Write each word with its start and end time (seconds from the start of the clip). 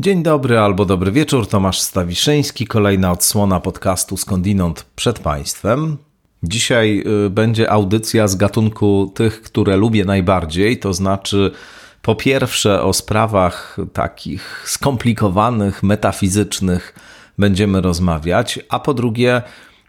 Dzień 0.00 0.22
dobry 0.22 0.58
albo 0.58 0.84
dobry 0.84 1.12
wieczór, 1.12 1.46
Tomasz 1.46 1.80
Stawiszyński, 1.80 2.66
kolejna 2.66 3.12
odsłona 3.12 3.60
podcastu 3.60 4.16
Skądinąd 4.16 4.86
przed 4.96 5.18
Państwem. 5.18 5.96
Dzisiaj 6.42 7.04
y, 7.26 7.30
będzie 7.30 7.70
audycja 7.70 8.28
z 8.28 8.36
gatunku 8.36 9.12
tych, 9.14 9.42
które 9.42 9.76
lubię 9.76 10.04
najbardziej, 10.04 10.78
to 10.78 10.94
znaczy 10.94 11.50
po 12.02 12.14
pierwsze 12.14 12.82
o 12.82 12.92
sprawach 12.92 13.76
takich 13.92 14.62
skomplikowanych, 14.66 15.82
metafizycznych 15.82 16.94
będziemy 17.38 17.80
rozmawiać, 17.80 18.58
a 18.68 18.78
po 18.78 18.94
drugie 18.94 19.42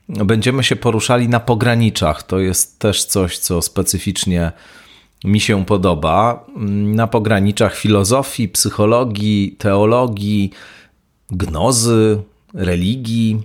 będziemy 0.09 0.63
się 0.63 0.75
poruszali 0.75 1.29
na 1.29 1.39
pograniczach. 1.39 2.23
To 2.23 2.39
jest 2.39 2.79
też 2.79 3.05
coś, 3.05 3.37
co 3.37 3.61
specyficznie 3.61 4.51
mi 5.25 5.39
się 5.39 5.65
podoba. 5.65 6.45
Na 6.95 7.07
pograniczach 7.07 7.75
filozofii, 7.75 8.49
psychologii, 8.49 9.55
teologii, 9.57 10.51
gnozy, 11.29 12.21
religii. 12.53 13.41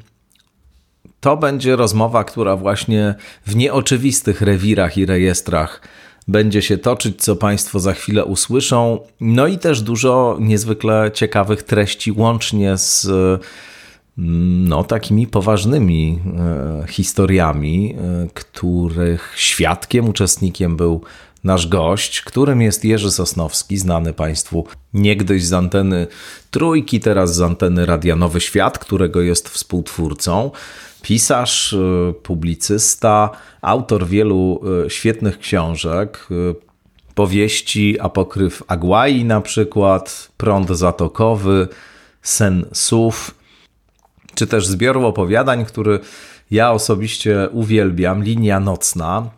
To 1.21 1.37
będzie 1.37 1.77
rozmowa, 1.77 2.25
która 2.25 2.57
właśnie 2.57 3.15
w 3.47 3.57
nieoczywistych 3.57 4.41
rewirach 4.41 4.99
i 4.99 5.07
rejestrach 5.07 5.81
będzie 6.29 6.63
się 6.63 6.79
toczyć, 6.79 7.23
co 7.23 7.37
Państwo 7.37 7.81
za 7.81 7.93
chwilę 7.93 8.25
usłyszą. 8.25 9.01
No 9.21 9.47
i 9.47 9.59
też 9.59 9.83
dużo 9.83 10.37
niezwykle 10.41 11.11
ciekawych 11.15 11.63
treści, 11.63 12.13
łącznie 12.13 12.77
z 12.77 13.09
no, 14.17 14.85
takimi 14.85 15.27
poważnymi 15.27 16.19
e, 16.39 16.87
historiami, 16.89 17.95
e, 17.95 18.27
których 18.35 19.33
świadkiem, 19.37 20.09
uczestnikiem 20.09 20.77
był 20.77 21.01
nasz 21.47 21.67
gość, 21.67 22.21
którym 22.21 22.63
jest 22.63 22.85
Jerzy 22.85 23.11
Sosnowski, 23.11 23.77
znany 23.79 24.13
Państwu 24.13 24.67
niegdyś 24.95 25.45
z 25.45 25.53
anteny 25.53 26.07
Trójki, 26.51 27.01
teraz 27.01 27.35
z 27.35 27.41
anteny 27.41 27.87
Radia 27.87 28.17
Nowy 28.17 28.41
Świat, 28.41 28.79
którego 28.79 29.21
jest 29.21 29.49
współtwórcą. 29.49 30.51
Pisarz, 31.03 31.73
e, 31.73 32.13
publicysta, 32.13 33.31
autor 33.63 34.07
wielu 34.07 34.61
świetnych 34.89 35.39
książek, 35.39 36.29
powieści, 37.15 38.01
apokryf 38.01 38.63
Aguai 38.67 39.25
na 39.25 39.41
przykład, 39.41 40.29
Prąd 40.37 40.71
Zatokowy, 40.71 41.69
Sen 42.23 42.67
Sów, 42.73 43.35
czy 44.35 44.47
też 44.47 44.67
zbioru 44.67 45.07
opowiadań, 45.07 45.65
który 45.65 46.01
ja 46.51 46.73
osobiście 46.73 47.49
uwielbiam, 47.53 48.25
Linia 48.25 48.61
Nocna. 48.61 49.31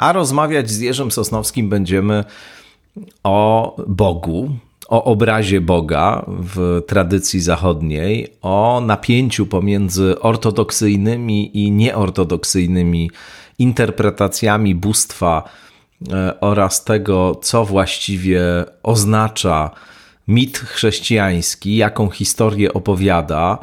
A 0.00 0.12
rozmawiać 0.12 0.70
z 0.70 0.80
Jerzym 0.80 1.10
Sosnowskim 1.10 1.68
będziemy 1.68 2.24
o 3.22 3.76
Bogu, 3.88 4.50
o 4.88 5.04
obrazie 5.04 5.60
Boga 5.60 6.24
w 6.28 6.82
tradycji 6.86 7.40
zachodniej, 7.40 8.28
o 8.42 8.82
napięciu 8.86 9.46
pomiędzy 9.46 10.20
ortodoksyjnymi 10.20 11.64
i 11.64 11.70
nieortodoksyjnymi 11.70 13.10
interpretacjami 13.58 14.74
bóstwa 14.74 15.48
e, 16.12 16.40
oraz 16.40 16.84
tego, 16.84 17.34
co 17.42 17.64
właściwie 17.64 18.42
oznacza 18.82 19.70
mit 20.28 20.58
chrześcijański, 20.58 21.76
jaką 21.76 22.10
historię 22.10 22.72
opowiada 22.72 23.58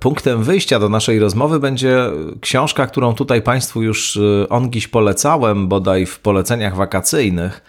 Punktem 0.00 0.42
wyjścia 0.42 0.78
do 0.78 0.88
naszej 0.88 1.18
rozmowy 1.18 1.60
będzie 1.60 2.10
książka, 2.40 2.86
którą 2.86 3.14
tutaj 3.14 3.42
Państwu 3.42 3.82
już 3.82 4.16
y, 4.16 4.46
ongiś 4.48 4.88
polecałem, 4.88 5.68
bodaj 5.68 6.06
w 6.06 6.18
poleceniach 6.18 6.76
wakacyjnych, 6.76 7.60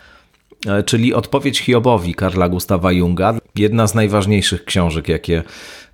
e, 0.68 0.84
czyli 0.84 1.14
Odpowiedź 1.14 1.60
Hiobowi 1.60 2.16
Karla 2.16 2.50
Gustawa 2.50 2.92
Junga. 2.92 3.34
Jedna 3.56 3.88
z 3.88 3.96
najważniejszych 3.96 4.66
książek, 4.66 5.08
jakie 5.08 5.44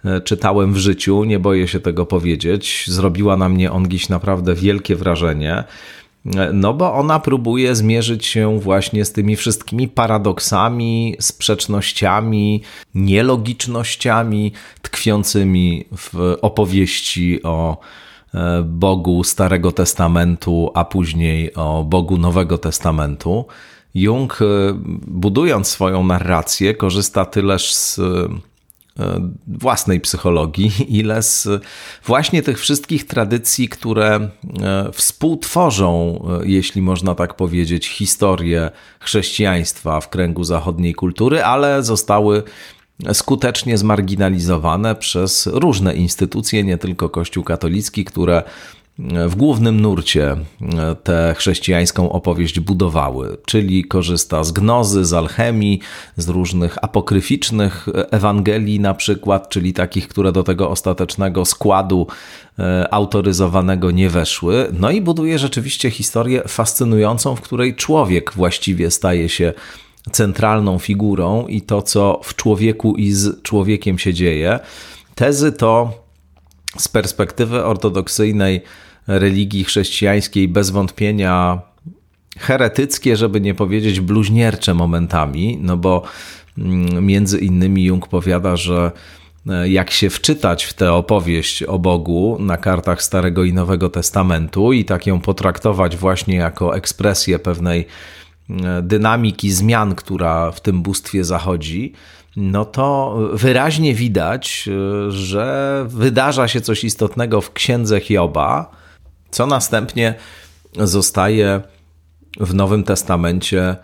e, 0.06 0.22
czytałem 0.22 0.74
w 0.74 0.78
życiu, 0.78 1.24
nie 1.24 1.40
boję 1.40 1.68
się 1.68 1.80
tego 1.80 2.06
powiedzieć. 2.06 2.86
Zrobiła 2.88 3.38
na 3.38 3.50
mnie 3.50 3.72
ongiś 3.72 4.10
naprawdę 4.10 4.56
wielkie 4.56 4.96
wrażenie. 4.96 5.64
No 6.54 6.74
bo 6.74 6.94
ona 6.94 7.20
próbuje 7.20 7.76
zmierzyć 7.76 8.26
się 8.26 8.60
właśnie 8.60 9.06
z 9.06 9.12
tymi 9.12 9.36
wszystkimi 9.36 9.88
paradoksami, 9.88 11.16
sprzecznościami, 11.20 12.62
nielogicznościami 12.96 14.52
tkwiącymi 14.82 15.86
w 15.98 16.38
opowieści 16.42 17.44
o 17.44 17.78
e, 18.34 18.64
Bogu 18.64 19.24
Starego 19.24 19.72
Testamentu, 19.72 20.72
a 20.74 20.86
później 20.86 21.54
o 21.54 21.84
Bogu 21.84 22.18
Nowego 22.18 22.58
Testamentu. 22.58 23.46
Jung, 23.96 24.40
e, 24.42 24.46
budując 25.08 25.68
swoją 25.68 26.04
narrację, 26.04 26.74
korzysta 26.74 27.26
tyleż 27.26 27.74
z 27.74 28.00
własnej 29.48 30.00
psychologii, 30.00 30.72
ile 31.00 31.24
z 31.24 31.48
właśnie 32.06 32.44
tych 32.44 32.60
wszystkich 32.60 33.08
tradycji, 33.08 33.70
które 33.70 34.16
e, 34.16 34.30
współtworzą, 34.92 36.20
e, 36.42 36.48
jeśli 36.48 36.82
można 36.82 37.16
tak 37.16 37.34
powiedzieć, 37.34 37.88
historię 37.88 38.72
chrześcijaństwa 39.00 40.02
w 40.02 40.10
kręgu 40.10 40.44
zachodniej 40.44 40.94
kultury, 40.94 41.44
ale 41.44 41.84
zostały 41.84 42.44
skutecznie 43.14 43.78
zmarginalizowane 43.78 44.96
przez 44.96 45.48
różne 45.48 45.94
instytucje, 45.94 46.64
nie 46.64 46.78
tylko 46.78 47.10
Kościół 47.10 47.44
katolicki, 47.44 48.06
które 48.06 48.44
w 49.00 49.36
głównym 49.36 49.82
nurcie 49.82 50.32
e, 50.32 50.96
tę 51.04 51.36
chrześcijańską 51.38 52.12
opowieść 52.12 52.60
budowały, 52.60 53.38
czyli 53.46 53.84
korzysta 53.84 54.44
z 54.44 54.52
gnozy, 54.52 55.06
z 55.06 55.14
alchemii, 55.14 55.80
z 56.18 56.30
różnych 56.30 56.84
apokryficznych 56.84 57.88
Ewangelii 58.12 58.80
na 58.80 58.94
przykład, 58.94 59.50
czyli 59.50 59.74
takich, 59.74 60.08
które 60.08 60.32
do 60.32 60.44
tego 60.44 60.70
ostatecznego 60.70 61.46
składu 61.46 62.08
e, 62.60 62.94
autoryzowanego 62.94 63.92
nie 63.92 64.10
weszły. 64.10 64.68
No 64.80 64.92
i 64.92 65.02
buduje 65.02 65.40
rzeczywiście 65.40 65.90
historię 65.90 66.42
fascynującą, 66.48 67.36
w 67.36 67.42
której 67.42 67.76
człowiek 67.76 68.34
właściwie 68.34 68.92
staje 68.92 69.30
się 69.30 69.54
centralną 70.12 70.80
figurą 70.80 71.48
i 71.48 71.62
to, 71.62 71.82
co 71.82 72.20
w 72.24 72.36
człowieku 72.36 72.96
i 72.96 73.12
z 73.12 73.42
człowiekiem 73.42 74.00
się 74.00 74.14
dzieje. 74.14 74.60
Tezy 75.16 75.52
to 75.52 76.03
z 76.78 76.88
perspektywy 76.88 77.66
ortodoksyjnej 77.66 78.62
religii 79.08 79.64
chrześcijańskiej 79.64 80.48
bez 80.48 80.70
wątpienia 80.70 81.62
heretyckie, 82.38 83.18
żeby 83.18 83.42
nie 83.42 83.54
powiedzieć 83.54 84.00
bluźniercze 84.00 84.74
momentami, 84.74 85.58
no 85.62 85.78
bo 85.78 86.04
mm, 86.58 87.06
między 87.06 87.40
innymi 87.40 87.84
Jung 87.84 88.08
powiada, 88.08 88.56
że 88.56 88.92
e, 89.50 89.70
jak 89.70 89.92
się 89.92 90.10
wczytać 90.10 90.64
w 90.64 90.74
tę 90.74 90.94
opowieść 90.94 91.64
o 91.64 91.80
Bogu 91.80 92.38
na 92.40 92.58
kartach 92.58 93.04
Starego 93.04 93.44
i 93.44 93.54
Nowego 93.54 93.90
Testamentu 93.90 94.74
i 94.74 94.86
tak 94.86 95.08
ją 95.08 95.20
potraktować 95.20 95.98
właśnie 95.98 96.36
jako 96.36 96.76
ekspresję 96.76 97.40
pewnej 97.40 97.88
e, 98.50 98.82
dynamiki 98.82 99.52
zmian, 99.52 99.96
która 99.96 100.52
w 100.52 100.62
tym 100.62 100.82
bóstwie 100.82 101.24
zachodzi, 101.24 101.94
no 102.36 102.66
to 102.66 103.18
wyraźnie 103.34 103.94
widać, 103.96 104.70
e, 105.08 105.12
że 105.12 105.86
wydarza 105.90 106.48
się 106.48 106.62
coś 106.62 106.84
istotnego 106.84 107.42
w 107.42 107.54
księdze 107.54 108.00
Hioba, 108.00 108.72
co 109.32 109.48
następnie 109.48 110.16
zostaje 110.80 111.62
w 112.40 112.54
Nowym 112.54 112.84
Testamencie 112.84 113.76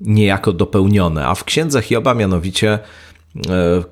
niejako 0.00 0.52
dopełnione. 0.52 1.26
A 1.26 1.34
w 1.34 1.44
księdze 1.44 1.82
Hioba, 1.82 2.14
mianowicie, 2.14 2.72
e, 2.72 2.80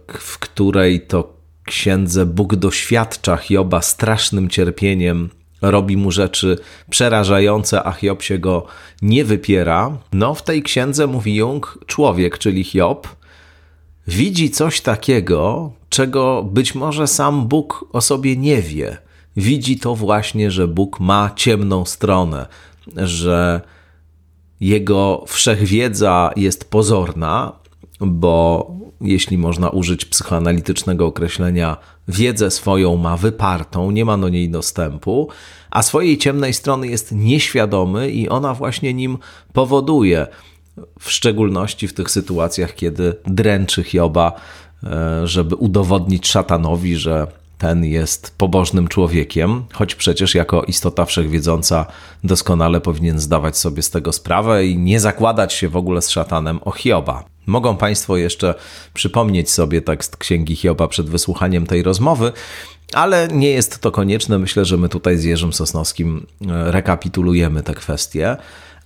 w 0.09 0.39
której 0.39 1.01
to 1.01 1.33
księdze 1.65 2.27
Bóg 2.27 2.57
doświadcza 2.57 3.37
Hioba 3.37 3.83
strasznym 3.83 4.49
cierpieniem, 4.49 5.31
robi 5.63 5.97
mu 5.97 6.11
rzeczy 6.11 6.59
przerażające, 6.91 7.83
a 7.83 7.93
Hiob 7.93 8.23
się 8.23 8.39
go 8.39 8.67
nie 9.03 9.25
wypiera. 9.25 9.99
No, 10.13 10.35
w 10.35 10.43
tej 10.43 10.63
księdze 10.63 11.07
mówi 11.07 11.35
Jung, 11.35 11.79
człowiek, 11.87 12.39
czyli 12.39 12.65
Hiob, 12.65 13.09
widzi 14.07 14.51
coś 14.51 14.81
takiego, 14.81 15.73
czego 15.89 16.43
być 16.43 16.75
może 16.75 17.07
sam 17.07 17.49
Bóg 17.49 17.85
o 17.93 18.01
sobie 18.01 18.37
nie 18.37 18.63
wie. 18.63 18.97
Widzi 19.37 19.79
to 19.79 19.95
właśnie, 19.95 20.51
że 20.51 20.69
Bóg 20.69 21.01
ma 21.01 21.31
ciemną 21.37 21.85
stronę, 21.85 22.47
że 22.97 23.61
jego 24.61 25.25
wszechwiedza 25.27 26.31
jest 26.37 26.71
pozorna, 26.71 27.53
bo 28.01 28.71
jeśli 29.01 29.39
można 29.39 29.71
użyć 29.71 30.05
psychoanalitycznego 30.05 31.07
określenia, 31.07 31.77
wiedzę 32.09 32.51
swoją 32.51 32.97
ma 32.97 33.17
wypartą, 33.17 33.91
nie 33.91 34.05
ma 34.05 34.19
do 34.19 34.29
niej 34.29 34.51
dostępu, 34.51 35.29
a 35.71 35.83
swojej 35.83 36.19
ciemnej 36.19 36.55
strony 36.55 36.89
jest 36.89 37.13
nieświadomy 37.13 38.11
i 38.11 38.29
ona 38.29 38.55
właśnie 38.55 38.95
nim 38.95 39.19
powoduje 39.53 40.27
w 41.01 41.11
szczególności 41.11 41.89
w 41.89 41.95
tych 41.95 42.11
sytuacjach, 42.11 42.75
kiedy 42.75 43.15
dręczy 43.27 43.85
Hioba, 43.85 44.33
e, 44.85 45.27
żeby 45.27 45.57
udowodnić 45.57 46.29
szatanowi, 46.29 46.97
że 46.97 47.27
ten 47.59 47.85
jest 47.85 48.35
pobożnym 48.39 48.89
człowiekiem, 48.89 49.65
choć 49.73 49.95
przecież 49.95 50.35
jako 50.35 50.63
istota 50.63 51.05
wszechwiedząca 51.05 51.87
doskonale 52.25 52.81
powinien 52.81 53.21
zdawać 53.21 53.59
sobie 53.59 53.83
z 53.83 53.91
tego 53.91 54.13
sprawę 54.13 54.67
i 54.67 54.79
nie 54.79 55.01
zakładać 55.01 55.53
się 55.53 55.69
w 55.69 55.77
ogóle 55.77 56.03
z 56.03 56.11
szatanem 56.11 56.61
o 56.65 56.71
Hioba. 56.71 57.25
Mogą 57.47 57.77
Państwo 57.77 58.17
jeszcze 58.17 58.55
przypomnieć 58.95 59.51
sobie 59.51 59.83
tekst 59.83 60.17
Księgi 60.17 60.57
Hioba 60.57 60.89
przed 60.89 61.11
wysłuchaniem 61.11 61.67
tej 61.67 61.83
rozmowy, 61.83 62.33
ale 62.93 63.29
nie 63.29 63.51
jest 63.51 63.79
to 63.79 63.91
konieczne. 63.91 64.39
Myślę, 64.39 64.65
że 64.65 64.77
my 64.77 64.89
tutaj 64.89 65.17
z 65.19 65.25
Jerzym 65.25 65.53
Sosnowskim 65.53 66.27
e, 66.49 66.73
rekapitulujemy 66.73 67.63
te 67.63 67.75
kwestie. 67.75 68.37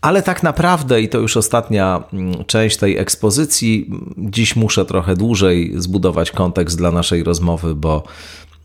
Ale 0.06 0.22
tak 0.22 0.42
naprawdę, 0.42 1.02
i 1.02 1.08
to 1.08 1.18
już 1.18 1.36
ostatnia 1.36 2.02
mm, 2.12 2.44
część 2.44 2.76
tej 2.76 2.98
ekspozycji, 2.98 3.90
dziś 4.18 4.56
muszę 4.56 4.84
trochę 4.84 5.14
dłużej 5.16 5.72
zbudować 5.76 6.30
kontekst 6.30 6.78
dla 6.78 6.90
naszej 6.90 7.24
rozmowy, 7.24 7.74
bo 7.74 8.02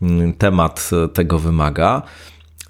mm, 0.02 0.32
temat 0.32 0.90
tego 1.12 1.38
wymaga. 1.38 2.02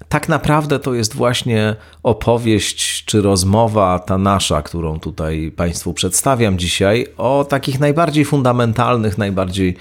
Tak 0.09 0.29
naprawdę 0.29 0.79
to 0.79 0.93
jest 0.93 1.15
właśnie 1.15 1.75
opowieść 2.03 3.05
czy 3.05 3.21
rozmowa 3.21 3.99
ta 3.99 4.17
nasza, 4.17 4.61
którą 4.61 4.99
tutaj 4.99 5.51
Państwu 5.55 5.93
przedstawiam 5.93 6.57
dzisiaj, 6.57 7.07
o 7.17 7.45
takich 7.49 7.79
najbardziej 7.79 8.25
fundamentalnych, 8.25 9.17
najbardziej 9.17 9.75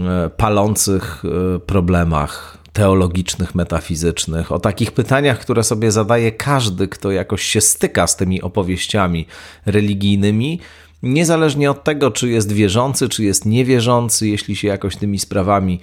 e, 0.00 0.30
palących 0.30 1.22
e, 1.24 1.58
problemach 1.58 2.58
teologicznych, 2.76 3.54
metafizycznych, 3.54 4.52
o 4.52 4.58
takich 4.58 4.92
pytaniach, 4.92 5.40
które 5.40 5.64
sobie 5.64 5.92
zadaje 5.92 6.32
każdy, 6.32 6.88
kto 6.88 7.10
jakoś 7.10 7.42
się 7.42 7.60
styka 7.60 8.06
z 8.06 8.16
tymi 8.16 8.42
opowieściami 8.42 9.26
religijnymi, 9.66 10.60
niezależnie 11.02 11.70
od 11.70 11.84
tego, 11.84 12.10
czy 12.10 12.28
jest 12.28 12.52
wierzący, 12.52 13.08
czy 13.08 13.24
jest 13.24 13.46
niewierzący, 13.46 14.28
jeśli 14.28 14.56
się 14.56 14.68
jakoś 14.68 14.96
tymi 14.96 15.18
sprawami 15.18 15.80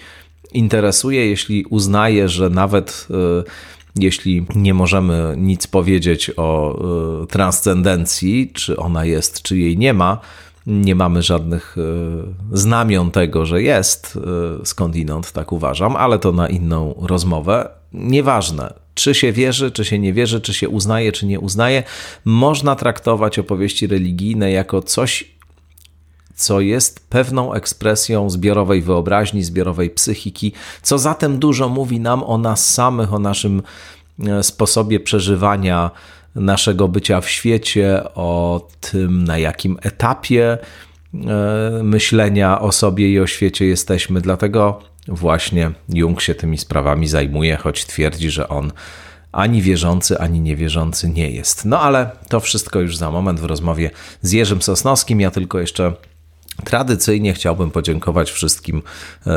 interesuje, 0.53 1.29
jeśli 1.29 1.65
uznaje, 1.65 2.29
że 2.29 2.49
nawet 2.49 3.07
e, 3.11 3.43
jeśli 3.95 4.45
nie 4.55 4.73
możemy 4.73 5.35
nic 5.37 5.67
powiedzieć 5.67 6.31
o 6.37 6.79
e, 7.23 7.27
transcendencji, 7.27 8.51
czy 8.53 8.77
ona 8.77 9.05
jest, 9.05 9.41
czy 9.41 9.57
jej 9.57 9.77
nie 9.77 9.93
ma, 9.93 10.19
nie 10.67 10.95
mamy 10.95 11.21
żadnych 11.21 11.75
e, 11.77 12.57
znamion 12.57 13.11
tego, 13.11 13.45
że 13.45 13.61
jest 13.61 14.19
e, 14.61 14.65
skądinąd, 14.65 15.31
tak 15.31 15.51
uważam, 15.51 15.95
ale 15.95 16.19
to 16.19 16.31
na 16.31 16.49
inną 16.49 16.95
rozmowę. 17.01 17.69
Nieważne, 17.93 18.73
czy 18.93 19.15
się 19.15 19.31
wierzy, 19.31 19.71
czy 19.71 19.85
się 19.85 19.99
nie 19.99 20.13
wierzy, 20.13 20.41
czy 20.41 20.53
się 20.53 20.69
uznaje, 20.69 21.11
czy 21.11 21.25
nie 21.25 21.39
uznaje, 21.39 21.83
można 22.25 22.75
traktować 22.75 23.39
opowieści 23.39 23.87
religijne 23.87 24.51
jako 24.51 24.81
coś, 24.81 25.33
co 26.35 26.61
jest 26.61 27.09
pewną 27.09 27.53
ekspresją 27.53 28.29
zbiorowej 28.29 28.81
wyobraźni, 28.81 29.43
zbiorowej 29.43 29.89
psychiki, 29.89 30.53
co 30.81 30.97
zatem 30.97 31.39
dużo 31.39 31.69
mówi 31.69 31.99
nam 31.99 32.23
o 32.23 32.37
nas 32.37 32.73
samych, 32.73 33.13
o 33.13 33.19
naszym 33.19 33.61
e, 34.19 34.43
sposobie 34.43 34.99
przeżywania 34.99 35.91
naszego 36.35 36.87
bycia 36.87 37.21
w 37.21 37.29
świecie, 37.29 38.01
o 38.15 38.61
tym, 38.81 39.23
na 39.23 39.37
jakim 39.37 39.77
etapie 39.81 40.57
e, 41.13 41.83
myślenia 41.83 42.61
o 42.61 42.71
sobie 42.71 43.09
i 43.09 43.19
o 43.19 43.27
świecie 43.27 43.65
jesteśmy. 43.65 44.21
Dlatego 44.21 44.79
właśnie 45.07 45.71
Jung 45.89 46.21
się 46.21 46.35
tymi 46.35 46.57
sprawami 46.57 47.07
zajmuje, 47.07 47.57
choć 47.57 47.85
twierdzi, 47.85 48.29
że 48.29 48.49
on 48.49 48.71
ani 49.31 49.61
wierzący, 49.61 50.19
ani 50.19 50.39
niewierzący 50.39 51.09
nie 51.09 51.31
jest. 51.31 51.65
No 51.65 51.79
ale 51.79 52.11
to 52.29 52.39
wszystko 52.39 52.79
już 52.79 52.97
za 52.97 53.11
moment 53.11 53.39
w 53.39 53.45
rozmowie 53.45 53.89
z 54.21 54.31
Jerzym 54.31 54.61
Sosnowskim. 54.61 55.21
Ja 55.21 55.31
tylko 55.31 55.59
jeszcze 55.59 55.93
Tradycyjnie 56.63 57.33
chciałbym 57.33 57.71
podziękować 57.71 58.31
wszystkim 58.31 58.81
e, 59.27 59.31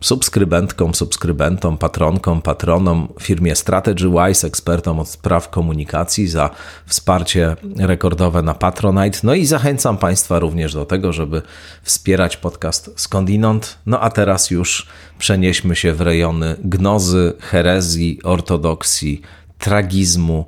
subskrybentkom, 0.00 0.94
subskrybentom, 0.94 1.78
patronkom, 1.78 2.42
patronom, 2.42 3.08
firmie 3.20 3.56
StrategyWise, 3.56 4.46
ekspertom 4.46 5.00
od 5.00 5.08
spraw 5.08 5.50
komunikacji 5.50 6.28
za 6.28 6.50
wsparcie 6.86 7.56
rekordowe 7.76 8.42
na 8.42 8.54
Patronite. 8.54 9.18
No 9.22 9.34
i 9.34 9.46
zachęcam 9.46 9.98
Państwa 9.98 10.38
również 10.38 10.74
do 10.74 10.84
tego, 10.84 11.12
żeby 11.12 11.42
wspierać 11.82 12.36
podcast 12.36 12.90
Skądinąd. 12.96 13.78
No 13.86 14.00
a 14.00 14.10
teraz 14.10 14.50
już 14.50 14.86
przenieśmy 15.18 15.76
się 15.76 15.92
w 15.92 16.00
rejony 16.00 16.56
gnozy, 16.64 17.32
herezji, 17.40 18.20
ortodoksji, 18.24 19.22
tragizmu, 19.58 20.46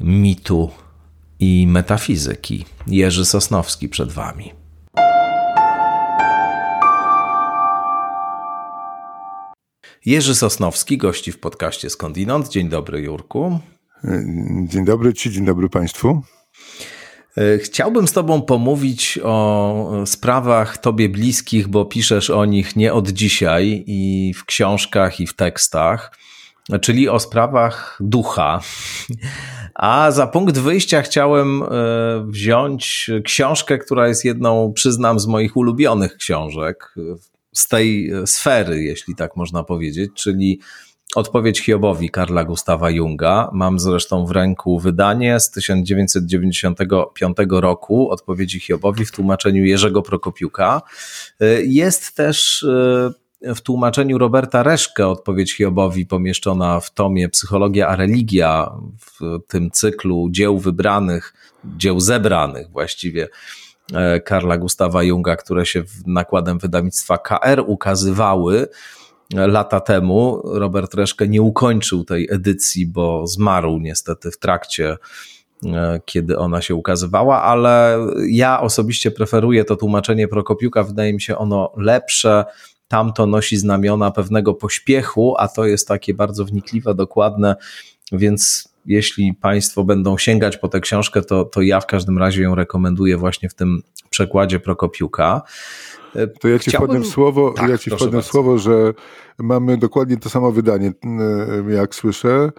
mitu 0.00 0.70
i 1.40 1.66
metafizyki. 1.66 2.64
Jerzy 2.86 3.24
Sosnowski 3.24 3.88
przed 3.88 4.12
Wami. 4.12 4.63
Jerzy 10.06 10.34
Sosnowski, 10.34 10.98
gości 10.98 11.32
w 11.32 11.38
podcaście 11.38 11.90
Skądinąd. 11.90 12.48
Dzień 12.48 12.68
dobry, 12.68 13.00
Jurku. 13.00 13.58
Dzień 14.64 14.84
dobry 14.84 15.14
Ci, 15.14 15.30
dzień 15.30 15.44
dobry 15.44 15.68
Państwu. 15.68 16.22
E, 17.36 17.58
chciałbym 17.58 18.08
z 18.08 18.12
Tobą 18.12 18.42
pomówić 18.42 19.18
o 19.22 20.02
sprawach 20.06 20.78
Tobie 20.78 21.08
bliskich, 21.08 21.68
bo 21.68 21.84
piszesz 21.84 22.30
o 22.30 22.44
nich 22.44 22.76
nie 22.76 22.92
od 22.92 23.08
dzisiaj 23.08 23.84
i 23.86 24.32
w 24.36 24.44
książkach, 24.44 25.20
i 25.20 25.26
w 25.26 25.34
tekstach, 25.34 26.18
czyli 26.80 27.08
o 27.08 27.20
sprawach 27.20 27.98
ducha. 28.00 28.60
A 29.74 30.10
za 30.10 30.26
punkt 30.26 30.58
wyjścia 30.58 31.02
chciałem 31.02 31.62
e, 31.62 31.66
wziąć 32.28 33.10
książkę, 33.24 33.78
która 33.78 34.08
jest 34.08 34.24
jedną, 34.24 34.72
przyznam, 34.72 35.20
z 35.20 35.26
moich 35.26 35.56
ulubionych 35.56 36.16
książek 36.16 36.94
z 37.54 37.68
tej 37.68 38.10
e, 38.10 38.26
sfery, 38.26 38.82
jeśli 38.82 39.14
tak 39.14 39.36
można 39.36 39.64
powiedzieć, 39.64 40.10
czyli 40.14 40.60
Odpowiedź 41.14 41.60
Hiobowi 41.60 42.10
Karla 42.10 42.44
Gustawa 42.44 42.90
Junga. 42.90 43.50
Mam 43.52 43.78
zresztą 43.78 44.26
w 44.26 44.30
ręku 44.30 44.78
wydanie 44.78 45.40
z 45.40 45.50
1995 45.50 47.36
roku 47.50 48.10
Odpowiedzi 48.10 48.60
Hiobowi 48.60 49.04
w 49.04 49.12
tłumaczeniu 49.12 49.64
Jerzego 49.64 50.02
Prokopiuka. 50.02 50.82
E, 51.40 51.62
jest 51.62 52.16
też 52.16 52.62
e, 52.62 53.54
w 53.54 53.60
tłumaczeniu 53.60 54.18
Roberta 54.18 54.62
Reszke 54.62 55.08
Odpowiedź 55.08 55.56
Hiobowi 55.56 56.06
pomieszczona 56.06 56.80
w 56.80 56.94
tomie 56.94 57.28
Psychologia 57.28 57.88
a 57.88 57.96
religia 57.96 58.70
w 59.00 59.38
tym 59.48 59.70
cyklu 59.70 60.28
dzieł 60.30 60.58
wybranych, 60.58 61.34
dzieł 61.64 62.00
zebranych 62.00 62.70
właściwie 62.70 63.28
Karla 64.24 64.58
Gustawa 64.58 65.02
Junga, 65.02 65.36
które 65.36 65.66
się 65.66 65.82
nakładem 66.06 66.58
wydawnictwa 66.58 67.18
KR 67.18 67.64
ukazywały 67.66 68.68
e, 69.34 69.46
lata 69.46 69.80
temu. 69.80 70.42
Robert 70.44 70.94
Reszke 70.94 71.28
nie 71.28 71.42
ukończył 71.42 72.04
tej 72.04 72.28
edycji, 72.30 72.86
bo 72.86 73.26
zmarł 73.26 73.78
niestety 73.78 74.30
w 74.30 74.38
trakcie 74.38 74.96
e, 75.66 76.00
kiedy 76.04 76.38
ona 76.38 76.62
się 76.62 76.74
ukazywała, 76.74 77.42
ale 77.42 77.98
ja 78.28 78.60
osobiście 78.60 79.10
preferuję 79.10 79.64
to 79.64 79.76
tłumaczenie 79.76 80.28
Prokopiuka, 80.28 80.82
wydaje 80.82 81.12
mi 81.12 81.20
się 81.20 81.38
ono 81.38 81.72
lepsze, 81.76 82.44
tamto 82.88 83.26
nosi 83.26 83.56
znamiona 83.56 84.10
pewnego 84.10 84.54
pośpiechu, 84.54 85.34
a 85.38 85.48
to 85.48 85.66
jest 85.66 85.88
takie 85.88 86.14
bardzo 86.14 86.44
wnikliwe, 86.44 86.94
dokładne, 86.94 87.56
więc 88.12 88.73
jeśli 88.86 89.34
Państwo 89.34 89.84
będą 89.84 90.18
sięgać 90.18 90.56
po 90.56 90.68
tę 90.68 90.80
książkę, 90.80 91.22
to, 91.22 91.44
to 91.44 91.62
ja 91.62 91.80
w 91.80 91.86
każdym 91.86 92.18
razie 92.18 92.42
ją 92.42 92.54
rekomenduję 92.54 93.16
właśnie 93.16 93.48
w 93.48 93.54
tym 93.54 93.82
przekładzie 94.10 94.60
Prokopiuka. 94.60 95.42
To 96.40 96.48
ja 96.48 96.58
ci 96.58 96.70
Chciałbym... 96.70 96.90
wpadnę 96.90 97.04
w 97.04 97.12
słowo, 97.12 97.52
tak, 97.52 97.70
ja 97.70 97.78
ci 97.78 97.90
wpadnę 97.90 98.22
w 98.22 98.26
słowo, 98.26 98.58
że 98.58 98.94
mamy 99.38 99.76
dokładnie 99.76 100.16
to 100.16 100.28
samo 100.30 100.52
wydanie, 100.52 100.92
jak 101.68 101.94
słyszę. 101.94 102.52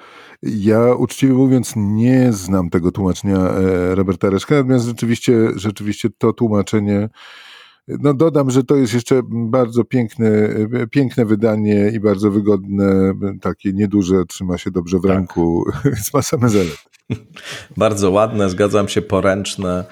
Ja 0.43 0.93
uczciwie 0.93 1.33
mówiąc 1.33 1.73
nie 1.75 2.33
znam 2.33 2.69
tego 2.69 2.91
tłumaczenia 2.91 3.37
e, 3.37 3.95
Roberta 3.95 4.29
Reszka, 4.29 4.55
natomiast 4.55 4.85
rzeczywiście, 4.85 5.33
rzeczywiście 5.55 6.09
to 6.17 6.33
tłumaczenie 6.33 7.09
no 7.87 8.13
dodam, 8.13 8.51
że 8.51 8.63
to 8.63 8.75
jest 8.75 8.93
jeszcze 8.93 9.21
bardzo 9.29 9.83
piękne, 9.83 10.29
piękne 10.91 11.25
wydanie 11.25 11.91
i 11.93 11.99
bardzo 11.99 12.31
wygodne, 12.31 13.13
takie 13.41 13.73
nieduże, 13.73 14.15
trzyma 14.25 14.57
się 14.57 14.71
dobrze 14.71 14.99
w 14.99 15.01
tak. 15.01 15.11
ręku, 15.11 15.65
więc 15.85 16.13
ma 16.13 16.21
same 16.21 16.49
zalety. 16.49 16.77
Bardzo 17.77 18.11
ładne, 18.11 18.49
zgadzam 18.49 18.87
się, 18.87 19.01
poręczne. 19.01 19.85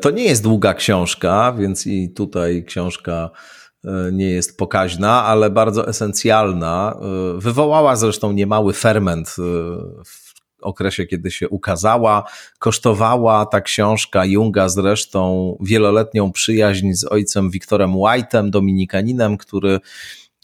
To 0.00 0.10
nie 0.10 0.24
jest 0.24 0.42
długa 0.42 0.74
książka, 0.74 1.52
więc 1.58 1.86
i 1.86 2.10
tutaj 2.10 2.64
książka 2.64 3.30
e, 3.84 4.12
nie 4.12 4.30
jest 4.30 4.58
pokaźna, 4.58 5.24
ale 5.24 5.50
bardzo 5.50 5.88
esencjalna. 5.88 6.98
E, 7.36 7.40
wywołała 7.40 7.96
zresztą 7.96 8.32
niemały 8.32 8.72
ferment 8.72 9.28
e, 9.28 9.32
w 10.04 10.23
okresie, 10.64 11.06
kiedy 11.06 11.30
się 11.30 11.48
ukazała. 11.48 12.24
Kosztowała 12.58 13.46
ta 13.46 13.60
książka 13.60 14.24
Junga 14.24 14.68
zresztą 14.68 15.56
wieloletnią 15.60 16.32
przyjaźń 16.32 16.92
z 16.92 17.04
ojcem 17.04 17.50
Wiktorem 17.50 17.92
White'em, 17.92 18.50
dominikaninem, 18.50 19.36
który 19.36 19.80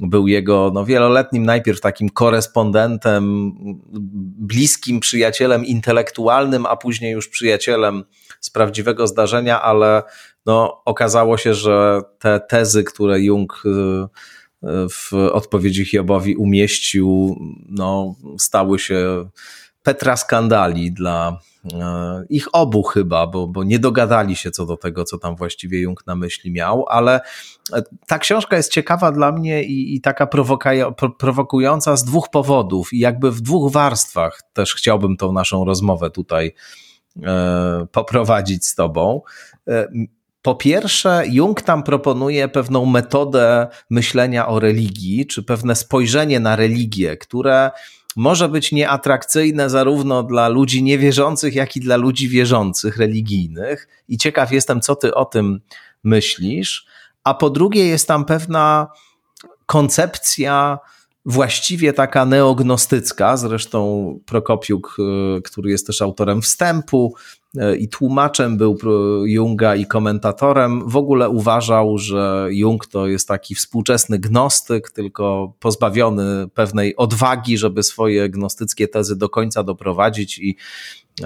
był 0.01 0.29
jego 0.29 0.71
no, 0.75 0.85
wieloletnim 0.85 1.45
najpierw 1.45 1.81
takim 1.81 2.11
korespondentem, 2.11 3.53
bliskim 4.39 5.01
przyjacielem 5.01 5.65
intelektualnym, 5.65 6.67
a 6.67 6.77
później 6.77 7.13
już 7.13 7.29
przyjacielem 7.29 8.05
z 8.41 8.51
prawdziwego 8.51 9.07
zdarzenia, 9.07 9.63
ale 9.63 10.03
no, 10.47 10.83
okazało 10.85 11.37
się, 11.37 11.55
że 11.55 12.01
te 12.19 12.41
tezy, 12.49 12.85
które 12.85 13.21
Jung 13.21 13.63
y, 13.65 13.69
y, 13.69 14.89
w 14.91 15.13
odpowiedzi 15.33 15.85
Hiobowi 15.85 16.37
umieścił, 16.37 17.37
no, 17.69 18.15
stały 18.39 18.79
się 18.79 19.29
Petra 19.83 20.17
skandali 20.17 20.93
dla 20.93 21.39
e, 21.73 22.25
ich 22.29 22.49
obu 22.53 22.83
chyba, 22.83 23.27
bo, 23.27 23.47
bo 23.47 23.65
nie 23.65 23.79
dogadali 23.79 24.37
się 24.37 24.51
co 24.51 24.67
do 24.67 24.77
tego, 24.77 25.05
co 25.05 25.19
tam 25.19 25.37
właściwie 25.37 25.81
Jung 25.81 26.07
na 26.07 26.17
myśli 26.17 26.53
miał, 26.53 26.85
ale 26.89 27.21
e, 27.73 27.83
ta 28.07 28.19
książka 28.19 28.57
jest 28.57 28.73
ciekawa 28.73 29.13
dla 29.13 29.33
mnie 29.33 29.63
i, 29.63 29.95
i 29.95 30.01
taka 30.01 30.29
prowokująca 31.19 31.97
z 31.97 32.05
dwóch 32.05 32.31
powodów 32.31 32.93
i 32.93 32.99
jakby 32.99 33.31
w 33.31 33.41
dwóch 33.41 33.73
warstwach 33.73 34.43
też 34.53 34.75
chciałbym 34.75 35.17
tą 35.17 35.33
naszą 35.33 35.65
rozmowę 35.65 36.11
tutaj 36.11 36.55
e, 37.23 37.87
poprowadzić 37.93 38.67
z 38.67 38.75
tobą. 38.75 39.23
Po 40.43 40.55
pierwsze, 40.55 41.23
Jung 41.31 41.63
tam 41.63 41.83
proponuje 41.83 42.49
pewną 42.49 42.87
metodę 42.87 43.69
myślenia 43.91 44.49
o 44.49 44.61
religii, 44.61 45.27
czy 45.27 45.43
pewne 45.43 45.75
spojrzenie 45.75 46.41
na 46.41 46.57
religię, 46.57 47.17
które 47.17 47.71
może 48.17 48.49
być 48.49 48.73
nieatrakcyjne 48.73 49.71
zarówno 49.71 50.23
dla 50.23 50.49
ludzi 50.49 50.83
niewierzących, 50.83 51.55
jak 51.55 51.77
i 51.77 51.81
dla 51.81 51.97
ludzi 51.97 52.29
wierzących, 52.29 52.97
religijnych. 52.97 53.89
I 54.09 54.19
ciekaw 54.19 54.53
jestem, 54.53 54.81
co 54.81 54.97
ty 54.97 55.15
o 55.15 55.25
tym 55.25 55.61
myślisz. 56.05 56.87
A 57.25 57.35
po 57.35 57.51
drugie, 57.51 57.87
jest 57.87 58.09
tam 58.09 58.25
pewna 58.25 58.89
koncepcja 59.67 60.79
właściwie 61.25 61.93
taka 61.93 62.25
neognostycka. 62.25 63.37
Zresztą 63.37 64.19
Prokopiuk, 64.27 64.97
y, 65.39 65.43
który 65.43 65.71
jest 65.71 65.87
też 65.87 66.03
autorem 66.03 66.43
wstępu 66.43 67.15
i 67.79 67.89
tłumaczem 67.89 68.57
był 68.57 68.79
Junga 69.25 69.77
i 69.77 69.87
komentatorem, 69.87 70.89
w 70.89 70.97
ogóle 70.97 71.29
uważał, 71.29 71.99
że 71.99 72.49
Jung 72.51 72.87
to 72.87 73.07
jest 73.07 73.29
taki 73.29 73.55
współczesny 73.55 74.19
gnostyk, 74.19 74.91
tylko 74.91 75.53
pozbawiony 75.61 76.49
pewnej 76.55 76.97
odwagi, 76.97 77.59
żeby 77.59 77.83
swoje 77.83 78.29
gnostyckie 78.29 78.89
tezy 78.89 79.17
do 79.17 79.29
końca 79.29 79.63
doprowadzić 79.63 80.39
i 80.39 80.57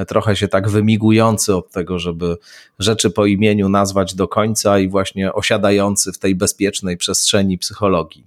trochę 0.09 0.37
się 0.37 0.49
tak 0.49 0.69
wymigujący 0.69 1.57
od 1.57 1.71
tego, 1.71 1.99
żeby 1.99 2.37
rzeczy 2.78 3.11
po 3.11 3.26
imieniu 3.26 3.69
nazwać 3.69 4.14
do 4.14 4.28
końca 4.28 4.78
i 4.78 4.88
właśnie 4.88 5.33
osiadający 5.33 6.12
w 6.12 6.19
tej 6.19 6.35
bezpiecznej 6.35 6.97
przestrzeni 6.97 7.59
psychologii. 7.59 8.26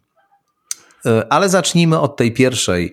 E, 1.05 1.33
ale 1.33 1.49
zacznijmy 1.49 1.99
od 1.99 2.17
tej 2.17 2.31
pierwszej 2.33 2.85
e, 2.85 2.91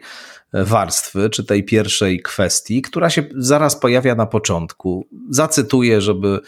warstwy, 0.54 1.30
czy 1.30 1.44
tej 1.44 1.64
pierwszej 1.64 2.22
kwestii, 2.22 2.82
która 2.82 3.10
się 3.10 3.24
zaraz 3.36 3.80
pojawia 3.80 4.14
na 4.14 4.26
początku. 4.26 5.08
Zacytuję, 5.30 6.00
żeby 6.00 6.40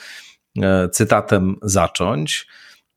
e, 0.62 0.88
cytatem 0.88 1.56
zacząć. 1.62 2.46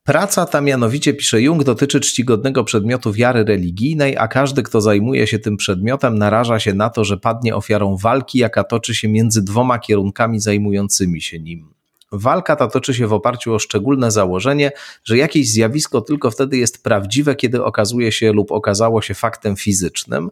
Praca 0.04 0.46
ta 0.46 0.60
mianowicie, 0.60 1.14
pisze 1.14 1.42
Jung, 1.42 1.64
dotyczy 1.64 2.00
czcigodnego 2.00 2.64
przedmiotu 2.64 3.12
wiary 3.12 3.44
religijnej, 3.44 4.16
a 4.16 4.28
każdy, 4.28 4.62
kto 4.62 4.80
zajmuje 4.80 5.26
się 5.26 5.38
tym 5.38 5.56
przedmiotem, 5.56 6.18
naraża 6.18 6.58
się 6.58 6.74
na 6.74 6.90
to, 6.90 7.04
że 7.04 7.16
padnie 7.16 7.56
ofiarą 7.56 7.96
walki, 7.96 8.38
jaka 8.38 8.64
toczy 8.64 8.94
się 8.94 9.08
między 9.08 9.42
dwoma 9.42 9.78
kierunkami 9.78 10.40
zajmującymi 10.40 11.20
się 11.20 11.40
nim. 11.40 11.79
Walka 12.12 12.56
ta 12.56 12.68
toczy 12.68 12.94
się 12.94 13.06
w 13.06 13.12
oparciu 13.12 13.54
o 13.54 13.58
szczególne 13.58 14.10
założenie, 14.10 14.72
że 15.04 15.16
jakieś 15.16 15.50
zjawisko 15.50 16.00
tylko 16.00 16.30
wtedy 16.30 16.56
jest 16.56 16.82
prawdziwe, 16.82 17.34
kiedy 17.34 17.64
okazuje 17.64 18.12
się 18.12 18.32
lub 18.32 18.52
okazało 18.52 19.02
się 19.02 19.14
faktem 19.14 19.56
fizycznym. 19.56 20.30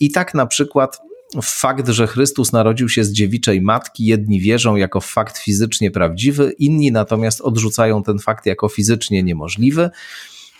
I 0.00 0.10
tak 0.10 0.34
na 0.34 0.46
przykład 0.46 1.00
fakt, 1.42 1.88
że 1.88 2.06
Chrystus 2.06 2.52
narodził 2.52 2.88
się 2.88 3.04
z 3.04 3.12
dziewiczej 3.12 3.60
matki, 3.60 4.04
jedni 4.04 4.40
wierzą 4.40 4.76
jako 4.76 5.00
fakt 5.00 5.38
fizycznie 5.38 5.90
prawdziwy, 5.90 6.54
inni 6.58 6.92
natomiast 6.92 7.40
odrzucają 7.40 8.02
ten 8.02 8.18
fakt 8.18 8.46
jako 8.46 8.68
fizycznie 8.68 9.22
niemożliwy. 9.22 9.90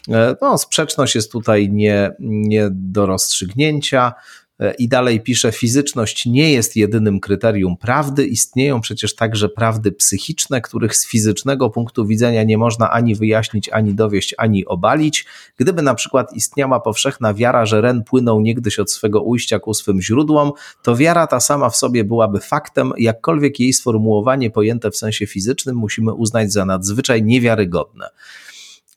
E, 0.08 0.36
no, 0.42 0.58
sprzeczność 0.58 1.14
jest 1.14 1.32
tutaj 1.32 1.70
nie, 1.70 2.12
nie 2.20 2.68
do 2.70 3.06
rozstrzygnięcia. 3.06 4.12
I 4.78 4.88
dalej 4.88 5.20
pisze: 5.20 5.52
Fizyczność 5.52 6.26
nie 6.26 6.52
jest 6.52 6.76
jedynym 6.76 7.20
kryterium 7.20 7.76
prawdy. 7.76 8.26
Istnieją 8.26 8.80
przecież 8.80 9.14
także 9.14 9.48
prawdy 9.48 9.92
psychiczne, 9.92 10.60
których 10.60 10.96
z 10.96 11.06
fizycznego 11.06 11.70
punktu 11.70 12.06
widzenia 12.06 12.42
nie 12.42 12.58
można 12.58 12.90
ani 12.90 13.14
wyjaśnić, 13.14 13.68
ani 13.68 13.94
dowieść, 13.94 14.34
ani 14.38 14.66
obalić. 14.66 15.26
Gdyby 15.56 15.82
na 15.82 15.94
przykład 15.94 16.32
istniała 16.32 16.80
powszechna 16.80 17.34
wiara, 17.34 17.66
że 17.66 17.80
Ren 17.80 18.04
płynął 18.04 18.40
niegdyś 18.40 18.78
od 18.78 18.92
swego 18.92 19.22
ujścia 19.22 19.58
ku 19.58 19.74
swym 19.74 20.02
źródłom, 20.02 20.52
to 20.82 20.96
wiara 20.96 21.26
ta 21.26 21.40
sama 21.40 21.70
w 21.70 21.76
sobie 21.76 22.04
byłaby 22.04 22.40
faktem, 22.40 22.92
jakkolwiek 22.98 23.60
jej 23.60 23.72
sformułowanie 23.72 24.50
pojęte 24.50 24.90
w 24.90 24.96
sensie 24.96 25.26
fizycznym 25.26 25.76
musimy 25.76 26.14
uznać 26.14 26.52
za 26.52 26.64
nadzwyczaj 26.64 27.22
niewiarygodne. 27.22 28.10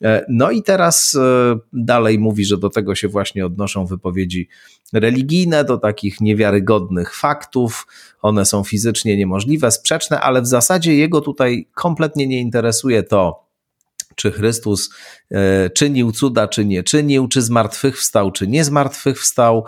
E, 0.04 0.24
no 0.28 0.50
i 0.50 0.62
teraz 0.62 1.14
e, 1.14 1.58
dalej 1.72 2.18
mówi, 2.18 2.44
że 2.44 2.58
do 2.58 2.70
tego 2.70 2.94
się 2.94 3.08
właśnie 3.08 3.46
odnoszą 3.46 3.86
wypowiedzi 3.86 4.48
religijne, 4.92 5.64
do 5.64 5.78
takich 5.78 6.20
niewiarygodnych 6.20 7.14
faktów. 7.14 7.86
One 8.22 8.44
są 8.44 8.64
fizycznie 8.64 9.16
niemożliwe, 9.16 9.70
sprzeczne, 9.70 10.20
ale 10.20 10.42
w 10.42 10.46
zasadzie 10.46 10.96
jego 10.96 11.20
tutaj 11.20 11.68
kompletnie 11.74 12.26
nie 12.26 12.40
interesuje 12.40 13.02
to, 13.02 13.44
czy 14.14 14.32
Chrystus 14.32 14.90
e, 15.30 15.70
czynił 15.70 16.12
cuda, 16.12 16.48
czy 16.48 16.64
nie 16.64 16.82
czynił, 16.82 17.28
czy 17.28 17.42
zmartwychwstał, 17.42 18.30
czy 18.30 18.46
nie 18.46 18.64
zmartwychwstał 18.64 19.64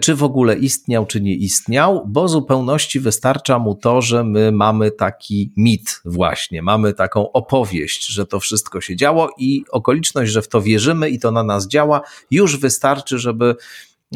czy 0.00 0.14
w 0.14 0.22
ogóle 0.22 0.56
istniał, 0.56 1.06
czy 1.06 1.20
nie 1.20 1.34
istniał, 1.34 2.04
bo 2.06 2.28
zupełności 2.28 3.00
wystarcza 3.00 3.58
mu 3.58 3.74
to, 3.74 4.02
że 4.02 4.24
my 4.24 4.52
mamy 4.52 4.90
taki 4.90 5.52
mit 5.56 6.00
właśnie, 6.04 6.62
mamy 6.62 6.92
taką 6.92 7.32
opowieść, 7.32 8.06
że 8.06 8.26
to 8.26 8.40
wszystko 8.40 8.80
się 8.80 8.96
działo 8.96 9.30
i 9.38 9.64
okoliczność, 9.70 10.32
że 10.32 10.42
w 10.42 10.48
to 10.48 10.62
wierzymy 10.62 11.10
i 11.10 11.18
to 11.18 11.30
na 11.30 11.42
nas 11.42 11.68
działa, 11.68 12.00
już 12.30 12.56
wystarczy, 12.56 13.18
żeby 13.18 13.56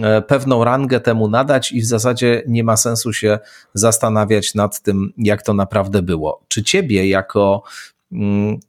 e, 0.01 0.23
pewną 0.23 0.65
rangę 0.65 1.01
temu 1.01 1.29
nadać 1.29 1.73
i 1.73 1.81
w 1.81 1.87
zasadzie 1.87 2.43
nie 2.49 2.65
ma 2.65 2.77
sensu 2.77 3.13
się 3.13 3.39
zastanawiać 3.75 4.55
nad 4.55 4.83
tym, 4.83 5.13
jak 5.19 5.43
to 5.43 5.55
naprawdę 5.55 6.03
było. 6.03 6.45
Czy 6.49 6.63
ciebie 6.63 7.09
jako 7.09 7.63
mm, 8.13 8.61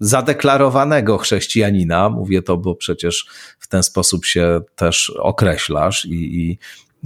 zadeklarowanego 0.00 1.18
chrześcijanina, 1.18 2.10
mówię 2.10 2.42
to, 2.42 2.56
bo 2.56 2.74
przecież 2.74 3.26
w 3.58 3.68
ten 3.68 3.82
sposób 3.82 4.24
się 4.24 4.60
też 4.76 5.12
określasz 5.18 6.04
i, 6.04 6.40
i 6.40 6.58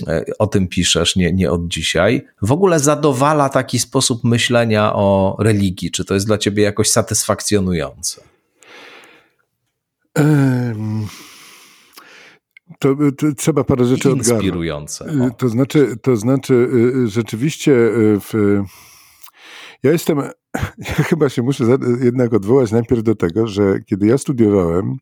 e, 0.08 0.24
o 0.38 0.46
tym 0.46 0.68
piszesz 0.68 1.16
nie, 1.16 1.32
nie 1.32 1.50
od 1.50 1.68
dzisiaj, 1.68 2.26
w 2.42 2.52
ogóle 2.52 2.80
zadowala 2.80 3.48
taki 3.48 3.78
sposób 3.78 4.24
myślenia 4.24 4.92
o 4.94 5.36
religii? 5.38 5.90
Czy 5.90 6.04
to 6.04 6.14
jest 6.14 6.26
dla 6.26 6.38
ciebie 6.38 6.62
jakoś 6.62 6.90
satysfakcjonujące? 6.90 8.22
To, 12.78 12.96
to, 13.18 13.26
trzeba 13.36 13.64
parę 13.64 13.84
rzeczy 13.84 14.08
odgadnąć. 14.08 14.28
Inspirujące. 14.28 15.04
Y, 15.04 15.30
to 15.38 15.48
znaczy, 15.48 15.96
to 16.02 16.16
znaczy 16.16 16.54
y, 16.54 16.96
y, 17.04 17.08
rzeczywiście 17.08 17.72
w, 18.20 18.62
ja 19.82 19.92
jestem 19.92 20.22
ja 20.88 20.94
chyba 20.94 21.28
się 21.28 21.42
muszę 21.42 21.64
jednak 22.02 22.34
odwołać 22.34 22.72
najpierw 22.72 23.02
do 23.02 23.14
tego, 23.14 23.46
że 23.46 23.80
kiedy 23.86 24.06
ja 24.06 24.18
studiowałem 24.18 24.96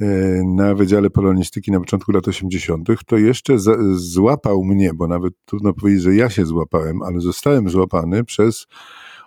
e, 0.00 0.06
na 0.44 0.74
Wydziale 0.74 1.10
Polonistyki 1.10 1.72
na 1.72 1.80
początku 1.80 2.12
lat 2.12 2.28
80., 2.28 2.88
to 3.06 3.18
jeszcze 3.18 3.56
złapał 3.92 4.64
mnie, 4.64 4.94
bo 4.94 5.06
nawet 5.08 5.34
trudno 5.44 5.72
powiedzieć, 5.72 6.02
że 6.02 6.14
ja 6.14 6.30
się 6.30 6.46
złapałem, 6.46 7.02
ale 7.02 7.20
zostałem 7.20 7.70
złapany 7.70 8.24
przez 8.24 8.66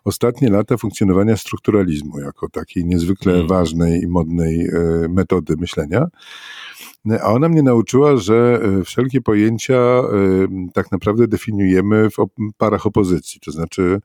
ostatnie 0.06 0.50
lata 0.50 0.78
funkcjonowania 0.78 1.38
strukturalizmu 1.38 2.20
jako 2.20 2.50
takiej 2.50 2.86
niezwykle 2.86 3.34
mm. 3.34 3.48
ważnej 3.48 4.02
i 4.02 4.08
modnej 4.08 4.68
e, 4.68 4.70
metody 5.10 5.56
myślenia. 5.58 6.08
A 7.22 7.34
ona 7.34 7.50
mnie 7.50 7.64
nauczyła, 7.64 8.18
że 8.18 8.62
e, 8.64 8.84
wszelkie 8.84 9.22
pojęcia 9.22 10.02
tak 10.74 10.92
naprawdę 10.92 11.28
definiujemy 11.28 12.10
w 12.10 12.16
parach 12.58 12.86
opozycji. 12.86 13.40
To 13.46 13.52
znaczy, 13.52 14.00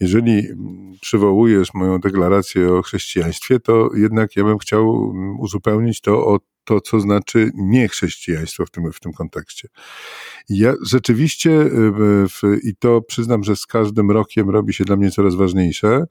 jeżeli 0.00 0.48
przywołujesz 1.00 1.74
moją 1.74 1.98
deklarację 1.98 2.74
o 2.74 2.82
chrześcijaństwie, 2.82 3.60
to 3.60 3.90
jednak 3.94 4.36
ja 4.36 4.44
bym 4.44 4.58
chciał 4.58 5.10
mm, 5.14 5.40
uzupełnić 5.40 6.00
to 6.00 6.26
o 6.26 6.40
to, 6.64 6.80
co 6.80 7.00
znaczy 7.00 7.50
niechrześcijaństwo 7.54 8.66
w 8.66 8.70
tym, 8.70 8.92
w 8.92 9.00
tym 9.00 9.12
kontekście. 9.12 9.68
Ja 10.48 10.74
rzeczywiście, 10.82 11.50
y, 11.50 11.68
w, 12.28 12.40
i 12.62 12.76
to 12.76 13.02
przyznam, 13.02 13.44
że 13.44 13.56
z 13.56 13.66
każdym 13.66 14.10
rokiem 14.10 14.50
robi 14.50 14.72
się 14.72 14.84
dla 14.84 14.96
mnie 14.96 15.10
coraz 15.10 15.34
ważniejsze, 15.34 16.06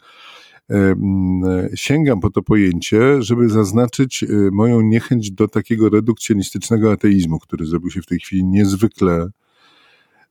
sięgam 1.75 2.19
po 2.19 2.29
to 2.29 2.41
pojęcie, 2.41 3.21
żeby 3.21 3.50
zaznaczyć 3.50 4.23
y, 4.23 4.50
moją 4.51 4.81
niechęć 4.81 5.31
do 5.31 5.47
takiego 5.47 5.89
redukcjonistycznego 5.89 6.91
ateizmu, 6.91 7.39
który 7.39 7.65
zrobił 7.65 7.91
się 7.91 8.01
w 8.01 8.05
tej 8.05 8.19
chwili 8.19 8.43
niezwykle 8.45 9.27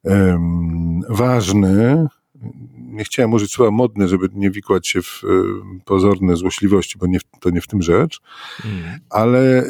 um, 0.02 1.00
ważny, 1.09 2.07
nie 2.79 3.05
chciałem 3.05 3.33
użyć 3.33 3.53
słowa 3.53 3.71
modne, 3.71 4.09
żeby 4.09 4.29
nie 4.35 4.51
wikłać 4.51 4.89
się 4.89 5.03
w 5.03 5.23
e, 5.25 5.29
pozorne 5.85 6.37
złośliwości, 6.37 6.99
bo 6.99 7.07
nie, 7.07 7.19
to 7.41 7.51
nie 7.51 7.61
w 7.61 7.67
tym 7.67 7.83
rzecz, 7.83 8.21
mm. 8.65 9.01
ale 9.11 9.65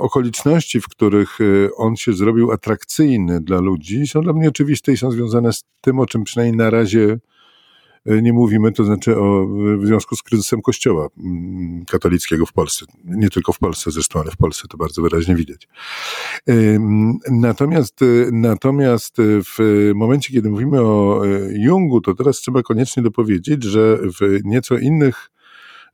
okoliczności, 0.00 0.80
w 0.80 0.88
których 0.88 1.38
e, 1.40 1.74
on 1.76 1.96
się 1.96 2.12
zrobił 2.12 2.52
atrakcyjny 2.52 3.40
dla 3.40 3.60
ludzi, 3.60 4.06
są 4.06 4.20
dla 4.20 4.32
mnie 4.32 4.48
oczywiste 4.48 4.92
i 4.92 4.96
są 4.96 5.10
związane 5.10 5.52
z 5.52 5.64
tym, 5.80 5.98
o 5.98 6.06
czym 6.06 6.24
przynajmniej 6.24 6.56
na 6.56 6.70
razie 6.70 7.18
nie 8.06 8.32
mówimy, 8.32 8.72
to 8.72 8.84
znaczy 8.84 9.16
o, 9.16 9.46
w 9.82 9.86
związku 9.86 10.16
z 10.16 10.22
kryzysem 10.22 10.62
Kościoła 10.62 11.08
mm, 11.18 11.84
katolickiego 11.84 12.46
w 12.46 12.52
Polsce. 12.52 12.86
Nie 13.04 13.30
tylko 13.30 13.52
w 13.52 13.58
Polsce 13.58 13.90
zresztą, 13.90 14.20
ale 14.20 14.30
w 14.30 14.36
Polsce 14.36 14.68
to 14.68 14.76
bardzo 14.76 15.02
wyraźnie 15.02 15.36
widać. 15.36 15.68
Natomiast, 17.30 18.00
natomiast 18.32 19.16
w 19.20 19.90
momencie, 19.94 20.32
kiedy 20.32 20.50
mówimy 20.50 20.80
o 20.80 21.22
Jungu, 21.50 22.00
to 22.00 22.14
teraz 22.14 22.36
trzeba 22.36 22.62
koniecznie 22.62 23.02
dopowiedzieć, 23.02 23.64
że 23.64 23.98
w 24.20 24.40
nieco 24.44 24.78
innych 24.78 25.30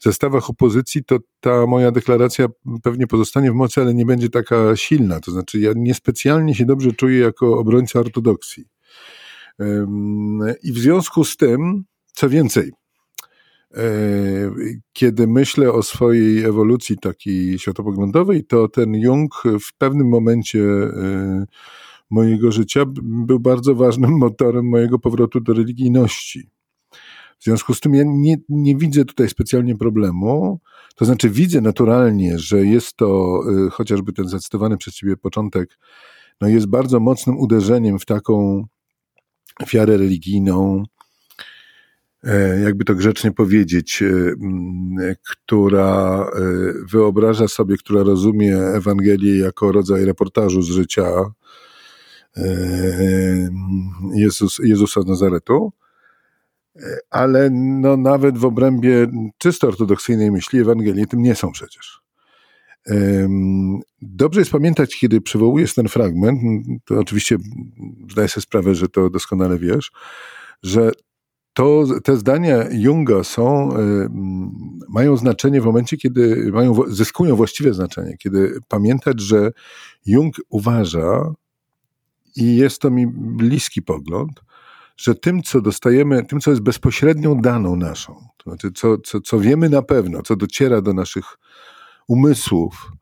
zestawach 0.00 0.50
opozycji, 0.50 1.04
to 1.04 1.18
ta 1.40 1.66
moja 1.66 1.90
deklaracja 1.90 2.46
pewnie 2.82 3.06
pozostanie 3.06 3.52
w 3.52 3.54
mocy, 3.54 3.80
ale 3.80 3.94
nie 3.94 4.06
będzie 4.06 4.28
taka 4.28 4.76
silna. 4.76 5.20
To 5.20 5.30
znaczy, 5.30 5.60
ja 5.60 5.72
niespecjalnie 5.76 6.54
się 6.54 6.64
dobrze 6.64 6.92
czuję 6.92 7.18
jako 7.18 7.58
obrońca 7.58 8.00
ortodoksji. 8.00 8.64
I 10.62 10.72
w 10.72 10.78
związku 10.78 11.24
z 11.24 11.36
tym, 11.36 11.84
co 12.14 12.28
więcej, 12.28 12.72
e, 13.74 13.82
kiedy 14.92 15.26
myślę 15.26 15.72
o 15.72 15.82
swojej 15.82 16.44
ewolucji 16.44 16.98
takiej 16.98 17.58
światopoglądowej, 17.58 18.44
to 18.44 18.68
ten 18.68 18.94
Jung 18.94 19.42
w 19.60 19.76
pewnym 19.78 20.08
momencie 20.08 20.60
e, 20.60 21.46
mojego 22.10 22.52
życia 22.52 22.84
był 23.02 23.40
bardzo 23.40 23.74
ważnym 23.74 24.18
motorem 24.26 24.68
mojego 24.68 24.98
powrotu 24.98 25.40
do 25.40 25.52
religijności. 25.52 26.50
W 27.38 27.44
związku 27.44 27.74
z 27.74 27.80
tym 27.80 27.94
ja 27.94 28.04
nie, 28.06 28.36
nie 28.48 28.76
widzę 28.76 29.04
tutaj 29.04 29.28
specjalnie 29.28 29.76
problemu. 29.76 30.60
To 30.96 31.04
znaczy, 31.04 31.30
widzę 31.30 31.60
naturalnie, 31.60 32.38
że 32.38 32.66
jest 32.66 32.96
to 32.96 33.40
y, 33.66 33.70
chociażby 33.70 34.12
ten 34.12 34.28
zacytowany 34.28 34.76
przez 34.76 34.94
Ciebie 34.94 35.16
początek, 35.16 35.78
no 36.40 36.48
jest 36.48 36.66
bardzo 36.66 37.00
mocnym 37.00 37.38
uderzeniem 37.38 37.98
w 37.98 38.04
taką 38.04 38.64
wiarę 39.72 39.96
religijną, 39.96 40.82
e, 40.82 40.93
jakby 42.64 42.84
to 42.84 42.94
grzecznie 42.94 43.32
powiedzieć, 43.32 44.02
e, 44.02 45.16
która 45.30 46.26
e, 46.26 46.40
wyobraża 46.90 47.48
sobie, 47.48 47.76
która 47.76 48.02
rozumie 48.02 48.56
Ewangelię 48.58 49.38
jako 49.38 49.72
rodzaj 49.72 50.04
reportażu 50.04 50.62
z 50.62 50.68
życia 50.68 51.04
Jezus, 54.14 54.58
Jezusa 54.58 55.02
z 55.02 55.06
Nazaretu 55.06 55.72
ale 57.10 57.50
no 57.52 57.96
nawet 57.96 58.38
w 58.38 58.44
obrębie 58.44 59.06
czysto 59.38 59.68
ortodoksyjnej 59.68 60.30
myśli 60.30 60.60
Ewangelii 60.60 61.06
tym 61.06 61.22
nie 61.22 61.34
są 61.34 61.52
przecież. 61.52 62.00
Dobrze 64.02 64.40
jest 64.40 64.50
pamiętać, 64.50 64.96
kiedy 64.96 65.20
przywołujesz 65.20 65.74
ten 65.74 65.88
fragment, 65.88 66.40
to 66.84 67.00
oczywiście 67.00 67.36
zdaję 68.10 68.28
sobie 68.28 68.42
sprawę, 68.42 68.74
że 68.74 68.88
to 68.88 69.10
doskonale 69.10 69.58
wiesz, 69.58 69.92
że 70.62 70.90
to, 71.54 71.84
te 72.04 72.16
zdania 72.16 72.64
Junga 72.70 73.24
są, 73.24 73.76
mają 74.88 75.16
znaczenie 75.16 75.60
w 75.60 75.64
momencie, 75.64 75.96
kiedy 75.96 76.50
mają, 76.52 76.74
zyskują 76.88 77.36
właściwe 77.36 77.74
znaczenie, 77.74 78.16
kiedy 78.18 78.58
pamiętać, 78.68 79.20
że 79.20 79.52
Jung 80.06 80.36
uważa, 80.48 81.34
i 82.36 82.56
jest 82.56 82.80
to 82.80 82.90
mi 82.90 83.06
bliski 83.16 83.82
pogląd, 83.82 84.40
że 84.96 85.14
tym, 85.14 85.42
co 85.42 85.60
dostajemy, 85.60 86.24
tym, 86.24 86.40
co 86.40 86.50
jest 86.50 86.62
bezpośrednią 86.62 87.40
daną 87.40 87.76
naszą, 87.76 88.14
to 88.36 88.50
znaczy, 88.50 88.72
co, 88.74 88.98
co, 88.98 89.20
co 89.20 89.40
wiemy 89.40 89.68
na 89.68 89.82
pewno, 89.82 90.22
co 90.22 90.36
dociera 90.36 90.80
do 90.80 90.92
naszych 90.92 91.24
umysłów, 92.08 92.92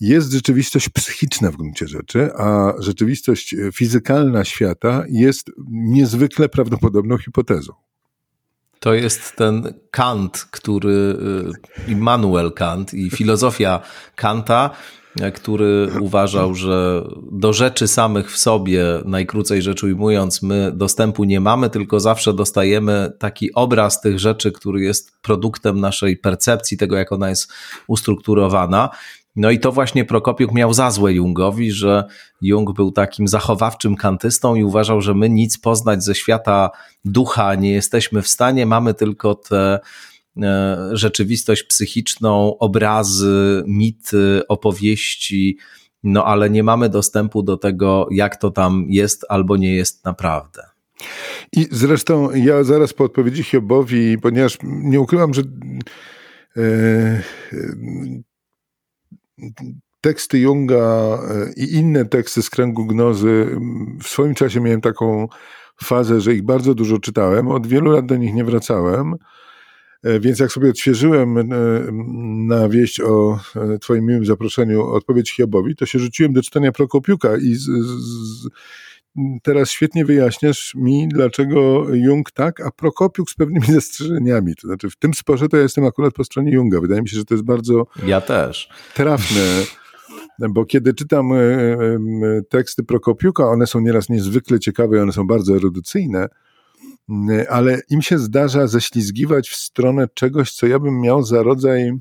jest 0.00 0.32
rzeczywistość 0.32 0.88
psychiczna 0.88 1.50
w 1.50 1.56
gruncie 1.56 1.88
rzeczy, 1.88 2.30
a 2.36 2.72
rzeczywistość 2.78 3.54
fizykalna 3.74 4.44
świata 4.44 5.04
jest 5.08 5.50
niezwykle 5.70 6.48
prawdopodobną 6.48 7.18
hipotezą. 7.18 7.72
To 8.82 8.94
jest 8.94 9.36
ten 9.36 9.74
Kant, 9.90 10.46
który, 10.50 11.16
y, 11.88 11.90
Immanuel 11.90 12.52
Kant 12.52 12.94
i 12.94 13.10
filozofia 13.10 13.80
Kanta, 14.16 14.70
który 15.34 15.90
uważał, 16.00 16.54
że 16.54 17.04
do 17.32 17.52
rzeczy 17.52 17.88
samych 17.88 18.32
w 18.32 18.38
sobie, 18.38 18.84
najkrócej 19.04 19.62
rzecz 19.62 19.82
ujmując, 19.82 20.42
my 20.42 20.72
dostępu 20.74 21.24
nie 21.24 21.40
mamy, 21.40 21.70
tylko 21.70 22.00
zawsze 22.00 22.32
dostajemy 22.32 23.12
taki 23.18 23.54
obraz 23.54 24.00
tych 24.00 24.18
rzeczy, 24.18 24.52
który 24.52 24.80
jest 24.80 25.12
produktem 25.22 25.80
naszej 25.80 26.16
percepcji, 26.16 26.76
tego 26.76 26.96
jak 26.96 27.12
ona 27.12 27.28
jest 27.28 27.52
ustrukturowana. 27.86 28.90
No 29.36 29.50
i 29.50 29.58
to 29.58 29.72
właśnie 29.72 30.04
Prokopiuk 30.04 30.52
miał 30.52 30.74
za 30.74 30.90
złe 30.90 31.12
Jungowi, 31.12 31.72
że 31.72 32.04
Jung 32.40 32.72
był 32.72 32.92
takim 32.92 33.28
zachowawczym 33.28 33.96
kantystą 33.96 34.54
i 34.54 34.64
uważał, 34.64 35.00
że 35.00 35.14
my 35.14 35.30
nic 35.30 35.58
poznać 35.58 36.04
ze 36.04 36.14
świata 36.14 36.70
ducha 37.04 37.54
nie 37.54 37.72
jesteśmy 37.72 38.22
w 38.22 38.28
stanie, 38.28 38.66
mamy 38.66 38.94
tylko 38.94 39.34
te 39.34 39.80
E, 40.42 40.76
rzeczywistość 40.92 41.62
psychiczną, 41.62 42.58
obrazy, 42.58 43.62
mity, 43.66 44.42
opowieści, 44.48 45.58
no 46.02 46.24
ale 46.24 46.50
nie 46.50 46.62
mamy 46.62 46.88
dostępu 46.88 47.42
do 47.42 47.56
tego, 47.56 48.08
jak 48.10 48.36
to 48.36 48.50
tam 48.50 48.86
jest 48.88 49.24
albo 49.28 49.56
nie 49.56 49.74
jest 49.74 50.04
naprawdę. 50.04 50.62
I 51.52 51.68
zresztą 51.70 52.30
ja 52.34 52.64
zaraz 52.64 52.92
po 52.92 53.04
odpowiedzi 53.04 53.42
Hiobowi, 53.42 54.18
ponieważ 54.18 54.58
nie 54.62 55.00
ukrywam, 55.00 55.34
że 55.34 55.42
e, 56.56 57.22
teksty 60.00 60.38
Junga 60.38 61.18
e, 61.30 61.52
i 61.56 61.74
inne 61.74 62.04
teksty 62.04 62.42
z 62.42 62.50
kręgu 62.50 62.86
gnozy, 62.86 63.56
w 64.02 64.08
swoim 64.08 64.34
czasie 64.34 64.60
miałem 64.60 64.80
taką 64.80 65.28
fazę, 65.82 66.20
że 66.20 66.34
ich 66.34 66.42
bardzo 66.42 66.74
dużo 66.74 66.98
czytałem, 66.98 67.48
od 67.48 67.66
wielu 67.66 67.90
lat 67.90 68.06
do 68.06 68.16
nich 68.16 68.34
nie 68.34 68.44
wracałem. 68.44 69.14
E, 70.02 70.20
więc 70.20 70.38
jak 70.38 70.52
sobie 70.52 70.70
odświeżyłem 70.70 71.38
e, 71.38 71.44
na 72.46 72.68
wieść 72.68 73.00
o 73.00 73.40
Twoim 73.80 74.06
miłym 74.06 74.26
zaproszeniu 74.26 74.86
odpowiedź 74.86 75.32
Hiobowi, 75.32 75.76
to 75.76 75.86
się 75.86 75.98
rzuciłem 75.98 76.32
do 76.32 76.42
czytania 76.42 76.72
Prokopiuka 76.72 77.36
i 77.36 77.54
z, 77.54 77.64
z, 77.64 78.48
teraz 79.42 79.70
świetnie 79.70 80.04
wyjaśniasz 80.04 80.74
mi, 80.74 81.08
dlaczego 81.08 81.86
Jung 81.94 82.30
tak, 82.30 82.60
a 82.60 82.70
Prokopiuk 82.70 83.30
z 83.30 83.34
pewnymi 83.34 83.66
zastrzeżeniami. 83.74 84.54
To 84.56 84.66
znaczy 84.68 84.90
w 84.90 84.96
tym 84.96 85.14
sporze 85.14 85.48
to 85.48 85.56
ja 85.56 85.62
jestem 85.62 85.84
akurat 85.84 86.14
po 86.14 86.24
stronie 86.24 86.52
Junga. 86.52 86.80
Wydaje 86.80 87.02
mi 87.02 87.08
się, 87.08 87.16
że 87.16 87.24
to 87.24 87.34
jest 87.34 87.44
bardzo 87.44 87.86
ja 88.06 88.20
też. 88.20 88.68
trafne. 88.94 89.64
Bo 90.38 90.64
kiedy 90.64 90.94
czytam 90.94 91.30
teksty 92.48 92.84
Prokopiuka, 92.84 93.44
one 93.44 93.66
są 93.66 93.80
nieraz 93.80 94.08
niezwykle 94.08 94.60
ciekawe, 94.60 95.02
one 95.02 95.12
są 95.12 95.26
bardzo 95.26 95.56
erudycyjne, 95.56 96.28
ale 97.48 97.80
im 97.90 98.02
się 98.02 98.18
zdarza 98.18 98.66
ześlizgiwać 98.66 99.48
w 99.48 99.56
stronę 99.56 100.06
czegoś, 100.14 100.52
co 100.52 100.66
ja 100.66 100.78
bym 100.78 101.00
miał 101.00 101.22
za 101.22 101.42
rodzaj, 101.42 101.92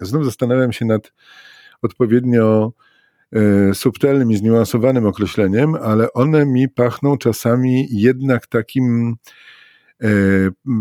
znów 0.00 0.24
zastanawiam 0.24 0.72
się 0.72 0.84
nad 0.84 1.12
odpowiednio 1.82 2.72
e, 2.72 2.89
subtelnym 3.74 4.32
i 4.32 4.36
zniuansowanym 4.36 5.06
określeniem, 5.06 5.74
ale 5.74 6.12
one 6.12 6.46
mi 6.46 6.68
pachną 6.68 7.18
czasami 7.18 7.86
jednak 7.90 8.46
takim 8.46 9.16
e, 10.02 10.06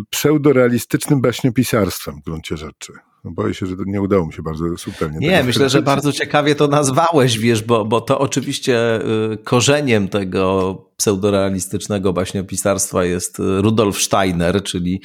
pseudorealistycznym 0.10 1.22
baśniopisarstwem 1.22 2.16
w 2.16 2.24
gruncie 2.24 2.58
rzeczy. 2.58 2.94
No 3.24 3.32
boję 3.32 3.54
się, 3.54 3.66
że 3.66 3.78
to 3.78 3.84
nie 3.86 4.02
udało 4.02 4.26
mi 4.26 4.34
się 4.34 4.42
bardzo 4.42 4.78
subtelnie. 4.78 5.18
Nie, 5.20 5.44
myślę, 5.44 5.70
że 5.70 5.82
bardzo 5.82 6.12
ciekawie 6.12 6.56
to 6.56 6.68
nazwałeś, 6.68 7.40
wiesz, 7.40 7.64
bo, 7.64 7.86
bo 7.86 8.02
to 8.02 8.20
oczywiście 8.20 9.02
y, 9.34 9.38
korzeniem 9.44 10.08
tego 10.08 10.74
pseudorealistycznego 10.98 12.14
baśniopisarstwa 12.14 13.04
jest 13.04 13.38
Rudolf 13.40 14.02
Steiner, 14.02 14.64
czyli 14.64 15.02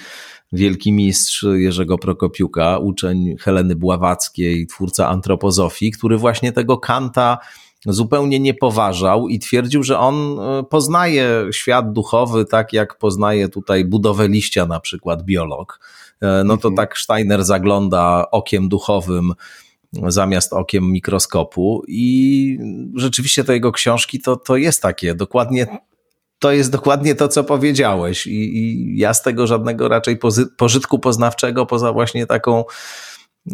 wielki 0.55 0.93
mistrz 0.93 1.47
Jerzego 1.55 1.99
Prokopiuka, 1.99 2.79
uczeń 2.79 3.37
Heleny 3.41 3.77
Bławackiej, 3.77 4.67
twórca 4.67 5.09
antropozofii, 5.09 5.91
który 5.91 6.19
właśnie 6.19 6.53
tego 6.53 6.79
Kanta 6.79 7.39
zupełnie 7.87 8.41
nie 8.41 8.55
poważał 8.55 9.29
i 9.29 9.39
twierdził, 9.39 9.83
że 9.83 9.99
on 9.99 10.39
y, 10.61 10.65
poznaje 10.65 11.47
świat 11.53 11.93
duchowy 11.93 12.45
tak, 12.45 12.73
jak 12.73 12.99
poznaje 12.99 13.49
tutaj 13.49 13.85
budowę 13.85 14.29
liścia 14.29 14.67
na 14.67 14.81
przykład 14.81 15.23
biolog 15.23 15.81
E, 16.25 16.45
no 16.45 16.57
to 16.57 16.69
mhm. 16.69 16.77
tak 16.77 16.99
Steiner 16.99 17.45
zagląda 17.45 18.31
okiem 18.31 18.69
duchowym 18.69 19.33
zamiast 20.09 20.53
okiem 20.53 20.93
mikroskopu 20.93 21.83
i 21.89 22.59
rzeczywiście 22.95 23.45
te 23.45 23.53
jego 23.53 23.73
książki 23.73 24.21
to, 24.21 24.37
to 24.37 24.57
jest 24.57 24.83
takie, 24.83 25.15
dokładnie 25.15 25.67
to 26.39 26.53
jest 26.53 26.71
dokładnie 26.71 27.15
to, 27.15 27.29
co 27.29 27.45
powiedziałeś 27.45 28.27
i, 28.27 28.59
i 28.59 28.99
ja 28.99 29.15
z 29.15 29.23
tego 29.23 29.47
żadnego 29.47 29.89
raczej 29.89 30.19
pożytku 30.57 30.99
poznawczego, 30.99 31.67
poza 31.67 31.93
właśnie 31.93 32.27
taką 32.27 32.65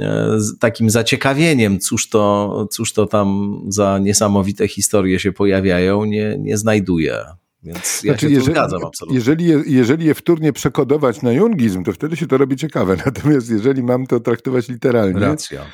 e, 0.01 0.39
takim 0.61 0.91
zaciekawieniem, 0.91 1.81
cóż 1.81 2.09
to, 2.09 2.67
cóż 2.71 2.93
to 2.93 3.07
tam 3.07 3.61
za 3.69 3.99
niesamowite 3.99 4.69
historie 4.69 5.19
się 5.19 5.33
pojawiają, 5.33 6.05
nie, 6.05 6.37
nie 6.39 6.57
znajduję. 6.57 7.25
Więc 7.63 8.03
ja 8.05 8.13
znaczy, 8.13 8.27
się 8.27 8.33
jeżeli, 8.33 8.53
zgadzam 8.53 8.85
absolutnie. 8.85 9.17
Jeżeli 9.17 9.47
je, 9.47 9.63
jeżeli 9.67 10.07
je 10.07 10.15
wtórnie 10.15 10.53
przekodować 10.53 11.23
na 11.23 11.33
jungizm, 11.33 11.85
to 11.85 11.93
wtedy 11.93 12.17
się 12.17 12.27
to 12.27 12.39
robi 12.39 12.57
ciekawe. 12.57 12.97
Natomiast 13.07 13.51
jeżeli 13.51 13.83
mam 13.83 14.07
to 14.07 14.21
traktować 14.21 14.69
literalnie, 14.69 15.21
Racja. 15.21 15.67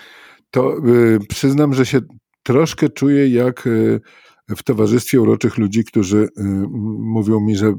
to 0.50 0.78
y, 0.86 1.18
przyznam, 1.28 1.74
że 1.74 1.86
się 1.86 2.00
troszkę 2.42 2.88
czuję 2.88 3.28
jak 3.28 3.66
y, 3.66 4.00
w 4.48 4.62
towarzystwie 4.62 5.20
uroczych 5.20 5.58
ludzi, 5.58 5.84
którzy 5.84 6.18
y, 6.18 6.42
mówią 6.98 7.40
mi, 7.40 7.56
że 7.56 7.74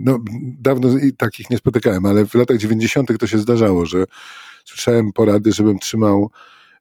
no, 0.00 0.18
dawno 0.60 0.88
takich 1.16 1.50
nie 1.50 1.58
spotykałem, 1.58 2.06
ale 2.06 2.26
w 2.26 2.34
latach 2.34 2.56
90. 2.56 3.18
to 3.18 3.26
się 3.26 3.38
zdarzało, 3.38 3.86
że 3.86 4.04
słyszałem 4.64 5.12
porady, 5.12 5.52
żebym 5.52 5.78
trzymał 5.78 6.30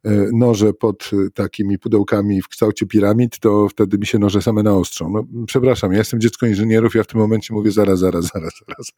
y, 0.05 0.29
noże 0.33 0.73
pod 0.73 1.12
takimi 1.33 1.79
pudełkami 1.79 2.41
w 2.41 2.47
kształcie 2.47 2.86
piramid, 2.86 3.39
to 3.39 3.69
wtedy 3.69 3.97
mi 3.97 4.05
się 4.05 4.19
noże 4.19 4.41
same 4.41 4.63
naostrzą. 4.63 5.10
No, 5.10 5.43
przepraszam, 5.45 5.91
ja 5.91 5.97
jestem 5.97 6.19
dziecko 6.19 6.45
inżynierów, 6.45 6.95
ja 6.95 7.03
w 7.03 7.07
tym 7.07 7.19
momencie 7.19 7.53
mówię 7.53 7.71
zaraz, 7.71 7.99
zaraz, 7.99 8.31
zaraz, 8.33 8.53
zaraz. 8.67 8.91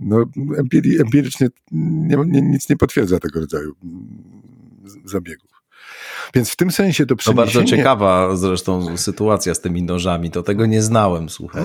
No, 0.00 0.24
empirycznie 1.00 1.48
nie, 1.72 2.16
nie, 2.26 2.42
nic 2.42 2.68
nie 2.68 2.76
potwierdza 2.76 3.18
tego 3.18 3.40
rodzaju 3.40 3.74
zabiegów. 5.04 5.57
Więc 6.34 6.50
w 6.50 6.56
tym 6.56 6.70
sensie 6.70 7.06
to 7.06 7.16
przeniesienie... 7.16 7.46
To 7.46 7.58
bardzo 7.58 7.70
ciekawa 7.76 8.36
zresztą 8.36 8.96
sytuacja 8.96 9.54
z 9.54 9.60
tymi 9.60 9.82
nożami, 9.82 10.30
to 10.30 10.42
tego 10.42 10.66
nie 10.66 10.82
znałem, 10.82 11.28
słuchaj. 11.28 11.64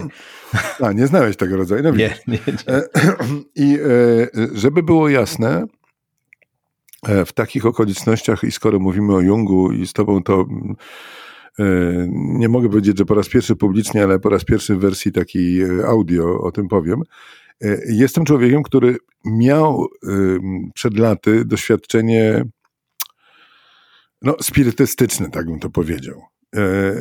A, 0.82 0.92
nie 0.92 1.08
znałeś 1.08 1.38
tego 1.38 1.58
rodzaju? 1.58 1.84
No 1.84 1.92
nie, 1.92 2.16
nie, 2.28 2.40
nie. 2.48 2.74
E, 2.74 2.84
I 3.56 3.78
e, 3.80 4.48
żeby 4.54 4.84
było 4.84 5.10
jasne, 5.10 5.66
e, 7.08 7.26
w 7.26 7.34
takich 7.34 7.66
okolicznościach 7.66 8.44
i 8.44 8.52
skoro 8.52 8.80
mówimy 8.80 9.16
o 9.16 9.22
Jungu 9.22 9.72
i 9.72 9.88
z 9.88 9.94
tobą 9.94 10.24
to 10.24 10.46
nie 12.14 12.50
mogę 12.50 12.70
powiedzieć, 12.70 12.98
że 12.98 13.06
po 13.06 13.16
raz 13.16 13.30
pierwszy 13.30 13.56
publicznie, 13.56 14.04
ale 14.04 14.20
po 14.20 14.30
raz 14.30 14.46
pierwszy 14.46 14.76
w 14.76 14.80
wersji 14.80 15.12
takiej 15.12 15.64
audio 15.86 16.42
o 16.42 16.52
tym 16.52 16.68
powiem. 16.68 17.02
Jestem 17.88 18.26
człowiekiem, 18.26 18.64
który 18.64 18.98
miał 19.26 19.88
przed 20.74 20.98
laty 20.98 21.46
doświadczenie 21.46 22.46
no, 24.24 24.36
spirytystyczny, 24.42 25.30
tak 25.30 25.46
bym 25.46 25.60
to 25.60 25.70
powiedział. 25.70 26.22
E, 26.56 26.94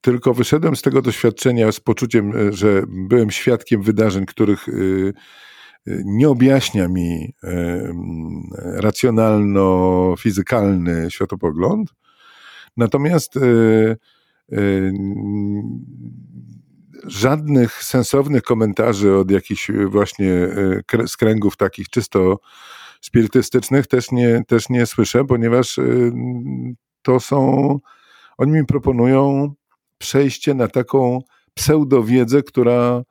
tylko 0.00 0.34
wyszedłem 0.34 0.76
z 0.76 0.82
tego 0.82 1.02
doświadczenia 1.02 1.72
z 1.72 1.80
poczuciem, 1.80 2.32
e, 2.36 2.52
że 2.52 2.82
byłem 2.88 3.30
świadkiem 3.30 3.82
wydarzeń, 3.82 4.26
których 4.26 4.68
e, 4.68 4.72
nie 6.04 6.28
objaśnia 6.28 6.88
mi 6.88 7.34
racjonalno-fizykalny 8.56 11.10
światopogląd. 11.10 11.94
Natomiast 12.76 13.38
żadnych 17.06 17.84
sensownych 17.84 18.42
komentarzy 18.42 19.14
od 19.14 19.30
jakichś 19.30 19.70
właśnie 19.86 20.32
z 21.06 21.16
kręgów 21.16 21.56
takich 21.56 21.88
czysto 21.88 22.38
spirytystycznych 23.00 23.86
też 23.86 24.12
nie, 24.12 24.42
też 24.46 24.68
nie 24.68 24.86
słyszę, 24.86 25.24
ponieważ 25.24 25.78
y, 25.78 26.12
to 27.02 27.20
są, 27.20 27.78
oni 28.38 28.52
mi 28.52 28.66
proponują 28.66 29.54
przejście 29.98 30.54
na 30.54 30.68
taką 30.68 31.22
pseudowiedzę, 31.54 32.42
która 32.42 33.02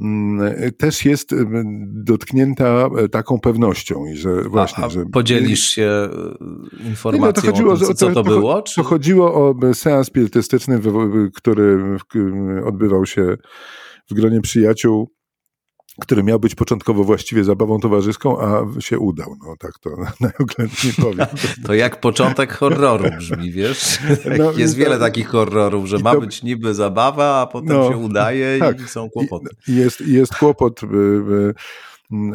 mm, 0.00 0.72
też 0.78 1.04
jest 1.04 1.32
y, 1.32 1.46
dotknięta 1.86 2.88
e, 2.98 3.08
taką 3.08 3.40
pewnością 3.40 4.06
i 4.06 4.16
że 4.16 4.42
właśnie, 4.42 4.84
a, 4.84 4.86
a 4.86 4.90
że... 4.90 5.06
podzielisz 5.06 5.62
się 5.62 6.08
y, 6.84 6.88
informacją 6.88 7.26
no 7.26 7.32
to 7.32 7.40
chodziło, 7.40 7.72
o 7.72 7.76
tym, 7.76 7.94
co 7.94 8.06
to, 8.06 8.12
to 8.14 8.24
było? 8.24 8.62
Czy... 8.62 8.74
To 8.74 8.82
chodziło 8.82 9.34
o 9.34 9.74
seans 9.74 10.06
spirytystyczny, 10.06 10.80
który 11.34 11.78
odbywał 12.64 13.06
się 13.06 13.36
w 14.10 14.14
gronie 14.14 14.40
przyjaciół 14.40 15.10
który 16.00 16.22
miał 16.22 16.40
być 16.40 16.54
początkowo 16.54 17.04
właściwie 17.04 17.44
zabawą 17.44 17.80
towarzyską, 17.80 18.40
a 18.40 18.80
się 18.80 18.98
udał. 18.98 19.36
No 19.46 19.54
tak 19.58 19.78
to 19.78 19.90
najoględniej 20.20 20.92
powiem. 21.02 21.26
To 21.66 21.74
jak 21.74 22.00
początek 22.00 22.52
horroru 22.52 23.10
brzmi, 23.18 23.50
wiesz? 23.52 23.98
No, 24.38 24.52
Jest 24.52 24.76
wiele 24.76 24.94
to, 24.94 25.00
takich 25.00 25.28
horrorów, 25.28 25.86
że 25.86 25.98
ma 25.98 26.14
to, 26.14 26.20
być 26.20 26.42
niby 26.42 26.74
zabawa, 26.74 27.40
a 27.40 27.46
potem 27.46 27.68
no, 27.68 27.90
się 27.90 27.96
udaje 27.96 28.58
tak, 28.58 28.80
i 28.80 28.88
są 28.88 29.10
kłopoty. 29.10 29.48
Jest, 29.68 30.00
jest 30.00 30.34
kłopot. 30.34 30.80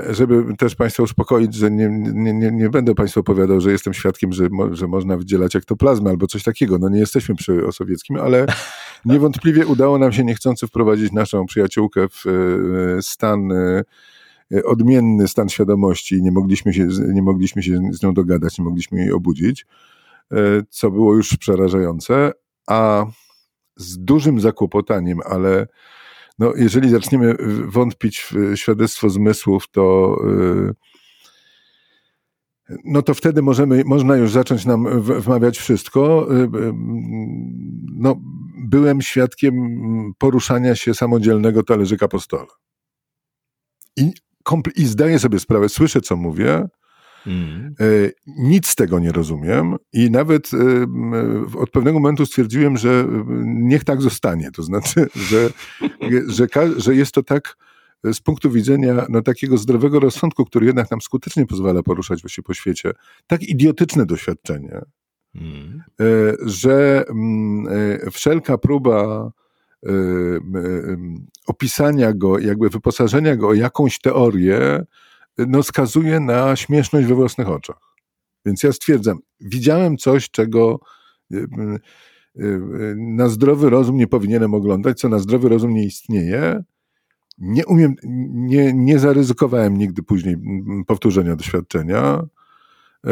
Żeby 0.10 0.56
też 0.58 0.76
Państwa 0.76 1.04
uspokoić, 1.04 1.54
że 1.56 1.72
nie, 1.72 1.90
nie, 1.90 2.34
nie, 2.34 2.52
nie 2.52 2.70
będę 2.70 2.96
Państwu 2.96 3.20
opowiadał, 3.20 3.62
że 3.62 3.72
jestem 3.72 3.94
świadkiem, 3.94 4.34
że, 4.34 4.50
mo, 4.50 4.76
że 4.76 4.88
można 4.88 5.18
wydzielać 5.18 5.56
ektoplazmę 5.56 6.10
albo 6.10 6.28
coś 6.28 6.44
takiego. 6.44 6.78
No 6.78 6.90
nie 6.90 7.00
jesteśmy 7.00 7.36
przy 7.36 7.68
Osowieckim, 7.68 8.18
ale 8.18 8.46
Niewątpliwie 9.06 9.66
udało 9.66 9.98
nam 9.98 10.14
się 10.14 10.24
niechcący 10.24 10.68
wprowadzić 10.68 11.12
naszą 11.12 11.46
przyjaciółkę 11.46 12.08
w 12.10 12.26
e, 12.28 13.02
stan 13.02 13.52
e, 13.52 13.84
odmienny 14.64 15.28
stan 15.28 15.50
świadomości. 15.50 16.24
Nie 16.24 16.32
mogliśmy 16.32 16.74
się, 16.74 16.88
nie 17.14 17.22
mogliśmy 17.22 17.64
się 17.64 17.80
z 17.92 18.04
nią 18.04 18.14
dogadać, 18.14 18.58
nie 18.58 18.66
mogliśmy 18.66 19.00
jej 19.00 19.12
obudzić, 19.12 19.66
e, 20.32 20.36
co 20.70 20.92
było 20.92 21.16
już 21.16 21.38
przerażające, 21.38 22.32
a 22.68 23.06
z 23.76 23.98
dużym 23.98 24.40
zakłopotaniem, 24.40 25.20
ale 25.26 25.68
no, 26.40 26.54
jeżeli 26.56 26.90
zaczniemy 26.90 27.36
wątpić 27.68 28.28
w 28.32 28.58
świadectwo 28.58 29.10
zmysłów, 29.10 29.68
to 29.72 30.16
no 32.86 33.02
to 33.02 33.14
wtedy 33.14 33.42
możemy, 33.42 33.84
można 33.86 34.16
już 34.16 34.32
zacząć 34.32 34.66
nam 34.66 35.02
wmawiać 35.02 35.58
wszystko. 35.58 36.28
Y, 36.32 36.44
y, 36.44 36.74
no, 37.96 38.16
byłem 38.58 39.02
świadkiem 39.02 39.54
poruszania 40.18 40.76
się 40.76 40.94
samodzielnego 40.94 41.64
talerzyka 41.64 42.08
po 42.08 42.20
stole. 42.20 42.48
I, 43.98 44.12
I 44.76 44.86
zdaję 44.86 45.20
sobie 45.20 45.40
sprawę, 45.40 45.70
słyszę 45.70 46.02
co 46.02 46.16
mówię, 46.16 46.68
Mm. 47.28 47.76
Nic 48.28 48.68
z 48.68 48.76
tego 48.76 49.00
nie 49.00 49.12
rozumiem 49.12 49.76
i 49.94 50.12
nawet 50.12 50.52
od 51.58 51.70
pewnego 51.70 52.00
momentu 52.00 52.26
stwierdziłem, 52.26 52.78
że 52.78 53.08
niech 53.46 53.84
tak 53.84 54.02
zostanie. 54.02 54.52
To 54.52 54.64
znaczy, 54.64 55.08
że, 55.30 55.50
że, 56.28 56.48
że 56.78 56.96
jest 56.96 57.12
to 57.12 57.24
tak 57.24 57.58
z 58.14 58.20
punktu 58.20 58.52
widzenia 58.52 59.06
no, 59.10 59.22
takiego 59.22 59.58
zdrowego 59.58 60.00
rozsądku, 60.00 60.46
który 60.46 60.66
jednak 60.66 60.92
nam 60.92 61.02
skutecznie 61.02 61.46
pozwala 61.46 61.84
poruszać 61.84 62.22
się 62.28 62.44
po 62.44 62.54
świecie, 62.54 62.92
tak 63.28 63.44
idiotyczne 63.44 64.06
doświadczenie, 64.06 64.82
mm. 65.36 65.84
że 66.46 67.06
e, 68.06 68.12
wszelka 68.12 68.58
próba 68.58 69.32
e, 69.86 69.90
opisania 71.48 72.14
go, 72.14 72.40
jakby 72.40 72.70
wyposażenia 72.70 73.36
go 73.36 73.48
o 73.48 73.54
jakąś 73.54 74.00
teorię, 74.00 74.86
no, 75.38 75.64
skazuje 75.64 76.20
na 76.20 76.56
śmieszność 76.56 77.08
we 77.08 77.16
własnych 77.16 77.50
oczach. 77.50 77.96
Więc 78.46 78.64
ja 78.64 78.72
stwierdzam, 78.72 79.20
widziałem 79.40 79.98
coś, 79.98 80.30
czego 80.30 80.80
na 82.96 83.30
zdrowy 83.30 83.70
rozum 83.70 83.98
nie 83.98 84.08
powinienem 84.08 84.54
oglądać, 84.54 85.00
co 85.00 85.10
na 85.10 85.20
zdrowy 85.20 85.50
rozum 85.50 85.74
nie 85.74 85.84
istnieje, 85.84 86.64
nie 87.38 87.66
umiem, 87.66 87.96
nie, 88.34 88.74
nie 88.74 89.00
zaryzykowałem 89.00 89.78
nigdy 89.78 90.04
później 90.04 90.38
powtórzenia 90.88 91.36
doświadczenia. 91.36 92.24
E, 93.08 93.12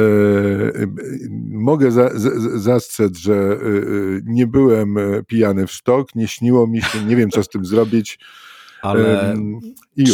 mogę 1.49 1.91
za, 1.91 2.09
zastrzec, 2.55 3.17
że 3.17 3.33
e, 3.33 3.57
nie 4.25 4.47
byłem 4.47 4.95
pijany 5.27 5.67
w 5.67 5.71
sztok, 5.71 6.15
nie 6.15 6.27
śniło 6.27 6.67
mi 6.67 6.81
się, 6.81 7.05
nie 7.05 7.15
wiem 7.15 7.29
co 7.29 7.43
z 7.43 7.49
tym 7.49 7.65
zrobić. 7.65 8.19
Ale 8.83 9.35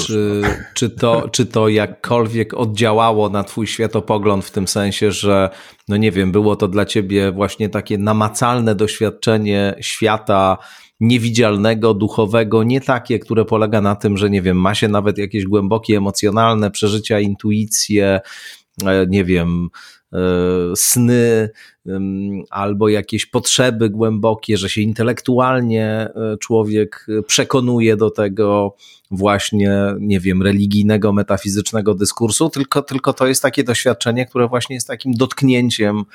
czy, 0.06 0.42
czy, 0.74 0.90
to, 0.90 1.30
czy 1.30 1.46
to 1.46 1.70
jakkolwiek 1.70 2.54
oddziałało 2.54 3.30
na 3.30 3.44
twój 3.44 3.68
światopogląd 3.68 4.46
w 4.46 4.52
tym 4.52 4.68
sensie, 4.68 5.12
że 5.12 5.50
no 5.88 5.98
nie 5.98 6.12
wiem, 6.12 6.32
było 6.32 6.56
to 6.56 6.68
dla 6.68 6.86
ciebie 6.86 7.32
właśnie 7.32 7.70
takie 7.70 7.98
namacalne 7.98 8.76
doświadczenie 8.76 9.76
świata, 9.80 10.58
niewidzialnego, 11.00 11.94
duchowego, 11.94 12.64
nie 12.64 12.82
takie, 12.82 13.20
które 13.20 13.46
polega 13.46 13.82
na 13.82 13.96
tym, 13.96 14.18
że 14.18 14.30
nie 14.30 14.42
wiem, 14.42 14.58
ma 14.58 14.76
się 14.76 14.88
nawet 14.88 15.18
jakieś 15.18 15.46
głębokie 15.46 15.98
emocjonalne 15.98 16.72
przeżycia, 16.72 17.20
intuicje, 17.20 18.20
e, 18.86 19.06
nie 19.08 19.24
wiem, 19.24 19.70
sny 20.76 21.50
albo 22.50 22.90
jakieś 22.90 23.26
potrzeby 23.26 23.90
głębokie, 23.90 24.58
że 24.58 24.70
się 24.70 24.82
intelektualnie 24.82 25.86
e, 25.86 26.38
człowiek 26.38 27.08
przekonuje 27.28 27.98
do 27.98 28.12
tego 28.12 28.76
właśnie, 29.12 29.76
nie 30.00 30.20
wiem, 30.20 30.44
religijnego, 30.44 31.14
metafizycznego 31.14 31.96
dyskursu, 31.96 32.50
tylko, 32.50 32.82
tylko 32.82 33.14
to 33.14 33.28
jest 33.28 33.42
takie 33.42 33.64
doświadczenie, 33.64 34.26
które 34.26 34.48
właśnie 34.48 34.76
jest 34.76 34.88
takim 34.88 35.14
dotknięciem 35.14 36.06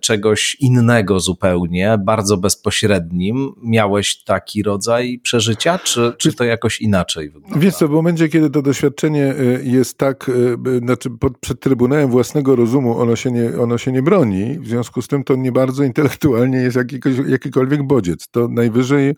czegoś 0.00 0.56
innego 0.60 1.20
zupełnie, 1.20 1.98
bardzo 2.04 2.36
bezpośrednim. 2.36 3.52
Miałeś 3.62 4.22
taki 4.22 4.62
rodzaj 4.62 5.20
przeżycia, 5.22 5.78
czy, 5.78 6.12
czy 6.18 6.32
to 6.32 6.44
jakoś 6.44 6.80
inaczej 6.80 7.30
wygląda? 7.30 7.58
Wiesz 7.58 7.74
co, 7.74 7.88
w 7.88 7.90
momencie, 7.90 8.28
kiedy 8.28 8.50
to 8.50 8.62
doświadczenie 8.62 9.34
y, 9.34 9.62
jest 9.64 9.98
tak, 9.98 10.28
y, 10.28 10.78
znaczy 10.78 11.10
pod, 11.10 11.38
przed 11.38 11.60
Trybunałem 11.60 12.10
własnego 12.10 12.56
rozumu 12.56 12.98
ono 13.00 13.16
się, 13.16 13.32
nie, 13.32 13.60
ono 13.60 13.78
się 13.78 13.92
nie 13.92 14.02
broni, 14.02 14.58
w 14.58 14.68
związku 14.68 15.02
z 15.02 15.08
tym 15.08 15.24
to 15.24 15.36
nie 15.36 15.52
bardzo 15.52 15.84
intelektualnie 15.84 16.58
jest 16.58 16.78
jakikolwiek 17.26 17.82
bodziec. 17.82 18.28
To 18.28 18.48
najwyżej 18.48 19.14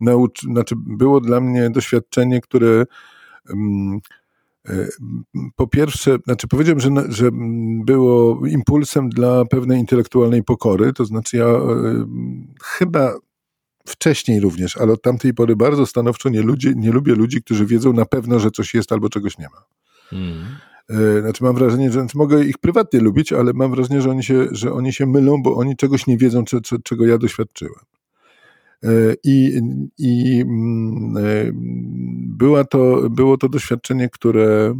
nauczy, 0.00 0.46
znaczy 0.46 0.74
było 0.76 1.20
dla 1.20 1.40
mnie 1.40 1.70
doświadczenie, 1.70 2.40
które 2.40 2.84
um, 3.48 4.00
E, 4.68 4.88
po 5.56 5.66
pierwsze, 5.66 6.18
znaczy 6.24 6.48
powiedziałem, 6.48 6.80
że, 6.80 6.90
że 7.08 7.30
było 7.84 8.46
impulsem 8.46 9.10
dla 9.10 9.44
pewnej 9.44 9.80
intelektualnej 9.80 10.42
pokory, 10.42 10.92
to 10.92 11.04
znaczy 11.04 11.36
ja 11.36 11.46
e, 11.46 11.60
chyba 12.62 13.14
wcześniej 13.86 14.40
również, 14.40 14.76
ale 14.76 14.92
od 14.92 15.02
tamtej 15.02 15.34
pory 15.34 15.56
bardzo 15.56 15.86
stanowczo 15.86 16.28
nie, 16.28 16.42
ludzie, 16.42 16.72
nie 16.76 16.92
lubię 16.92 17.14
ludzi, 17.14 17.42
którzy 17.42 17.66
wiedzą 17.66 17.92
na 17.92 18.06
pewno, 18.06 18.38
że 18.38 18.50
coś 18.50 18.74
jest 18.74 18.92
albo 18.92 19.08
czegoś 19.08 19.38
nie 19.38 19.48
ma. 19.48 19.64
Hmm. 20.10 20.44
Znaczy 21.20 21.44
mam 21.44 21.54
wrażenie, 21.54 21.92
że 21.92 22.00
znaczy 22.00 22.18
mogę 22.18 22.44
ich 22.44 22.58
prywatnie 22.58 23.00
lubić, 23.00 23.32
ale 23.32 23.52
mam 23.52 23.70
wrażenie, 23.70 24.02
że 24.02 24.10
oni 24.10 24.22
się, 24.24 24.48
że 24.50 24.72
oni 24.72 24.92
się 24.92 25.06
mylą, 25.06 25.42
bo 25.42 25.56
oni 25.56 25.76
czegoś 25.76 26.06
nie 26.06 26.16
wiedzą, 26.16 26.44
czy, 26.44 26.60
czy, 26.60 26.82
czego 26.82 27.06
ja 27.06 27.18
doświadczyłem. 27.18 27.74
E, 28.84 29.14
I, 29.24 29.60
i 29.98 30.40
mm, 30.40 31.14
była 32.36 32.64
to, 32.64 33.10
było 33.10 33.38
to 33.38 33.48
doświadczenie, 33.48 34.08
które 34.08 34.74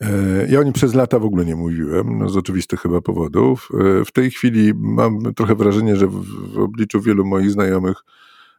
E, 0.00 0.46
ja 0.48 0.60
o 0.60 0.62
nim 0.62 0.72
przez 0.72 0.94
lata 0.94 1.18
w 1.18 1.24
ogóle 1.24 1.44
nie 1.44 1.56
mówiłem, 1.56 2.18
no 2.18 2.28
z 2.28 2.36
oczywistych 2.36 2.80
chyba 2.80 3.00
powodów. 3.00 3.68
E, 4.00 4.04
w 4.04 4.12
tej 4.12 4.30
chwili 4.30 4.72
mam 4.74 5.34
trochę 5.34 5.54
wrażenie, 5.54 5.96
że 5.96 6.06
w, 6.06 6.24
w 6.54 6.58
obliczu 6.58 7.00
wielu 7.00 7.24
moich 7.24 7.50
znajomych 7.50 7.96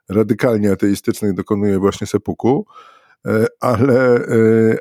radykalnie 0.10 0.72
ateistycznych 0.72 1.34
dokonuję 1.34 1.80
właśnie 1.80 2.08
sepuku, 2.08 2.66
e, 3.26 3.46
ale, 3.60 4.28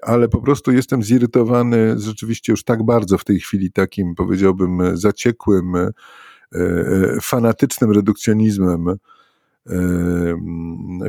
ale 0.03 0.29
po 0.29 0.41
prostu 0.43 0.73
jestem 0.73 1.03
zirytowany 1.03 1.99
rzeczywiście 1.99 2.53
już 2.53 2.65
tak 2.65 2.83
bardzo 2.83 3.19
w 3.19 3.25
tej 3.25 3.41
chwili 3.41 3.73
takim, 3.73 4.15
powiedziałbym, 4.15 4.97
zaciekłym, 4.97 5.75
fanatycznym 7.23 7.91
redukcjonizmem 7.91 8.87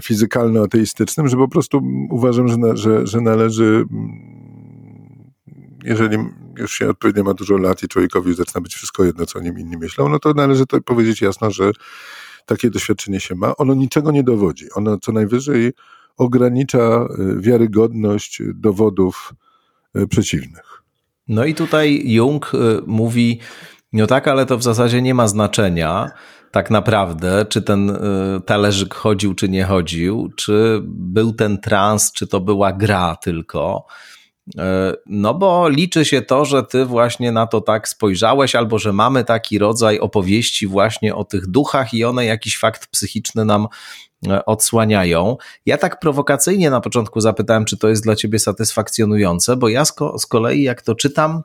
fizykalno-ateistycznym, 0.02 1.28
że 1.28 1.38
po 1.38 1.47
prostu 1.47 1.82
uważam, 2.10 2.47
że, 2.47 2.58
że, 2.78 3.08
że 3.08 3.21
należy 3.21 3.86
jeżeli 5.84 6.17
już 6.58 6.71
się 6.71 6.89
odpowiednio 6.89 7.23
ma 7.23 7.34
dużo 7.34 7.58
lat 7.58 7.84
i 7.84 7.88
człowiekowi 7.88 8.34
zaczyna 8.34 8.62
być 8.62 8.76
wszystko 8.76 9.04
jedno, 9.04 9.26
co 9.26 9.39
o 9.39 9.41
nim 9.41 9.60
inni 9.60 9.78
myślą, 9.78 10.10
no 10.10 10.19
to 10.19 10.34
należy 10.34 10.65
to 10.65 10.82
powiedzieć 10.82 11.21
jasno, 11.21 11.52
że 11.52 11.71
takie 12.45 12.69
doświadczenie 12.69 13.19
się 13.19 13.36
ma. 13.36 13.56
Ono 13.56 13.73
niczego 13.73 14.12
nie 14.12 14.23
dowodzi. 14.23 14.71
Ono 14.71 14.97
co 14.97 15.12
najwyżej 15.12 15.73
ogranicza 16.17 17.08
wiarygodność 17.38 18.41
dowodów 18.54 19.34
przeciwnych. 20.10 20.84
No 21.28 21.45
i 21.45 21.56
tutaj 21.56 22.12
Jung 22.12 22.52
mówi, 22.88 23.39
no 24.02 24.08
tak, 24.08 24.28
ale 24.28 24.46
to 24.46 24.58
w 24.58 24.64
zasadzie 24.64 25.02
nie 25.02 25.14
ma 25.14 25.28
znaczenia 25.28 26.12
tak 26.52 26.72
naprawdę, 26.72 27.46
czy 27.50 27.62
ten 27.62 27.98
talerzyk 28.46 28.94
chodził, 28.94 29.34
czy 29.34 29.50
nie 29.50 29.64
chodził, 29.64 30.30
czy 30.36 30.80
był 30.84 31.34
ten 31.34 31.58
trans, 31.58 32.12
czy 32.12 32.28
to 32.28 32.40
była 32.40 32.74
gra 32.74 33.16
tylko. 33.16 33.86
E, 34.58 34.94
no 35.06 35.34
bo 35.34 35.70
liczy 35.70 36.06
się 36.06 36.22
to, 36.22 36.46
że 36.46 36.64
ty 36.64 36.86
właśnie 36.86 37.32
na 37.32 37.48
to 37.48 37.62
tak 37.62 37.88
spojrzałeś, 37.88 38.56
albo 38.56 38.80
że 38.80 38.94
mamy 38.94 39.24
taki 39.24 39.60
rodzaj 39.60 40.00
opowieści 40.00 40.68
właśnie 40.68 41.16
o 41.16 41.24
tych 41.24 41.48
duchach 41.48 41.94
i 41.94 42.06
one 42.06 42.26
jakiś 42.26 42.58
fakt 42.58 42.88
psychiczny 42.88 43.46
nam 43.46 43.68
e, 44.28 44.46
odsłaniają. 44.46 45.38
Ja 45.66 45.78
tak 45.78 46.00
prowokacyjnie 46.00 46.70
na 46.70 46.82
początku 46.82 47.22
zapytałem, 47.22 47.66
czy 47.66 47.78
to 47.78 47.90
jest 47.90 48.04
dla 48.04 48.16
ciebie 48.16 48.40
satysfakcjonujące, 48.40 49.56
bo 49.56 49.70
ja 49.70 49.86
z 50.18 50.26
kolei 50.26 50.64
jak 50.64 50.82
to 50.82 50.96
czytam, 50.96 51.44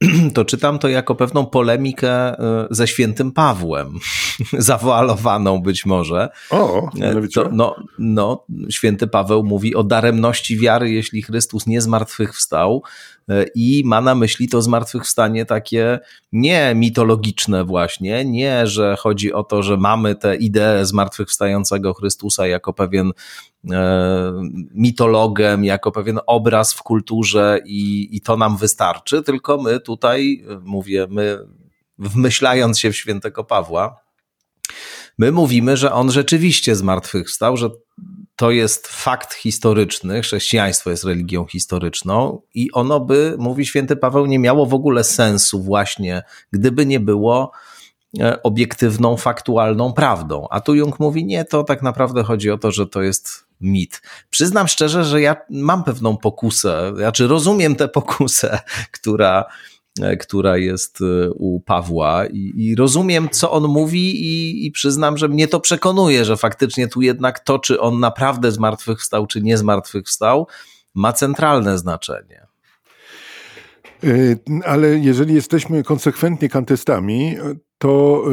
to 0.34 0.44
czytam 0.44 0.78
to 0.78 0.88
jako 0.88 1.14
pewną 1.14 1.46
polemikę 1.46 2.10
e, 2.10 2.66
ze 2.70 2.86
świętym 2.86 3.32
Pawłem, 3.32 3.98
zawoalowaną 4.58 5.62
być 5.62 5.86
może. 5.86 6.28
O, 6.50 6.90
e, 7.00 7.28
to, 7.34 7.48
no, 7.52 7.76
no, 7.98 8.44
święty 8.70 9.06
Paweł 9.06 9.44
mówi 9.44 9.74
o 9.74 9.84
daremności 9.84 10.58
wiary, 10.58 10.90
jeśli 10.90 11.22
Chrystus 11.22 11.66
nie 11.66 11.80
zmartwychwstał 11.80 12.82
i 13.54 13.82
ma 13.86 14.00
na 14.00 14.14
myśli 14.14 14.48
to 14.48 14.62
zmartwychwstanie 14.62 15.46
takie 15.46 15.98
nie 16.32 16.72
mitologiczne 16.74 17.64
właśnie, 17.64 18.24
nie, 18.24 18.66
że 18.66 18.96
chodzi 18.98 19.32
o 19.32 19.42
to, 19.42 19.62
że 19.62 19.76
mamy 19.76 20.14
tę 20.14 20.36
ideę 20.36 20.86
zmartwychwstającego 20.86 21.94
Chrystusa 21.94 22.46
jako 22.46 22.72
pewien 22.72 23.12
E, 23.72 24.32
mitologem, 24.74 25.64
jako 25.64 25.92
pewien 25.92 26.20
obraz 26.26 26.74
w 26.74 26.82
kulturze 26.82 27.60
i, 27.64 28.08
i 28.16 28.20
to 28.20 28.36
nam 28.36 28.56
wystarczy, 28.56 29.22
tylko 29.22 29.62
my 29.62 29.80
tutaj, 29.80 30.44
mówię, 30.62 31.06
my 31.10 31.38
wmyślając 31.98 32.78
się 32.78 32.92
w 32.92 32.96
świętego 32.96 33.44
Pawła, 33.44 33.96
my 35.18 35.32
mówimy, 35.32 35.76
że 35.76 35.92
on 35.92 36.10
rzeczywiście 36.10 36.76
zmartwychwstał, 36.76 37.56
że 37.56 37.70
to 38.36 38.50
jest 38.50 38.88
fakt 38.88 39.34
historyczny, 39.34 40.22
chrześcijaństwo 40.22 40.90
jest 40.90 41.04
religią 41.04 41.46
historyczną 41.46 42.40
i 42.54 42.72
ono 42.72 43.00
by, 43.00 43.36
mówi 43.38 43.66
święty 43.66 43.96
Paweł, 43.96 44.26
nie 44.26 44.38
miało 44.38 44.66
w 44.66 44.74
ogóle 44.74 45.04
sensu 45.04 45.62
właśnie, 45.62 46.22
gdyby 46.52 46.86
nie 46.86 47.00
było 47.00 47.52
E, 48.20 48.42
obiektywną, 48.42 49.16
faktualną 49.16 49.92
prawdą. 49.92 50.46
A 50.50 50.60
tu 50.60 50.74
Jung 50.74 51.00
mówi, 51.00 51.24
nie, 51.24 51.44
to 51.44 51.64
tak 51.64 51.82
naprawdę 51.82 52.22
chodzi 52.22 52.50
o 52.50 52.58
to, 52.58 52.72
że 52.72 52.86
to 52.86 53.02
jest 53.02 53.46
mit. 53.60 54.02
Przyznam 54.30 54.68
szczerze, 54.68 55.04
że 55.04 55.20
ja 55.20 55.36
mam 55.50 55.84
pewną 55.84 56.16
pokusę, 56.16 56.92
znaczy 56.96 57.26
rozumiem 57.26 57.76
tę 57.76 57.88
pokusę, 57.88 58.58
która, 58.90 59.44
która 60.20 60.56
jest 60.56 61.00
e, 61.00 61.30
u 61.30 61.60
Pawła 61.60 62.26
i, 62.26 62.52
i 62.56 62.74
rozumiem, 62.74 63.28
co 63.30 63.50
on 63.50 63.68
mówi 63.68 64.26
i, 64.26 64.66
i, 64.66 64.70
przyznam, 64.70 65.18
że 65.18 65.28
mnie 65.28 65.48
to 65.48 65.60
przekonuje, 65.60 66.24
że 66.24 66.36
faktycznie 66.36 66.88
tu 66.88 67.02
jednak 67.02 67.40
to, 67.40 67.58
czy 67.58 67.80
on 67.80 68.00
naprawdę 68.00 68.52
zmartwychwstał, 68.52 69.26
czy 69.26 69.42
nie 69.42 69.58
zmartwychwstał, 69.58 70.46
ma 70.94 71.12
centralne 71.12 71.78
znaczenie. 71.78 72.46
Ale 74.64 74.98
jeżeli 74.98 75.34
jesteśmy 75.34 75.82
konsekwentnie 75.82 76.48
kantystami, 76.48 77.36
to, 77.78 78.24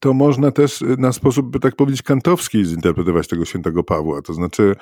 to 0.00 0.14
można 0.14 0.50
też 0.50 0.84
na 0.98 1.12
sposób, 1.12 1.50
by 1.50 1.60
tak 1.60 1.76
powiedzieć, 1.76 2.02
kantowski 2.02 2.64
zinterpretować 2.64 3.28
tego 3.28 3.44
świętego 3.44 3.84
Pawła. 3.84 4.22
To 4.22 4.34
znaczy, 4.34 4.76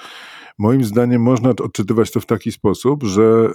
moim 0.59 0.85
zdaniem 0.85 1.23
można 1.23 1.51
odczytywać 1.51 2.11
to 2.11 2.21
w 2.21 2.27
taki 2.27 2.53
sposób, 2.53 3.03
że 3.03 3.49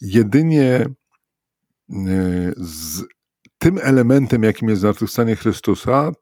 jedynie 0.00 0.86
z 2.56 3.02
tym 3.58 3.78
elementem, 3.82 4.42
jakim 4.42 4.68
jest 4.68 4.80
zmartwychwstanie 4.80 5.36
Chrystusa, 5.36 6.12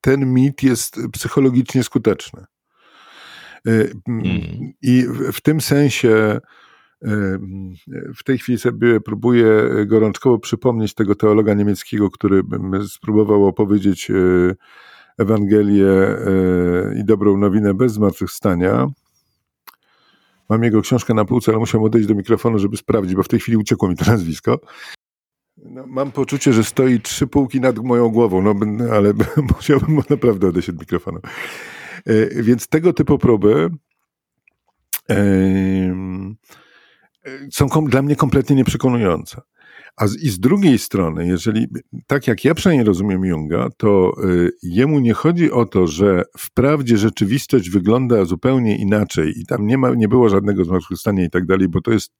ten 0.00 0.32
mit 0.32 0.62
jest 0.62 0.96
psychologicznie 1.12 1.82
skuteczny. 1.82 2.44
Mm. 4.08 4.72
I 4.82 5.06
w 5.32 5.40
tym 5.40 5.60
sensie 5.60 6.40
w 8.16 8.24
tej 8.24 8.38
chwili 8.38 8.58
sobie 8.58 9.00
próbuję 9.00 9.46
gorączkowo 9.86 10.38
przypomnieć 10.38 10.94
tego 10.94 11.14
teologa 11.14 11.54
niemieckiego, 11.54 12.10
który 12.10 12.42
spróbował 12.88 13.46
opowiedzieć 13.46 14.10
e, 14.10 14.14
Ewangelię 15.18 15.88
e, 15.88 16.18
i 17.00 17.04
dobrą 17.04 17.36
nowinę 17.36 17.74
bez 17.74 17.92
zmartwychwstania. 17.92 18.88
Mam 20.50 20.64
jego 20.64 20.82
książkę 20.82 21.14
na 21.14 21.24
półce, 21.24 21.52
ale 21.52 21.58
musiałem 21.58 21.84
odejść 21.84 22.08
do 22.08 22.14
mikrofonu, 22.14 22.58
żeby 22.58 22.76
sprawdzić, 22.76 23.14
bo 23.14 23.22
w 23.22 23.28
tej 23.28 23.40
chwili 23.40 23.56
uciekło 23.56 23.88
mi 23.88 23.96
to 23.96 24.10
nazwisko. 24.10 24.60
No, 25.56 25.86
mam 25.86 26.12
poczucie, 26.12 26.52
że 26.52 26.64
stoi 26.64 27.00
trzy 27.00 27.26
półki 27.26 27.60
nad 27.60 27.78
moją 27.78 28.08
głową, 28.08 28.42
no, 28.42 28.54
ale 28.92 29.12
musiałbym 29.56 30.00
naprawdę 30.10 30.48
odejść 30.48 30.68
od 30.68 30.80
mikrofonu. 30.80 31.20
E, 32.06 32.42
więc 32.42 32.68
tego 32.68 32.92
typu 32.92 33.18
próby 33.18 33.70
są 37.52 37.68
dla 37.68 38.02
mnie 38.02 38.16
kompletnie 38.16 38.56
nieprzekonujące. 38.56 39.40
A 39.96 40.06
z, 40.06 40.22
I 40.22 40.30
z 40.30 40.40
drugiej 40.40 40.78
strony, 40.78 41.26
jeżeli, 41.26 41.66
tak 42.06 42.26
jak 42.26 42.44
ja 42.44 42.54
przynajmniej 42.54 42.86
rozumiem 42.86 43.24
Junga, 43.24 43.68
to 43.76 44.12
y, 44.24 44.50
jemu 44.62 45.00
nie 45.00 45.14
chodzi 45.14 45.50
o 45.50 45.66
to, 45.66 45.86
że 45.86 46.22
wprawdzie 46.38 46.96
rzeczywistość 46.98 47.70
wygląda 47.70 48.24
zupełnie 48.24 48.76
inaczej 48.76 49.32
i 49.40 49.46
tam 49.46 49.66
nie, 49.66 49.78
ma, 49.78 49.90
nie 49.94 50.08
było 50.08 50.28
żadnego 50.28 50.64
zmartwychwstania 50.64 51.24
i 51.24 51.30
tak 51.30 51.46
dalej, 51.46 51.68
bo 51.68 51.80
to 51.80 51.90
jest 51.90 52.12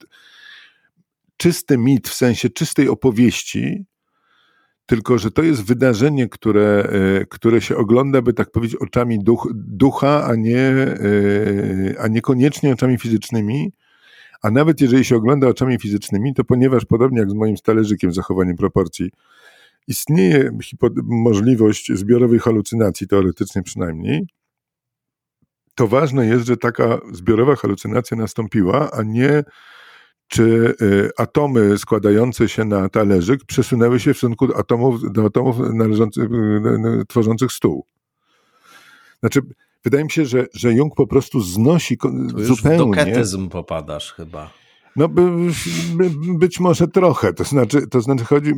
czysty 1.37 1.79
mit, 1.79 2.09
w 2.09 2.15
sensie 2.15 2.51
czystej 2.51 2.89
opowieści, 2.89 3.85
tylko 4.87 5.19
że 5.19 5.31
to 5.31 5.43
jest 5.43 5.65
wydarzenie, 5.65 6.29
które, 6.29 6.93
y, 7.23 7.27
które 7.27 7.61
się 7.61 7.77
ogląda, 7.77 8.23
by 8.23 8.33
tak 8.33 8.51
powiedzieć, 8.51 8.77
oczami 8.77 9.19
duch, 9.19 9.49
ducha, 9.55 10.25
a 10.27 10.35
nie, 10.35 10.69
y, 11.01 11.95
a 11.99 12.09
niekoniecznie 12.09 12.73
oczami 12.73 12.99
fizycznymi, 12.99 13.73
a 14.43 14.51
nawet 14.51 14.81
jeżeli 14.81 15.05
się 15.05 15.17
ogląda 15.17 15.49
oczami 15.49 15.79
fizycznymi, 15.79 16.35
to 16.35 16.45
ponieważ 16.45 16.85
podobnie 16.85 17.19
jak 17.21 17.31
z 17.31 17.35
moim 17.35 17.57
talerzykiem 17.57 18.13
zachowaniem 18.13 18.57
proporcji, 18.57 19.11
istnieje 19.89 20.51
możliwość 21.05 21.93
zbiorowej 21.93 22.39
halucynacji, 22.39 23.09
teoretycznie 23.09 23.63
przynajmniej, 23.63 24.27
to 25.75 25.89
ważne 25.89 26.27
jest, 26.27 26.47
że 26.47 26.57
taka 26.57 26.99
zbiorowa 27.13 27.57
halucynacja 27.57 28.17
nastąpiła, 28.17 28.91
a 28.91 29.03
nie 29.03 29.45
czy 30.31 30.75
y, 30.83 31.11
atomy 31.17 31.79
składające 31.79 32.49
się 32.49 32.65
na 32.65 32.89
talerzyk 32.89 33.45
przesunęły 33.45 34.01
się 34.01 34.15
w 34.15 34.17
stosunku 34.17 34.47
do 34.47 34.59
atomów, 34.59 35.13
do 35.13 35.25
atomów 35.25 35.57
y, 35.61 37.07
tworzących 37.09 37.53
stół. 37.53 37.87
Znaczy, 39.21 39.41
Wydaje 39.85 40.05
mi 40.05 40.11
się, 40.11 40.27
że, 40.27 40.47
że 40.55 40.73
Jung 40.73 40.95
po 40.95 41.07
prostu 41.07 41.41
znosi 41.41 41.99
tu 41.99 42.09
zupełnie. 42.29 42.49
Już 42.49 42.63
w 42.63 42.77
dokretyzm 42.79 43.49
popadasz 43.49 44.13
chyba. 44.13 44.51
No 44.97 45.09
by, 45.09 45.31
by, 45.95 46.11
być 46.39 46.61
może 46.61 46.89
trochę, 46.89 47.33
to 47.33 47.45
znaczy, 47.45 47.87
to 47.87 48.01
znaczy 48.01 48.25
chodzi, 48.25 48.53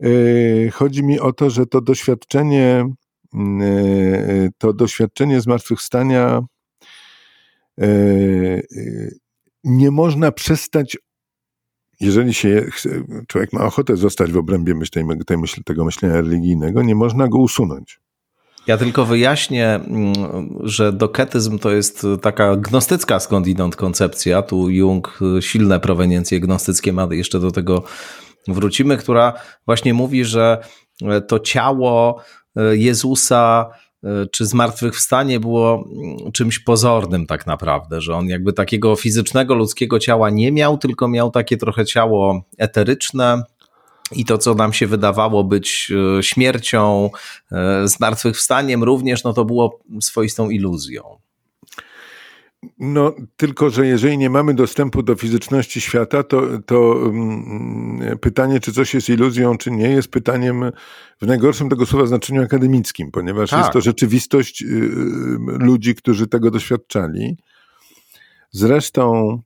yy, 0.00 0.70
chodzi 0.72 1.02
mi 1.04 1.20
o 1.20 1.32
to, 1.32 1.50
że 1.50 1.66
to 1.66 1.80
doświadczenie, 1.80 2.84
yy, 3.32 4.50
to 4.58 4.72
doświadczenie 4.72 5.40
zmartwychwstania 5.40 6.40
yy, 7.78 8.62
nie 9.64 9.90
można 9.90 10.32
przestać 10.32 10.96
jeżeli 12.00 12.34
się 12.34 12.66
człowiek 13.28 13.52
ma 13.52 13.64
ochotę 13.64 13.96
zostać 13.96 14.32
w 14.32 14.36
obrębie 14.36 14.74
myśli, 14.74 15.02
tej 15.26 15.64
tego 15.64 15.84
myślenia 15.84 16.14
religijnego, 16.14 16.82
nie 16.82 16.94
można 16.94 17.28
go 17.28 17.38
usunąć. 17.38 18.00
Ja 18.70 18.76
tylko 18.76 19.04
wyjaśnię, 19.04 19.68
mm, 19.68 20.12
że 20.60 20.92
doketyzm 20.92 21.58
to 21.58 21.70
jest 21.70 22.06
taka 22.22 22.56
gnostycka 22.56 23.20
skądinąd 23.20 23.76
koncepcja. 23.76 24.42
Tu 24.42 24.70
Jung 24.70 25.18
silne 25.40 25.80
proweniencje 25.80 26.40
gnostyckie 26.40 26.92
ma, 26.92 27.08
jeszcze 27.10 27.40
do 27.40 27.50
tego 27.50 27.82
wrócimy, 28.48 28.96
która 28.96 29.32
właśnie 29.66 29.94
mówi, 29.94 30.24
że 30.24 30.58
to 31.28 31.40
ciało 31.40 32.22
Jezusa 32.72 33.70
czy 34.32 34.46
zmartwychwstanie 34.46 35.40
było 35.40 35.88
czymś 36.32 36.58
pozornym 36.58 37.26
tak 37.26 37.46
naprawdę, 37.46 38.00
że 38.00 38.14
on 38.14 38.28
jakby 38.28 38.52
takiego 38.52 38.96
fizycznego 38.96 39.54
ludzkiego 39.54 39.98
ciała 39.98 40.30
nie 40.30 40.52
miał, 40.52 40.78
tylko 40.78 41.08
miał 41.08 41.30
takie 41.30 41.56
trochę 41.56 41.84
ciało 41.84 42.42
eteryczne, 42.58 43.42
i 44.12 44.24
to, 44.24 44.38
co 44.38 44.54
nam 44.54 44.72
się 44.72 44.86
wydawało 44.86 45.44
być 45.44 45.92
e, 46.18 46.22
śmiercią, 46.22 47.10
e, 47.52 47.88
zmartwychwstaniem 47.88 48.84
również, 48.84 49.24
no 49.24 49.32
to 49.32 49.44
było 49.44 49.80
swoistą 50.00 50.50
iluzją. 50.50 51.02
No, 52.78 53.14
tylko 53.36 53.70
że 53.70 53.86
jeżeli 53.86 54.18
nie 54.18 54.30
mamy 54.30 54.54
dostępu 54.54 55.02
do 55.02 55.14
fizyczności 55.14 55.80
świata, 55.80 56.22
to, 56.22 56.42
to 56.66 56.80
um, 56.80 58.18
pytanie, 58.20 58.60
czy 58.60 58.72
coś 58.72 58.94
jest 58.94 59.08
iluzją, 59.08 59.58
czy 59.58 59.70
nie, 59.70 59.88
jest 59.88 60.08
pytaniem 60.08 60.72
w 61.20 61.26
najgorszym 61.26 61.68
tego 61.68 61.86
słowa 61.86 62.06
znaczeniu 62.06 62.42
akademickim, 62.42 63.10
ponieważ 63.10 63.50
tak. 63.50 63.58
jest 63.58 63.72
to 63.72 63.80
rzeczywistość 63.80 64.62
y, 64.62 64.66
ludzi, 65.46 65.94
którzy 65.94 66.26
tego 66.26 66.50
doświadczali. 66.50 67.36
Zresztą. 68.50 69.42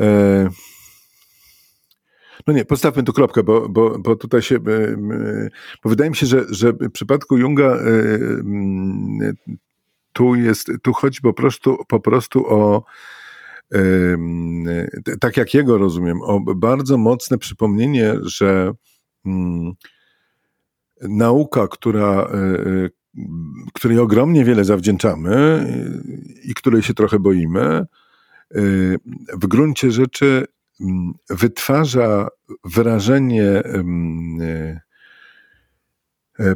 Y, 0.00 0.73
no 2.46 2.52
nie, 2.52 2.64
postawmy 2.64 3.02
tu 3.02 3.12
kropkę, 3.12 3.42
bo, 3.42 3.68
bo, 3.68 3.98
bo 3.98 4.16
tutaj 4.16 4.42
się, 4.42 4.58
bo 5.84 5.90
wydaje 5.90 6.10
mi 6.10 6.16
się, 6.16 6.26
że, 6.26 6.44
że 6.50 6.72
w 6.72 6.90
przypadku 6.92 7.38
Junga 7.38 7.64
e, 7.64 7.88
tu 10.12 10.34
jest, 10.34 10.70
tu 10.82 10.92
chodzi 10.92 11.20
po 11.20 11.32
prostu, 11.32 11.76
po 11.88 12.00
prostu 12.00 12.46
o 12.46 12.84
tak 15.20 15.36
jak 15.36 15.54
jego 15.54 15.78
rozumiem, 15.78 16.22
o 16.22 16.40
bardzo 16.40 16.98
mocne 16.98 17.38
przypomnienie, 17.38 18.14
że 18.22 18.72
nauka, 21.00 21.68
która, 21.68 22.04
e, 22.04 22.36
e, 22.36 22.88
której 23.74 23.98
ogromnie 23.98 24.44
wiele 24.44 24.64
zawdzięczamy 24.64 25.66
i 26.44 26.54
której 26.54 26.82
się 26.82 26.94
trochę 26.94 27.18
boimy, 27.18 27.86
w 29.32 29.46
gruncie 29.46 29.90
rzeczy 29.90 30.46
Mm, 30.46 30.63
wytwarza 31.30 32.28
wrażenie 32.64 33.42
e, 33.42 33.84
e, 36.40 36.54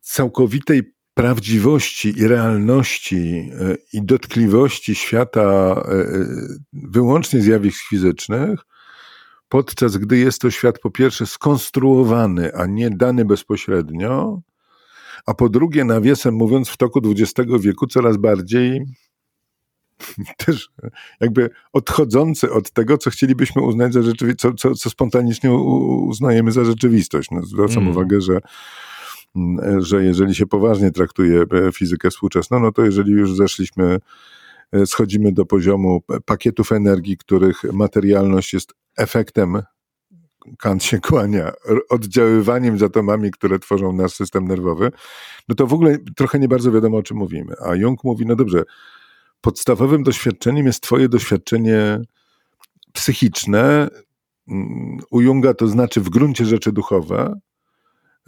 całkowitej 0.00 0.94
prawdziwości 1.14 2.18
i 2.18 2.28
realności 2.28 3.50
e, 3.60 3.76
i 3.92 4.02
dotkliwości 4.02 4.94
świata 4.94 5.82
wyłącznie 6.72 7.40
zjawisk 7.40 7.88
fizycznych, 7.88 8.60
podczas 9.48 9.96
gdy 9.96 10.18
jest 10.18 10.40
to 10.40 10.50
świat 10.50 10.78
po 10.78 10.90
pierwsze 10.90 11.26
skonstruowany, 11.26 12.54
a 12.54 12.66
nie 12.66 12.90
dany 12.90 13.24
bezpośrednio, 13.24 14.40
a 15.26 15.34
po 15.34 15.48
drugie, 15.48 15.84
nawiasem 15.84 16.34
mówiąc, 16.34 16.68
w 16.68 16.76
toku 16.76 17.00
XX 17.04 17.50
wieku 17.60 17.86
coraz 17.86 18.16
bardziej 18.16 18.86
też 20.46 20.70
jakby 21.20 21.50
odchodzący 21.72 22.52
od 22.52 22.70
tego, 22.70 22.98
co 22.98 23.10
chcielibyśmy 23.10 23.62
uznać 23.62 23.92
za 23.92 24.02
rzeczywistość, 24.02 24.40
co, 24.60 24.68
co, 24.68 24.74
co 24.74 24.90
spontanicznie 24.90 25.52
uznajemy 25.52 26.52
za 26.52 26.64
rzeczywistość. 26.64 27.30
No, 27.30 27.42
zwracam 27.42 27.78
mm. 27.78 27.90
uwagę, 27.90 28.20
że 28.20 28.38
mm, 29.36 29.82
że 29.82 30.04
jeżeli 30.04 30.34
się 30.34 30.46
poważnie 30.46 30.90
traktuje 30.90 31.42
e, 31.42 31.72
fizykę 31.72 32.10
współczesną, 32.10 32.60
no 32.60 32.72
to 32.72 32.84
jeżeli 32.84 33.12
już 33.12 33.36
zeszliśmy, 33.36 33.98
e, 34.72 34.86
schodzimy 34.86 35.32
do 35.32 35.46
poziomu 35.46 36.02
pakietów 36.24 36.72
energii, 36.72 37.16
których 37.16 37.64
materialność 37.72 38.52
jest 38.52 38.74
efektem, 38.96 39.62
Kant 40.58 40.84
się 40.84 41.00
kłania, 41.00 41.52
oddziaływaniem 41.88 42.78
z 42.78 42.82
atomami, 42.82 43.30
które 43.30 43.58
tworzą 43.58 43.92
nasz 43.92 44.12
system 44.12 44.48
nerwowy, 44.48 44.90
no 45.48 45.54
to 45.54 45.66
w 45.66 45.74
ogóle 45.74 45.98
trochę 46.16 46.38
nie 46.38 46.48
bardzo 46.48 46.72
wiadomo, 46.72 46.96
o 46.96 47.02
czym 47.02 47.16
mówimy. 47.16 47.54
A 47.66 47.74
Jung 47.74 48.04
mówi, 48.04 48.26
no 48.26 48.36
dobrze, 48.36 48.62
podstawowym 49.44 50.02
doświadczeniem 50.02 50.66
jest 50.66 50.80
Twoje 50.80 51.08
doświadczenie 51.08 52.00
psychiczne. 52.92 53.88
U 55.10 55.20
Junga 55.20 55.54
to 55.54 55.68
znaczy 55.68 56.00
w 56.00 56.10
gruncie 56.10 56.44
rzeczy 56.44 56.72
duchowe. 56.72 57.40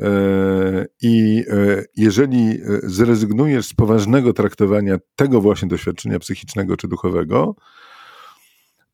E, 0.01 0.87
I 1.03 1.45
e, 1.51 1.85
jeżeli 1.97 2.59
zrezygnujesz 2.83 3.67
z 3.67 3.75
poważnego 3.75 4.33
traktowania 4.33 4.97
tego 5.17 5.41
właśnie 5.41 5.69
doświadczenia 5.69 6.19
psychicznego 6.19 6.77
czy 6.77 6.89
duchowego, 6.89 7.55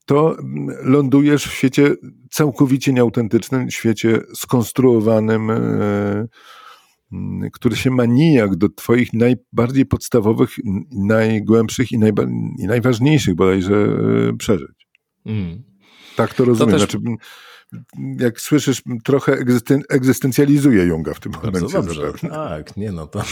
to 0.06 0.36
lądujesz 0.82 1.46
w 1.46 1.52
świecie 1.52 1.94
całkowicie 2.30 2.92
nieautentycznym, 2.92 3.70
świecie 3.70 4.20
skonstruowanym, 4.34 5.50
e, 5.50 5.56
Mm, 5.56 6.28
który 7.52 7.76
się 7.76 7.90
ma 7.90 8.04
nijak 8.04 8.56
do 8.56 8.68
Twoich 8.68 9.12
najbardziej 9.12 9.86
podstawowych, 9.86 10.50
najgłębszych 10.90 11.92
i, 11.92 11.98
najba, 11.98 12.22
i 12.58 12.66
najważniejszych 12.66 13.34
bodajże 13.34 13.74
e, 13.74 14.36
przeżyć. 14.36 14.88
Mm. 15.26 15.62
Tak 16.16 16.34
to 16.34 16.44
rozumiem. 16.44 16.78
To 16.78 16.78
też... 16.78 16.90
znaczy, 16.90 17.16
jak 18.18 18.40
słyszysz, 18.40 18.82
trochę 19.04 19.32
egzysten 19.32 19.82
egzystencjalizuje 19.88 20.84
Junga 20.84 21.14
w 21.14 21.20
tym 21.20 21.32
Bardzo 21.32 21.50
momencie. 21.50 22.00
Dobrze. 22.00 22.28
Tak, 22.28 22.76
nie 22.76 22.92
no 22.92 23.06
to 23.06 23.22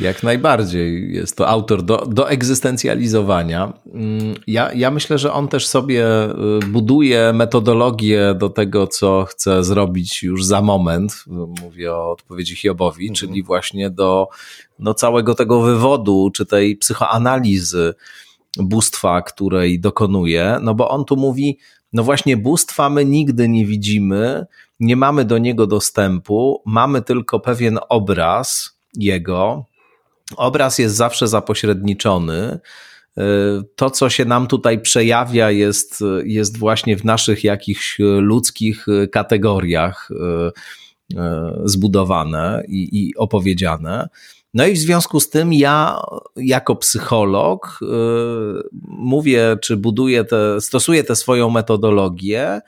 jak 0.00 0.22
najbardziej 0.22 1.12
jest 1.12 1.36
to 1.36 1.48
autor 1.48 1.82
do, 1.82 1.96
do 1.96 2.30
egzystencjalizowania. 2.30 3.72
Mm, 3.94 4.34
ja, 4.46 4.72
ja 4.72 4.90
myślę, 4.90 5.18
że 5.18 5.32
on 5.32 5.48
też 5.48 5.66
sobie 5.66 6.06
y, 6.24 6.66
buduje 6.66 7.32
metodologię 7.32 8.34
do 8.38 8.48
tego, 8.48 8.86
co 8.86 9.24
chce 9.24 9.64
zrobić 9.64 10.22
już 10.22 10.44
za 10.44 10.62
moment. 10.62 11.24
Mówię 11.62 11.94
o 11.94 12.12
odpowiedzi 12.12 12.56
Hiobowi, 12.56 13.08
mhm. 13.08 13.14
czyli 13.14 13.42
właśnie 13.42 13.90
do 13.90 14.28
no, 14.78 14.94
całego 14.94 15.34
tego 15.34 15.62
wywodu, 15.62 16.30
czy 16.34 16.46
tej 16.46 16.76
psychoanalizy 16.76 17.94
bóstwa, 18.58 19.22
której 19.22 19.80
dokonuje. 19.80 20.58
No 20.62 20.74
bo 20.74 20.88
on 20.88 21.04
tu 21.04 21.16
mówi, 21.16 21.58
no 21.92 22.02
właśnie, 22.02 22.36
bóstwa 22.36 22.90
my 22.90 23.04
nigdy 23.04 23.48
nie 23.48 23.66
widzimy, 23.66 24.46
nie 24.80 24.96
mamy 24.96 25.24
do 25.24 25.38
niego 25.38 25.66
dostępu, 25.66 26.62
mamy 26.66 27.02
tylko 27.02 27.40
pewien 27.40 27.78
obraz 27.88 28.78
jego. 28.94 29.64
Obraz 30.36 30.78
jest 30.78 30.96
zawsze 30.96 31.28
zapośredniczony. 31.28 32.58
To, 33.76 33.90
co 33.90 34.10
się 34.10 34.24
nam 34.24 34.46
tutaj 34.46 34.80
przejawia, 34.80 35.50
jest, 35.50 36.04
jest 36.24 36.58
właśnie 36.58 36.96
w 36.96 37.04
naszych 37.04 37.44
jakichś 37.44 37.98
ludzkich 37.98 38.86
kategoriach 39.12 40.08
e, 40.10 40.50
e, 41.18 41.52
zbudowane 41.64 42.62
i, 42.68 42.88
i 42.92 43.16
opowiedziane. 43.16 44.08
No 44.54 44.66
i 44.66 44.72
w 44.72 44.78
związku 44.78 45.20
z 45.20 45.30
tym 45.30 45.52
ja 45.52 46.00
jako 46.36 46.76
psycholog 46.76 47.80
mówię, 48.88 49.56
czy 49.62 49.76
buduję 49.76 50.24
te, 50.24 50.60
stosuję 50.60 51.04
tę 51.04 51.16
swoją 51.16 51.50
metodologię 51.50 52.60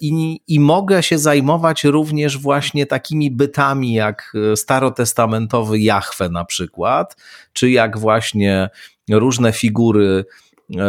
i, 0.00 0.40
i 0.48 0.60
mogę 0.60 1.02
się 1.02 1.18
zajmować 1.18 1.84
również 1.84 2.38
właśnie 2.38 2.86
takimi 2.86 3.30
bytami 3.30 3.92
jak 3.92 4.32
starotestamentowy 4.56 5.78
Jahwe 5.78 6.28
na 6.28 6.44
przykład, 6.44 7.16
czy 7.52 7.70
jak 7.70 7.98
właśnie 7.98 8.70
różne 9.10 9.52
figury 9.52 10.24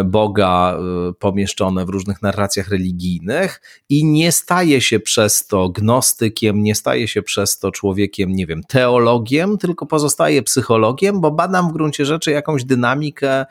Boga 0.05 0.77
y, 1.09 1.13
pomieszczone 1.13 1.85
w 1.85 1.89
różnych 1.89 2.21
narracjach 2.21 2.69
religijnych. 2.69 3.61
I 3.89 4.05
nie 4.05 4.31
staje 4.31 4.81
się 4.81 4.99
przez 4.99 5.47
to 5.47 5.69
gnostykiem, 5.69 6.63
nie 6.63 6.75
staje 6.75 7.07
się 7.07 7.21
przez 7.21 7.59
to 7.59 7.71
człowiekiem, 7.71 8.31
nie 8.31 8.45
wiem, 8.45 8.63
teologiem, 8.63 9.57
tylko 9.57 9.85
pozostaje 9.85 10.43
psychologiem, 10.43 11.21
bo 11.21 11.31
badam 11.31 11.69
w 11.69 11.73
gruncie 11.73 12.05
rzeczy 12.05 12.31
jakąś 12.31 12.63
dynamikę 12.63 13.45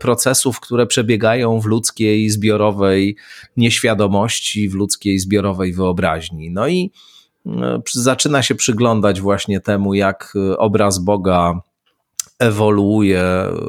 procesów, 0.00 0.60
które 0.60 0.86
przebiegają 0.86 1.60
w 1.60 1.64
ludzkiej 1.64 2.30
zbiorowej 2.30 3.16
nieświadomości, 3.56 4.68
w 4.68 4.74
ludzkiej 4.74 5.18
zbiorowej 5.18 5.72
wyobraźni. 5.72 6.50
No 6.50 6.68
i 6.68 6.92
y, 7.46 7.50
zaczyna 7.92 8.42
się 8.42 8.54
przyglądać 8.54 9.20
właśnie 9.20 9.60
temu, 9.60 9.94
jak 9.94 10.34
obraz 10.58 10.98
Boga 10.98 11.60
ewoluuje 12.38 13.24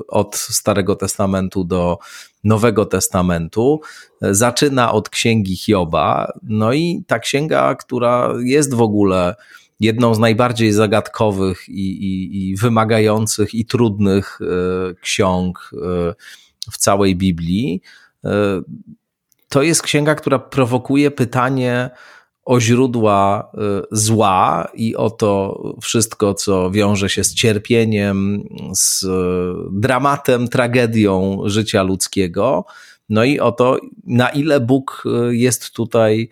od 0.07 0.35
Starego 0.35 0.95
Testamentu 0.95 1.63
do 1.63 1.97
Nowego 2.43 2.85
Testamentu. 2.85 3.81
Zaczyna 4.21 4.91
od 4.91 5.09
księgi 5.09 5.55
Hioba, 5.55 6.33
no 6.43 6.73
i 6.73 7.03
ta 7.07 7.19
księga, 7.19 7.75
która 7.75 8.33
jest 8.43 8.73
w 8.73 8.81
ogóle 8.81 9.35
jedną 9.79 10.15
z 10.15 10.19
najbardziej 10.19 10.71
zagadkowych 10.71 11.69
i, 11.69 12.03
i, 12.05 12.49
i 12.49 12.55
wymagających 12.55 13.53
i 13.53 13.65
trudnych 13.65 14.39
e, 14.41 14.93
ksiąg 14.93 15.71
e, 15.73 15.77
w 16.71 16.77
całej 16.77 17.15
Biblii. 17.15 17.81
E, 18.25 18.61
to 19.49 19.61
jest 19.61 19.81
księga, 19.81 20.15
która 20.15 20.39
prowokuje 20.39 21.11
pytanie 21.11 21.89
o 22.45 22.59
źródła 22.59 23.51
zła 23.91 24.67
i 24.73 24.95
o 24.95 25.09
to 25.09 25.59
wszystko, 25.81 26.33
co 26.33 26.71
wiąże 26.71 27.09
się 27.09 27.23
z 27.23 27.33
cierpieniem, 27.33 28.43
z 28.73 29.05
dramatem, 29.71 30.47
tragedią 30.47 31.41
życia 31.45 31.83
ludzkiego. 31.83 32.65
No 33.09 33.23
i 33.23 33.39
o 33.39 33.51
to, 33.51 33.79
na 34.03 34.29
ile 34.29 34.59
Bóg 34.59 35.03
jest 35.29 35.71
tutaj 35.71 36.29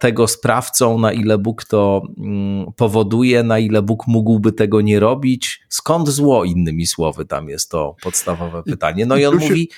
tego 0.00 0.26
sprawcą, 0.28 0.98
na 0.98 1.12
ile 1.12 1.38
Bóg 1.38 1.64
to 1.64 2.02
mm, 2.18 2.72
powoduje, 2.76 3.42
na 3.42 3.58
ile 3.58 3.82
Bóg 3.82 4.06
mógłby 4.06 4.52
tego 4.52 4.80
nie 4.80 5.00
robić. 5.00 5.60
Skąd 5.68 6.08
zło, 6.08 6.44
innymi 6.44 6.86
słowy, 6.86 7.24
tam 7.24 7.48
jest 7.48 7.70
to 7.70 7.96
podstawowe 8.02 8.62
pytanie. 8.62 9.06
No 9.06 9.16
i, 9.16 9.26
on 9.26 9.40
się, 9.40 9.48
mówi, 9.48 9.70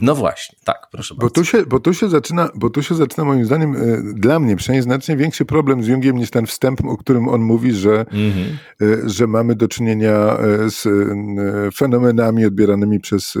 no 0.00 0.14
właśnie, 0.14 0.58
tak, 0.64 0.88
proszę 0.92 1.14
bo 1.14 1.20
bardzo. 1.20 1.34
Tu 1.34 1.44
się, 1.44 1.66
bo, 1.66 1.80
tu 1.80 1.94
się 1.94 2.08
zaczyna, 2.08 2.48
bo 2.54 2.70
tu 2.70 2.82
się 2.82 2.94
zaczyna 2.94 3.24
moim 3.24 3.44
zdaniem, 3.44 3.76
e, 3.76 4.02
dla 4.14 4.40
mnie 4.40 4.56
przynajmniej 4.56 4.82
znacznie 4.82 5.16
większy 5.16 5.44
problem 5.44 5.82
z 5.82 5.86
Jungiem 5.86 6.16
niż 6.16 6.30
ten 6.30 6.46
wstęp, 6.46 6.84
o 6.84 6.96
którym 6.96 7.28
on 7.28 7.40
mówi, 7.40 7.72
że, 7.72 8.00
mhm. 8.00 8.58
E, 8.82 9.08
że 9.08 9.26
mamy 9.26 9.54
do 9.54 9.68
czynienia 9.68 10.14
e, 10.14 10.70
z 10.70 10.88
fenomenami 11.74 12.46
odbieranymi 12.46 13.00
przez 13.00 13.38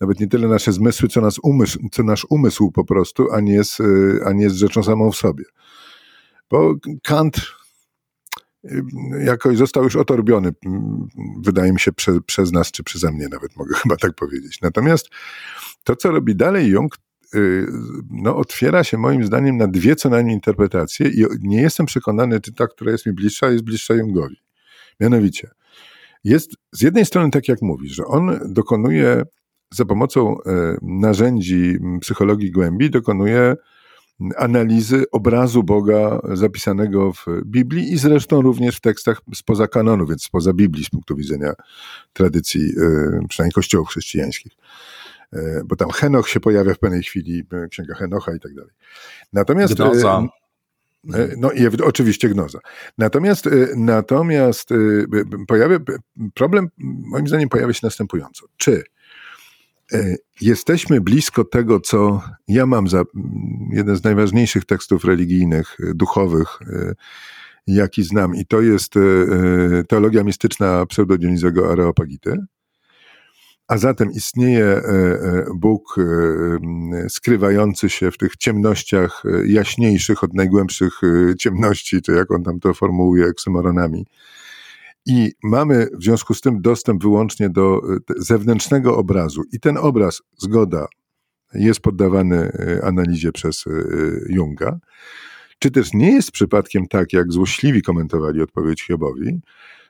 nawet 0.00 0.20
nie 0.20 0.26
tyle 0.26 0.48
nasze 0.48 0.72
zmysły, 0.72 1.08
co, 1.08 1.20
nas 1.20 1.38
umysł, 1.42 1.78
co 1.92 2.02
nasz 2.02 2.26
umysł 2.30 2.70
po 2.70 2.84
prostu, 2.84 3.32
a 3.32 3.40
nie, 3.40 3.52
jest, 3.52 3.80
y, 3.80 4.20
a 4.26 4.32
nie 4.32 4.44
jest 4.44 4.56
rzeczą 4.56 4.82
samą 4.82 5.10
w 5.10 5.16
sobie. 5.16 5.44
Bo 6.50 6.74
Kant 7.02 7.36
y, 8.64 8.82
jakoś 9.24 9.56
został 9.56 9.84
już 9.84 9.96
otorbiony, 9.96 10.52
wydaje 11.42 11.72
mi 11.72 11.80
się, 11.80 11.92
prze, 11.92 12.20
przez 12.26 12.52
nas, 12.52 12.70
czy 12.70 12.82
przeze 12.82 13.12
mnie 13.12 13.28
nawet, 13.28 13.56
mogę 13.56 13.74
chyba 13.82 13.96
tak 13.96 14.14
powiedzieć. 14.14 14.60
Natomiast 14.62 15.08
to, 15.84 15.96
co 15.96 16.10
robi 16.10 16.36
dalej 16.36 16.68
Jung, 16.68 16.96
y, 17.34 17.66
no, 18.10 18.36
otwiera 18.36 18.84
się 18.84 18.98
moim 18.98 19.24
zdaniem 19.24 19.56
na 19.56 19.66
dwie 19.66 19.96
co 19.96 20.08
najmniej 20.08 20.34
interpretacje 20.34 21.08
i 21.08 21.24
nie 21.40 21.62
jestem 21.62 21.86
przekonany, 21.86 22.40
czy 22.40 22.52
ta, 22.52 22.66
która 22.66 22.92
jest 22.92 23.06
mi 23.06 23.12
bliższa, 23.12 23.50
jest 23.50 23.64
bliższa 23.64 23.94
Jungowi. 23.94 24.36
Mianowicie, 25.00 25.50
jest 26.24 26.50
z 26.72 26.82
jednej 26.82 27.06
strony 27.06 27.30
tak 27.30 27.48
jak 27.48 27.62
mówisz, 27.62 27.92
że 27.92 28.04
on 28.04 28.40
dokonuje 28.44 29.24
za 29.74 29.84
pomocą 29.84 30.36
e, 30.46 30.76
narzędzi 30.82 31.78
psychologii 32.00 32.50
głębi 32.50 32.90
dokonuje 32.90 33.56
analizy 34.36 35.04
obrazu 35.12 35.62
Boga 35.62 36.20
zapisanego 36.32 37.12
w 37.12 37.26
Biblii 37.44 37.92
i 37.92 37.98
zresztą 37.98 38.42
również 38.42 38.76
w 38.76 38.80
tekstach 38.80 39.20
spoza 39.34 39.68
kanonu, 39.68 40.06
więc 40.06 40.22
spoza 40.22 40.52
Biblii 40.52 40.84
z 40.84 40.90
punktu 40.90 41.16
widzenia 41.16 41.52
tradycji, 42.12 42.62
e, 42.62 43.26
przynajmniej 43.28 43.52
kościołów 43.52 43.88
chrześcijańskich. 43.88 44.52
E, 45.32 45.62
bo 45.64 45.76
tam 45.76 45.90
Henoch 45.90 46.28
się 46.28 46.40
pojawia 46.40 46.74
w 46.74 46.78
pewnej 46.78 47.02
chwili, 47.02 47.44
księga 47.70 47.94
Henocha 47.94 48.34
i 48.34 48.40
tak 48.40 48.54
dalej. 48.54 48.70
Natomiast. 49.32 49.74
Gnoza. 49.74 50.26
No 51.36 51.52
i 51.52 51.66
oczywiście 51.66 52.28
gnoza. 52.28 52.58
Natomiast, 52.98 53.48
natomiast 53.76 54.68
pojawia, 55.48 55.78
problem 56.34 56.68
moim 56.78 57.28
zdaniem 57.28 57.48
pojawia 57.48 57.72
się 57.72 57.80
następująco. 57.82 58.46
Czy 58.56 58.82
jesteśmy 60.40 61.00
blisko 61.00 61.44
tego, 61.44 61.80
co 61.80 62.22
ja 62.48 62.66
mam 62.66 62.88
za 62.88 63.02
jeden 63.72 63.96
z 63.96 64.04
najważniejszych 64.04 64.64
tekstów 64.64 65.04
religijnych, 65.04 65.76
e, 65.80 65.94
duchowych, 65.94 66.58
e, 66.62 66.94
jaki 67.66 68.02
znam, 68.02 68.34
i 68.34 68.46
to 68.46 68.60
jest 68.60 68.94
teologia 69.88 70.24
mistyczna 70.24 70.86
pseudodionizego 70.86 71.72
Areopagity. 71.72 72.36
A 73.68 73.78
zatem 73.78 74.10
istnieje 74.10 74.82
Bóg 75.54 75.96
skrywający 77.08 77.90
się 77.90 78.10
w 78.10 78.18
tych 78.18 78.36
ciemnościach 78.36 79.22
jaśniejszych 79.46 80.24
od 80.24 80.34
najgłębszych 80.34 81.00
ciemności, 81.38 82.02
czy 82.02 82.12
jak 82.12 82.30
on 82.30 82.42
tam 82.42 82.60
to 82.60 82.74
formułuje, 82.74 83.26
eksymoronami 83.26 84.06
i 85.10 85.32
mamy 85.42 85.86
w 85.98 86.04
związku 86.04 86.34
z 86.34 86.40
tym 86.40 86.62
dostęp 86.62 87.02
wyłącznie 87.02 87.50
do 87.50 87.76
e, 87.76 87.98
zewnętrznego 88.16 88.96
obrazu. 88.96 89.42
I 89.52 89.60
ten 89.60 89.76
obraz, 89.76 90.22
zgoda, 90.38 90.86
jest 91.54 91.80
poddawany 91.80 92.36
e, 92.38 92.84
analizie 92.84 93.32
przez 93.32 93.64
e, 93.66 93.70
Junga. 94.28 94.78
Czy 95.58 95.70
też 95.70 95.92
nie 95.94 96.12
jest 96.12 96.30
przypadkiem 96.30 96.88
tak, 96.88 97.12
jak 97.12 97.32
złośliwi 97.32 97.82
komentowali 97.82 98.42
odpowiedź 98.42 98.82
Hiobowi, 98.82 99.40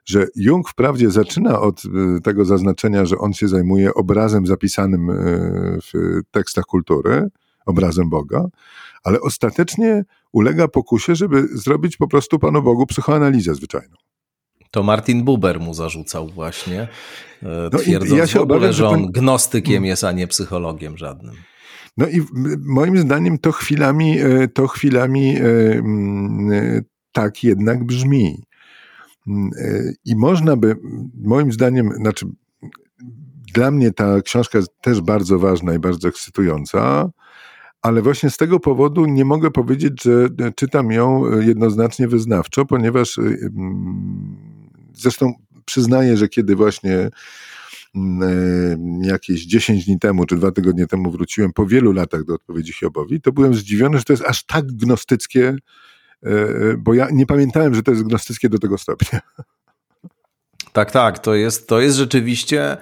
że 0.05 0.27
Jung 0.37 0.69
wprawdzie 0.69 1.11
zaczyna 1.11 1.61
od 1.61 1.83
tego 2.25 2.45
zaznaczenia, 2.45 3.05
że 3.05 3.19
on 3.19 3.33
się 3.33 3.49
zajmuje 3.49 3.95
obrazem 3.95 4.47
zapisanym 4.47 5.09
w 5.83 6.21
tekstach 6.31 6.65
kultury, 6.65 7.29
obrazem 7.67 8.11
Boga, 8.11 8.47
ale 9.05 9.21
ostatecznie 9.21 10.05
ulega 10.33 10.69
pokusie, 10.69 11.15
żeby 11.15 11.49
zrobić 11.53 11.97
po 11.97 12.09
prostu 12.09 12.39
Panu 12.39 12.63
Bogu 12.63 12.87
psychoanalizę 12.87 13.55
zwyczajną. 13.55 13.97
To 14.71 14.83
Martin 14.83 15.25
Buber 15.25 15.61
mu 15.61 15.75
zarzucał 15.75 16.29
właśnie, 16.29 16.89
e, 17.43 17.69
no 17.73 17.79
twierdząc 17.79 18.19
ja 18.19 18.27
się 18.27 18.41
obawiam, 18.41 18.73
że 18.73 18.89
on 18.89 19.07
gnostykiem 19.07 19.85
jest, 19.85 20.05
a 20.05 20.13
nie 20.13 20.27
psychologiem 20.27 20.99
żadnym. 20.99 21.35
No 21.97 22.09
i 22.09 22.23
moim 22.59 22.99
zdaniem 22.99 23.39
to 23.39 23.53
chwilami, 23.53 24.19
e, 24.21 24.49
to 24.49 24.67
chwilami 24.67 25.37
e, 25.37 25.43
tak 27.13 27.45
jednak 27.45 27.85
brzmi. 27.85 28.43
I 30.05 30.17
można 30.17 30.57
by, 30.57 30.77
moim 31.25 31.53
zdaniem, 31.53 31.93
znaczy 31.93 32.27
dla 33.55 33.71
mnie 33.71 33.93
ta 33.93 34.23
książka 34.23 34.59
jest 34.59 34.71
też 34.81 35.01
bardzo 35.01 35.39
ważna 35.39 35.75
i 35.75 35.79
bardzo 35.79 36.09
ekscytująca, 36.09 37.11
ale 37.83 38.03
właśnie 38.03 38.31
z 38.31 38.37
tego 38.37 38.61
powodu 38.61 39.07
nie 39.07 39.25
mogę 39.25 39.51
powiedzieć, 39.51 40.03
że 40.03 40.29
czytam 40.57 40.93
ją 40.93 41.41
jednoznacznie 41.41 42.09
wyznawczo, 42.09 42.65
ponieważ 42.67 43.19
Zresztą 45.01 45.33
przyznaję, 45.65 46.17
że 46.17 46.29
kiedy 46.29 46.57
właśnie 46.57 47.11
mm, 47.95 48.23
e, 49.03 49.09
jakieś 49.09 49.47
10 49.47 49.85
dni 49.85 49.99
temu, 49.99 50.27
czy 50.27 50.37
dwa 50.37 50.53
tygodnie 50.53 50.87
temu 50.87 51.11
wróciłem 51.11 51.53
po 51.53 51.67
wielu 51.67 51.93
latach 51.93 52.25
do 52.25 52.35
odpowiedzi 52.35 52.73
Hiobowi, 52.73 53.21
to 53.21 53.33
byłem 53.33 53.55
zdziwiony, 53.55 53.99
że 53.99 54.05
to 54.05 54.13
jest 54.13 54.25
aż 54.25 54.45
tak 54.45 54.67
gnostyckie, 54.67 55.57
e, 56.27 56.29
e, 56.31 56.77
bo 56.79 56.95
ja 56.95 57.09
nie 57.13 57.27
pamiętałem, 57.27 57.75
że 57.75 57.83
to 57.83 57.91
jest 57.91 58.03
gnostyckie 58.03 58.49
do 58.49 58.59
tego 58.59 58.79
stopnia. 58.79 59.21
Tak, 60.73 60.91
tak, 60.91 61.19
to 61.19 61.35
jest, 61.35 61.69
to 61.69 61.81
jest 61.81 61.97
rzeczywiście 61.97 62.77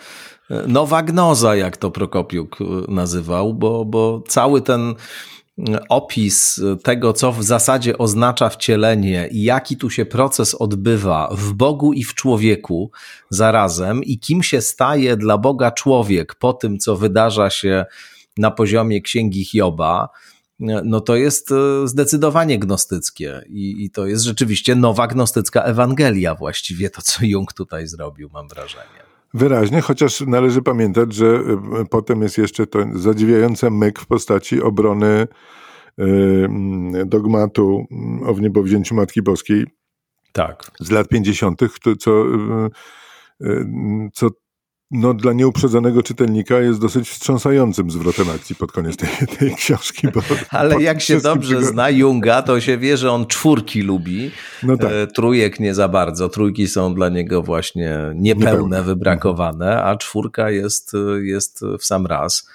nowa 0.66 1.03
gnoza, 1.03 1.57
jak 1.57 1.77
to 1.77 1.91
Prokopiuk 1.91 2.59
nazywał, 2.89 3.55
bo, 3.55 3.85
bo 3.85 4.23
cały 4.29 4.62
ten 4.62 4.95
opis 5.89 6.61
tego, 6.83 7.13
co 7.13 7.33
w 7.33 7.45
zasadzie 7.45 7.99
oznacza 7.99 8.49
wcielenie 8.49 9.29
i 9.33 9.43
jaki 9.43 9.77
tu 9.77 9.91
się 9.91 10.07
proces 10.07 10.55
odbywa 10.55 11.29
w 11.33 11.53
Bogu 11.53 11.93
i 11.93 12.05
w 12.05 12.15
człowieku 12.15 12.91
zarazem 13.31 14.05
i 14.05 14.19
kim 14.19 14.43
się 14.43 14.61
staje 14.61 15.17
dla 15.17 15.39
Boga 15.39 15.71
człowiek 15.71 16.35
po 16.35 16.53
tym, 16.53 16.79
co 16.79 16.97
wydarza 16.97 17.51
się 17.51 17.85
na 18.37 18.51
poziomie 18.51 19.01
księgi 19.01 19.45
Hioba, 19.45 20.09
no 20.85 21.01
to 21.01 21.17
jest 21.17 21.53
e, 21.53 21.89
zdecydowanie 21.89 22.59
gnostyckie 22.59 23.43
i, 23.49 23.85
i 23.85 23.91
to 23.91 24.07
jest 24.07 24.25
rzeczywiście 24.25 24.75
nowa 24.75 25.07
gnostycka 25.07 25.63
Ewangelia 25.63 26.35
właściwie 26.35 26.91
to, 26.91 27.03
co 27.03 27.25
Jung 27.25 27.53
tutaj 27.53 27.87
zrobił, 27.87 28.31
mam 28.33 28.49
wrażenie. 28.49 29.08
Wyraźnie, 29.35 29.81
chociaż 29.81 30.20
należy 30.20 30.62
pamiętać, 30.62 31.14
że 31.14 31.26
e, 31.26 31.85
potem 31.91 32.22
jest 32.22 32.39
jeszcze 32.39 32.66
to 32.66 32.79
zadziwiający 32.95 33.70
myk 33.70 34.01
w 34.01 34.07
postaci 34.07 34.62
obrony 34.62 35.26
e, 35.99 36.07
dogmatu 37.07 37.87
o 38.26 38.35
wniebowzięciu 38.35 38.95
Matki 38.95 39.22
Boskiej. 39.22 39.66
Tak. 40.33 40.70
Z 40.81 40.91
lat 40.91 41.09
50., 41.09 41.61
co, 41.99 42.24
e, 43.41 44.11
co 44.12 44.31
no, 44.91 45.14
dla 45.14 45.32
nieuprzedzonego 45.32 46.03
czytelnika 46.03 46.61
jest 46.61 46.80
dosyć 46.80 47.09
wstrząsającym 47.11 47.91
zwrotem 47.91 48.30
akcji 48.30 48.57
pod 48.57 48.72
koniec 48.72 48.97
tej, 48.97 49.09
tej 49.39 49.55
książki. 49.55 50.09
Bo 50.14 50.20
Ale 50.51 50.82
jak 50.82 51.01
się 51.01 51.20
dobrze 51.20 51.55
tego... 51.55 51.66
zna 51.66 51.91
Junga, 51.91 52.43
to 52.43 52.61
się 52.61 52.78
wie, 52.78 52.97
że 52.97 53.12
on 53.12 53.26
czwórki 53.26 53.82
lubi, 53.82 54.30
no 54.62 54.76
tak. 54.76 54.93
E, 54.93 55.07
trójek 55.07 55.61
nie 55.61 55.74
za 55.74 55.89
bardzo. 55.89 56.28
Trójki 56.28 56.68
są 56.68 56.95
dla 56.95 57.09
niego 57.09 57.43
właśnie 57.43 57.99
niepełne, 58.14 58.51
Niepełne. 58.51 58.82
wybrakowane, 58.82 59.82
a 59.82 59.97
czwórka 59.97 60.51
jest, 60.51 60.93
jest 61.22 61.61
w 61.78 61.84
sam 61.84 62.07
raz. 62.07 62.49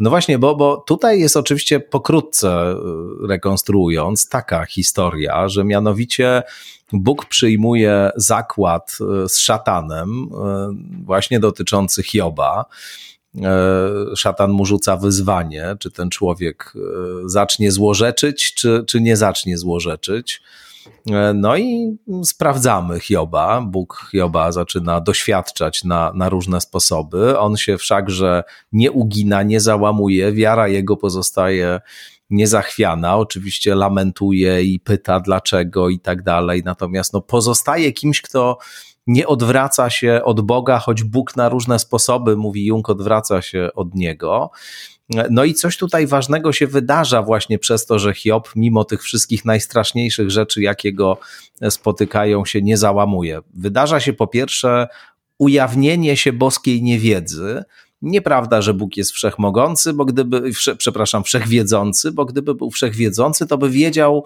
No 0.00 0.10
właśnie, 0.10 0.38
bo, 0.38 0.56
bo 0.56 0.76
tutaj 0.76 1.20
jest 1.20 1.36
oczywiście 1.36 1.80
pokrótce 1.80 2.72
y, 3.24 3.26
rekonstruując 3.28 4.28
taka 4.28 4.66
historia, 4.66 5.48
że 5.48 5.64
mianowicie 5.64 6.42
Bóg 6.92 7.26
przyjmuje 7.26 8.10
zakład 8.16 8.98
y, 9.24 9.28
z 9.28 9.38
szatanem, 9.38 10.22
y, 10.22 11.04
właśnie 11.04 11.40
dotyczący 11.40 12.02
Hioba. 12.02 12.64
szatan 14.16 14.50
mu 14.50 14.66
rzuca 14.66 14.96
wyzwanie, 14.96 15.76
czy 15.78 15.90
ten 15.90 16.10
człowiek 16.10 16.72
zacznie 17.24 17.72
złorzeczyć, 17.72 18.54
czy, 18.54 18.84
czy 18.86 19.00
nie 19.00 19.16
zacznie 19.16 19.58
złorzeczyć. 19.58 20.42
No 21.34 21.56
i 21.56 21.98
sprawdzamy 22.24 23.00
Hioba. 23.00 23.60
Bóg 23.60 24.08
Hioba 24.12 24.52
zaczyna 24.52 25.00
doświadczać 25.00 25.84
na, 25.84 26.12
na 26.14 26.28
różne 26.28 26.60
sposoby. 26.60 27.38
On 27.38 27.56
się 27.56 27.78
wszakże 27.78 28.44
nie 28.72 28.92
ugina, 28.92 29.42
nie 29.42 29.60
załamuje, 29.60 30.32
wiara 30.32 30.68
jego 30.68 30.96
pozostaje 30.96 31.80
niezachwiana. 32.30 33.16
Oczywiście 33.16 33.74
lamentuje 33.74 34.62
i 34.62 34.80
pyta 34.80 35.20
dlaczego 35.20 35.88
i 35.88 36.00
tak 36.00 36.22
dalej. 36.22 36.62
Natomiast 36.64 37.12
no, 37.12 37.20
pozostaje 37.20 37.92
kimś, 37.92 38.20
kto 38.20 38.58
nie 39.06 39.26
odwraca 39.26 39.90
się 39.90 40.20
od 40.24 40.40
Boga, 40.40 40.78
choć 40.78 41.02
Bóg 41.02 41.36
na 41.36 41.48
różne 41.48 41.78
sposoby, 41.78 42.36
mówi 42.36 42.66
Jung, 42.66 42.90
odwraca 42.90 43.42
się 43.42 43.68
od 43.74 43.94
niego. 43.94 44.50
No 45.30 45.44
i 45.44 45.54
coś 45.54 45.76
tutaj 45.76 46.06
ważnego 46.06 46.52
się 46.52 46.66
wydarza 46.66 47.22
właśnie 47.22 47.58
przez 47.58 47.86
to, 47.86 47.98
że 47.98 48.14
Hiob, 48.14 48.48
mimo 48.56 48.84
tych 48.84 49.02
wszystkich 49.02 49.44
najstraszniejszych 49.44 50.30
rzeczy, 50.30 50.62
jakie 50.62 50.92
go 50.92 51.18
spotykają, 51.70 52.44
się 52.44 52.62
nie 52.62 52.76
załamuje. 52.76 53.40
Wydarza 53.54 54.00
się 54.00 54.12
po 54.12 54.26
pierwsze 54.26 54.88
ujawnienie 55.38 56.16
się 56.16 56.32
boskiej 56.32 56.82
niewiedzy. 56.82 57.64
Nieprawda, 58.02 58.62
że 58.62 58.74
Bóg 58.74 58.96
jest 58.96 59.12
wszechmogący, 59.12 59.92
bo 59.92 60.04
gdyby, 60.04 60.42
przepraszam, 60.78 61.24
wszechwiedzący, 61.24 62.12
bo 62.12 62.24
gdyby 62.24 62.54
był 62.54 62.70
wszechwiedzący, 62.70 63.46
to 63.46 63.58
by 63.58 63.70
wiedział, 63.70 64.24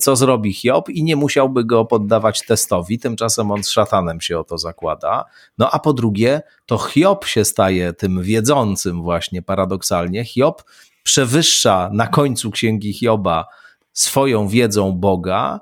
co 0.00 0.16
zrobi 0.16 0.52
Hiob 0.52 0.88
i 0.88 1.02
nie 1.04 1.16
musiałby 1.16 1.64
go 1.64 1.84
poddawać 1.84 2.46
testowi, 2.46 2.98
tymczasem 2.98 3.50
on 3.50 3.64
z 3.64 3.70
szatanem 3.70 4.20
się 4.20 4.38
o 4.38 4.44
to 4.44 4.58
zakłada. 4.58 5.24
No 5.58 5.70
a 5.70 5.78
po 5.78 5.92
drugie, 5.92 6.42
to 6.66 6.78
Hiob 6.78 7.24
się 7.24 7.44
staje 7.44 7.92
tym 7.92 8.22
wiedzącym 8.22 9.02
właśnie 9.02 9.42
paradoksalnie. 9.42 10.24
Hiob 10.24 10.62
przewyższa 11.02 11.90
na 11.92 12.06
końcu 12.06 12.50
księgi 12.50 12.92
Hioba 12.92 13.46
swoją 13.92 14.48
wiedzą 14.48 14.92
Boga, 14.92 15.60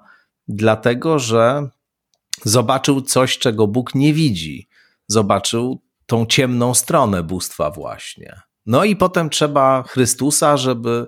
dlatego 0.49 1.19
że 1.19 1.69
zobaczył 2.45 3.01
coś, 3.01 3.39
czego 3.39 3.67
Bóg 3.67 3.95
nie 3.95 4.15
widzi. 4.15 4.69
Zobaczył 5.07 5.81
tą 6.07 6.27
ciemną 6.27 6.75
stronę 6.75 7.23
bóstwa 7.23 7.71
właśnie. 7.71 8.41
No 8.67 8.85
i 8.85 8.97
potem 8.97 9.31
trzeba 9.31 9.83
Chrystusa, 9.83 10.57
żeby 10.57 11.07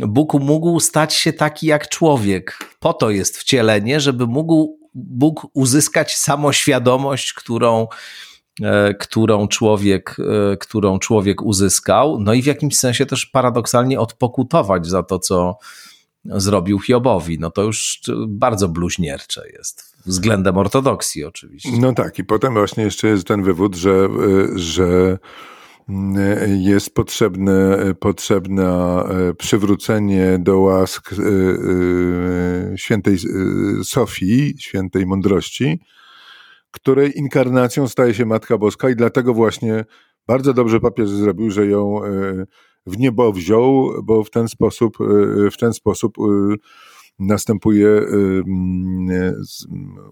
Bóg 0.00 0.34
mógł 0.34 0.80
stać 0.80 1.14
się 1.14 1.32
taki 1.32 1.66
jak 1.66 1.88
człowiek. 1.88 2.58
Po 2.80 2.92
to 2.92 3.10
jest 3.10 3.38
wcielenie, 3.38 4.00
żeby 4.00 4.26
mógł 4.26 4.78
Bóg 4.94 5.46
uzyskać 5.54 6.16
samoświadomość, 6.16 7.32
którą, 7.32 7.86
e, 8.62 8.94
którą, 8.94 9.48
człowiek, 9.48 10.16
e, 10.52 10.56
którą 10.56 10.98
człowiek 10.98 11.42
uzyskał, 11.42 12.20
no 12.20 12.34
i 12.34 12.42
w 12.42 12.46
jakimś 12.46 12.76
sensie 12.76 13.06
też 13.06 13.26
paradoksalnie 13.26 14.00
odpokutować 14.00 14.86
za 14.86 15.02
to, 15.02 15.18
co 15.18 15.58
zrobił 16.24 16.80
Hiobowi. 16.80 17.38
No 17.38 17.50
to 17.50 17.62
już 17.62 18.00
bardzo 18.28 18.68
bluźniercze 18.68 19.42
jest, 19.52 19.96
względem 20.06 20.58
ortodoksji 20.58 21.24
oczywiście. 21.24 21.78
No 21.80 21.92
tak, 21.92 22.18
i 22.18 22.24
potem 22.24 22.54
właśnie 22.54 22.84
jeszcze 22.84 23.08
jest 23.08 23.26
ten 23.26 23.42
wywód, 23.42 23.74
że, 23.74 23.90
e, 23.90 24.08
że 24.58 25.18
jest 26.58 26.94
potrzebne, 26.94 27.78
potrzebne 28.00 28.68
e, 29.04 29.34
przywrócenie 29.34 30.38
do 30.38 30.60
łask 30.60 31.12
e, 31.12 31.16
e, 32.72 32.78
świętej 32.78 33.16
Sofii, 33.84 34.54
świętej 34.58 35.06
mądrości, 35.06 35.80
której 36.70 37.18
inkarnacją 37.18 37.88
staje 37.88 38.14
się 38.14 38.26
Matka 38.26 38.58
Boska 38.58 38.90
i 38.90 38.96
dlatego 38.96 39.34
właśnie 39.34 39.84
bardzo 40.26 40.52
dobrze 40.52 40.80
papież 40.80 41.08
zrobił, 41.08 41.50
że 41.50 41.66
ją 41.66 42.00
w 42.86 42.98
niebo 42.98 43.32
wziął, 43.32 43.90
bo 44.04 44.24
w 44.24 44.30
ten 44.30 44.48
sposób, 44.48 44.96
w 45.52 45.56
ten 45.58 45.72
sposób 45.72 46.14
następuje 47.18 48.02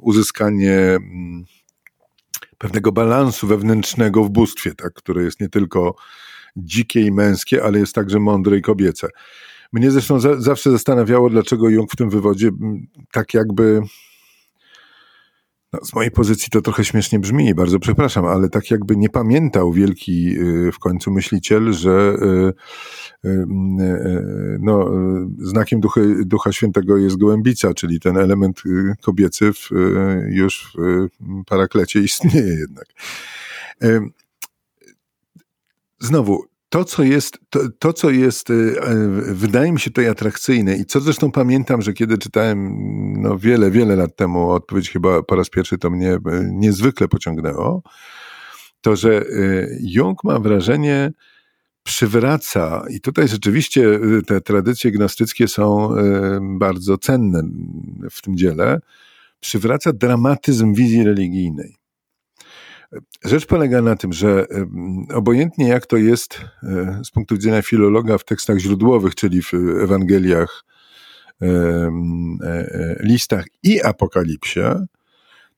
uzyskanie 0.01 0.99
pewnego 2.65 2.93
balansu 2.93 3.47
wewnętrznego 3.47 4.25
w 4.25 4.31
bóstwie, 4.31 4.75
tak, 4.75 4.93
które 4.93 5.23
jest 5.23 5.41
nie 5.41 5.49
tylko 5.49 5.95
dzikie 6.57 7.01
i 7.01 7.12
męskie, 7.12 7.65
ale 7.65 7.79
jest 7.79 7.95
także 7.95 8.19
mądre 8.19 8.57
i 8.57 8.62
kobiece. 8.62 9.09
Mnie 9.73 9.91
zresztą 9.91 10.21
za, 10.21 10.41
zawsze 10.41 10.71
zastanawiało, 10.71 11.31
dlaczego 11.31 11.69
Jung 11.69 11.93
w 11.93 11.97
tym 11.97 12.11
wywodzie 12.11 12.51
tak 13.12 13.35
jakby 13.35 13.81
no, 15.73 15.81
z 15.85 15.95
mojej 15.95 16.11
pozycji 16.11 16.51
to 16.51 16.61
trochę 16.61 16.85
śmiesznie 16.85 17.19
brzmi, 17.19 17.55
bardzo 17.55 17.79
przepraszam, 17.79 18.25
ale 18.27 18.49
tak 18.49 18.71
jakby 18.71 18.97
nie 18.97 19.09
pamiętał 19.09 19.73
wielki 19.73 20.39
y, 20.39 20.73
w 20.73 20.79
końcu 20.79 21.11
myśliciel, 21.11 21.73
że 21.73 22.17
y, 22.23 22.53
no, 24.61 24.91
znakiem 25.39 25.81
ducha, 25.81 26.01
ducha 26.25 26.53
Świętego 26.53 26.97
jest 26.97 27.16
gołębica, 27.16 27.75
czyli 27.75 28.01
ten 28.01 28.16
element 28.16 28.62
kobiecy 29.03 29.53
w, 29.53 29.70
już 30.29 30.77
w 30.77 31.45
paraklecie 31.47 32.01
istnieje 32.01 32.55
jednak. 32.55 32.87
Znowu, 36.01 36.45
to, 36.75 36.85
co 36.85 37.03
jest, 37.03 37.39
to, 37.51 37.61
to, 37.79 37.93
co 37.93 38.11
jest, 38.11 38.51
y, 38.51 38.77
wydaje 39.35 39.72
mi 39.72 39.81
się 39.81 39.91
tutaj 39.91 40.09
atrakcyjne 40.09 40.77
i 40.77 40.85
co 40.85 41.01
zresztą 41.01 41.31
pamiętam, 41.31 41.83
że 41.83 41.93
kiedy 41.93 42.18
czytałem 42.18 42.77
no, 43.22 43.39
wiele, 43.39 43.70
wiele 43.70 43.97
lat 43.97 44.16
temu 44.16 44.51
odpowiedź 44.51 44.91
chyba 44.91 45.22
po 45.22 45.37
raz 45.37 45.51
pierwszy, 45.51 45.79
to 45.79 45.91
mnie 45.91 46.18
niezwykle 46.53 47.09
pociągnęło, 47.09 47.83
to, 48.81 48.97
że 48.97 49.25
Jung 49.81 50.25
ma 50.25 50.39
wrażenie, 50.39 51.12
przywraca, 51.85 52.85
i 52.91 53.01
tutaj 53.01 53.28
rzeczywiście 53.28 54.01
te 54.26 54.41
tradycje 54.41 54.91
gnostyckie 54.91 55.49
są 55.49 55.91
bardzo 56.41 56.99
cenne 56.99 57.43
w 58.11 58.22
tym 58.22 58.37
dziele, 58.37 58.80
przywraca 59.41 59.93
dramatyzm 59.93 60.74
wizji 60.74 61.05
religijnej. 61.05 61.76
Rzecz 63.24 63.47
polega 63.47 63.82
na 63.82 63.97
tym, 63.97 64.12
że 64.12 64.47
obojętnie 65.14 65.68
jak 65.68 65.87
to 65.87 65.97
jest 65.97 66.41
z 67.05 67.11
punktu 67.11 67.35
widzenia 67.35 67.62
filologa 67.62 68.18
w 68.18 68.24
tekstach 68.24 68.59
źródłowych, 68.59 69.14
czyli 69.14 69.43
w 69.43 69.55
Ewangeliach, 69.82 70.64
listach 73.01 73.45
i 73.62 73.82
apokalipsie, 73.82 74.61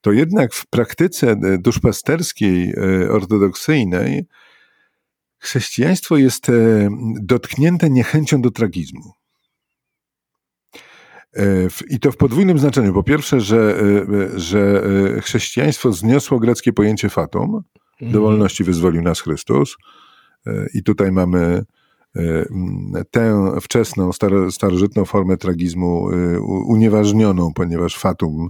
to 0.00 0.12
jednak 0.12 0.54
w 0.54 0.66
praktyce 0.66 1.36
duszpasterskiej, 1.58 2.74
ortodoksyjnej, 3.10 4.26
chrześcijaństwo 5.46 6.16
jest 6.16 6.46
dotknięte 7.20 7.90
niechęcią 7.90 8.42
do 8.42 8.50
tragizmu. 8.50 9.12
E, 11.36 11.68
I 11.88 12.00
to 12.00 12.12
w 12.12 12.16
podwójnym 12.16 12.58
znaczeniu. 12.58 12.92
Po 12.92 13.02
pierwsze, 13.02 13.40
że, 13.40 13.80
e, 14.34 14.40
że 14.40 14.84
e, 15.16 15.20
chrześcijaństwo 15.20 15.92
zniosło 15.92 16.38
greckie 16.38 16.72
pojęcie 16.72 17.08
fatum, 17.08 17.62
mhm. 17.92 18.12
do 18.12 18.20
wolności 18.20 18.64
wyzwolił 18.64 19.02
nas 19.02 19.20
Chrystus. 19.20 19.76
I 20.74 20.82
tutaj 20.82 21.12
mamy 21.12 21.64
tę 23.10 23.52
wczesną, 23.60 24.10
starożytną 24.50 25.04
formę 25.04 25.36
tragizmu 25.36 26.08
unieważnioną, 26.66 27.52
ponieważ 27.54 27.98
fatum 27.98 28.48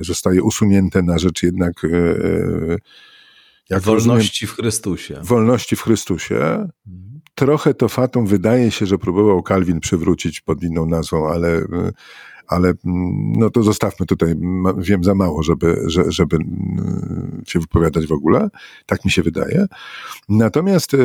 zostaje 0.00 0.42
usunięte 0.42 1.02
na 1.02 1.18
rzecz 1.18 1.42
jednak 1.42 1.72
jak 3.72 3.82
wolności 3.82 4.46
rozumiem, 4.46 4.54
w 4.54 4.60
Chrystusie. 4.60 5.20
Wolności 5.22 5.76
w 5.76 5.82
Chrystusie. 5.82 6.68
Mhm 6.86 7.12
trochę 7.34 7.74
to 7.74 7.88
fatum 7.88 8.26
wydaje 8.26 8.70
się, 8.70 8.86
że 8.86 8.98
próbował 8.98 9.42
Calvin 9.42 9.80
przywrócić 9.80 10.40
pod 10.40 10.62
inną 10.62 10.86
nazwą, 10.86 11.28
ale, 11.28 11.62
ale 12.46 12.72
no 13.36 13.50
to 13.50 13.62
zostawmy 13.62 14.06
tutaj, 14.06 14.34
wiem 14.78 15.04
za 15.04 15.14
mało, 15.14 15.42
żeby, 15.42 15.84
żeby 16.08 16.36
się 17.46 17.60
wypowiadać 17.60 18.06
w 18.06 18.12
ogóle. 18.12 18.48
Tak 18.86 19.04
mi 19.04 19.10
się 19.10 19.22
wydaje. 19.22 19.66
Natomiast, 20.28 20.94
e, 20.94 20.98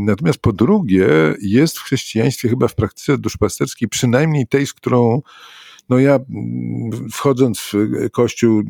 natomiast 0.00 0.38
po 0.38 0.52
drugie, 0.52 1.08
jest 1.40 1.78
w 1.78 1.82
chrześcijaństwie 1.82 2.48
chyba 2.48 2.68
w 2.68 2.74
praktyce 2.74 3.18
duszpasterskiej 3.18 3.88
przynajmniej 3.88 4.46
tej, 4.46 4.66
z 4.66 4.72
którą 4.72 5.22
no 5.88 5.98
ja 5.98 6.18
wchodząc 7.12 7.60
w 7.60 8.10
kościół 8.10 8.62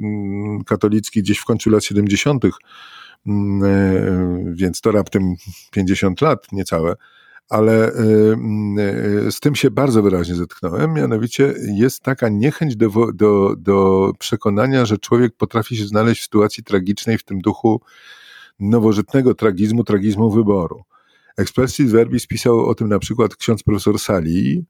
katolicki 0.66 1.22
gdzieś 1.22 1.39
w 1.39 1.45
końcu 1.45 1.70
lat 1.70 1.85
70., 1.85 2.45
Mm, 2.45 2.53
e, 2.53 2.99
więc 4.53 4.81
to 4.81 4.93
raptem 4.93 5.35
50 5.71 6.21
lat 6.21 6.53
niecałe. 6.53 6.95
Ale 7.49 7.93
e, 7.93 8.33
mm, 8.33 8.79
e, 9.27 9.33
z 9.33 9.41
tym 9.41 9.55
się 9.55 9.71
bardzo 9.71 10.03
wyraźnie 10.03 10.35
zetknąłem, 10.35 10.95
mianowicie 10.95 11.55
jest 11.75 12.03
taka 12.03 12.29
niechęć 12.29 12.77
do, 12.77 12.91
do, 13.14 13.55
do 13.59 14.12
przekonania, 14.18 14.85
że 14.85 14.99
człowiek 14.99 15.37
potrafi 15.37 15.77
się 15.77 15.87
znaleźć 15.87 16.21
w 16.21 16.25
sytuacji 16.25 16.64
tragicznej 16.64 17.18
w 17.18 17.25
tym 17.25 17.41
duchu 17.41 17.81
nowożytnego 18.61 19.35
tragizmu, 19.35 19.85
tragizmu 19.85 20.31
wyboru. 20.31 20.83
Expressis 21.37 21.91
Verbis 21.91 22.27
pisał 22.27 22.66
o 22.66 22.75
tym 22.75 22.89
na 22.89 22.99
przykład 22.99 23.37
ksiądz 23.37 23.62
profesor 23.62 23.99
Sali, 23.99 24.64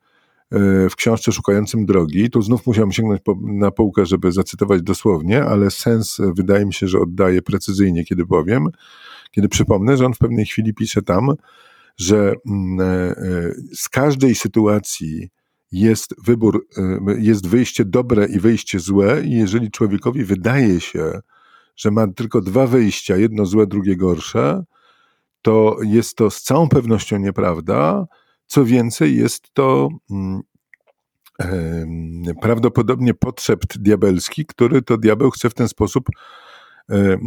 w 0.90 0.96
książce 0.96 1.32
Szukającym 1.32 1.86
Drogi. 1.86 2.30
Tu 2.30 2.42
znów 2.42 2.66
musiałem 2.66 2.92
sięgnąć 2.92 3.20
po, 3.22 3.36
na 3.42 3.70
półkę, 3.70 4.06
żeby 4.06 4.32
zacytować 4.32 4.82
dosłownie, 4.82 5.44
ale 5.44 5.70
sens 5.70 6.18
wydaje 6.36 6.66
mi 6.66 6.74
się, 6.74 6.88
że 6.88 6.98
oddaje 7.00 7.42
precyzyjnie, 7.42 8.04
kiedy 8.04 8.26
powiem, 8.26 8.68
kiedy 9.30 9.48
przypomnę, 9.48 9.96
że 9.96 10.06
on 10.06 10.14
w 10.14 10.18
pewnej 10.18 10.46
chwili 10.46 10.74
pisze 10.74 11.02
tam, 11.02 11.28
że 11.96 12.34
mm, 12.46 12.80
e, 12.80 13.14
z 13.74 13.88
każdej 13.88 14.34
sytuacji 14.34 15.28
jest 15.72 16.14
wybór, 16.24 16.66
jest 17.18 17.46
wyjście 17.46 17.84
dobre 17.84 18.26
i 18.26 18.40
wyjście 18.40 18.80
złe, 18.80 19.22
i 19.24 19.30
jeżeli 19.30 19.70
człowiekowi 19.70 20.24
wydaje 20.24 20.80
się, 20.80 21.20
że 21.76 21.90
ma 21.90 22.06
tylko 22.06 22.40
dwa 22.40 22.66
wyjścia, 22.66 23.16
jedno 23.16 23.46
złe, 23.46 23.66
drugie 23.66 23.96
gorsze, 23.96 24.64
to 25.42 25.76
jest 25.82 26.16
to 26.16 26.30
z 26.30 26.42
całą 26.42 26.68
pewnością 26.68 27.18
nieprawda. 27.18 28.06
Co 28.50 28.64
więcej, 28.64 29.16
jest 29.16 29.54
to 29.54 29.88
mm, 30.10 30.40
prawdopodobnie 32.42 33.14
potrzebt 33.14 33.78
diabelski, 33.78 34.46
który 34.46 34.82
to 34.82 34.98
diabeł 34.98 35.30
chce 35.30 35.50
w 35.50 35.54
ten 35.54 35.68
sposób 35.68 36.08
e, 36.90 37.18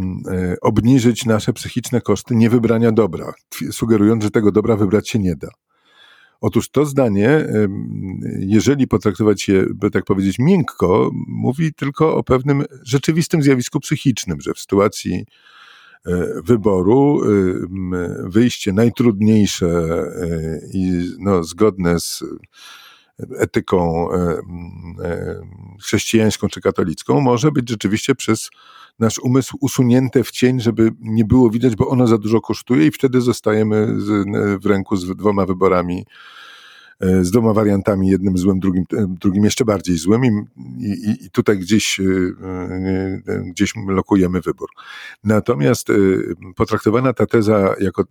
obniżyć 0.62 1.26
nasze 1.26 1.54
psychiczne 1.54 2.02
koszty 2.02 2.36
niewybrania 2.36 2.92
dobra, 2.92 3.34
sugerując, 3.72 4.24
że 4.24 4.32
tego 4.32 4.52
dobra 4.52 4.76
wybrać 4.76 5.10
się 5.10 5.20
nie 5.20 5.36
da. 5.36 5.48
Otóż 6.42 6.70
to 6.70 6.86
zdanie, 6.86 7.48
jeżeli 8.40 8.88
potraktować 8.88 9.48
je, 9.48 9.66
by 9.76 9.92
tak 9.92 10.06
powiedzieć, 10.06 10.40
miękko, 10.40 11.12
mówi 11.28 11.74
tylko 11.74 12.16
o 12.16 12.24
pewnym 12.24 12.64
rzeczywistym 12.84 13.44
zjawisku 13.44 13.80
psychicznym, 13.80 14.42
że 14.42 14.54
w 14.54 14.60
sytuacji 14.60 15.26
wyboru 16.44 17.22
wyjście 18.24 18.74
najtrudniejsze 18.74 19.68
e, 19.68 20.60
i 20.74 21.10
no, 21.20 21.44
zgodne 21.44 22.00
z 22.00 22.24
etyką 23.38 24.08
e, 24.12 24.42
chrześcijańską 25.82 26.48
czy 26.48 26.62
katolicką 26.62 27.22
może 27.22 27.52
być 27.52 27.70
rzeczywiście 27.70 28.16
przez 28.16 28.50
nasz 29.00 29.20
umysł 29.20 29.58
usunięte 29.62 30.24
w 30.24 30.32
cień, 30.32 30.60
żeby 30.60 30.92
nie 31.00 31.26
było 31.26 31.50
widać, 31.50 31.76
bo 31.76 31.88
ono 31.88 32.08
za 32.08 32.18
dużo 32.18 32.42
kosztuje 32.42 32.88
i 32.88 32.92
wtedy 32.92 33.22
zostajemy 33.22 33.88
w 34.62 34.66
ręku 34.66 34.96
z 34.96 35.16
dwoma 35.16 35.46
wyborami, 35.46 36.00
e, 36.00 36.43
z 37.22 37.32
dwoma 37.32 37.54
wariantami, 37.54 38.08
jednym 38.08 38.38
złym, 38.38 38.60
drugim, 38.60 38.84
e, 38.94 39.16
drugim 39.22 39.44
jeszcze 39.44 39.66
bardziej 39.66 39.98
złym 39.98 40.24
i, 40.26 40.36
i, 40.80 41.26
i 41.26 41.30
tutaj 41.32 41.58
gdzieś, 41.58 42.00
e, 42.00 42.04
gdzieś 43.52 43.74
lokujemy 43.88 44.42
wybór. 44.42 44.70
Natomiast 45.24 45.88
potraktowana 46.56 47.14
ta 47.14 47.26
teza 47.26 47.76
jako 47.80 48.04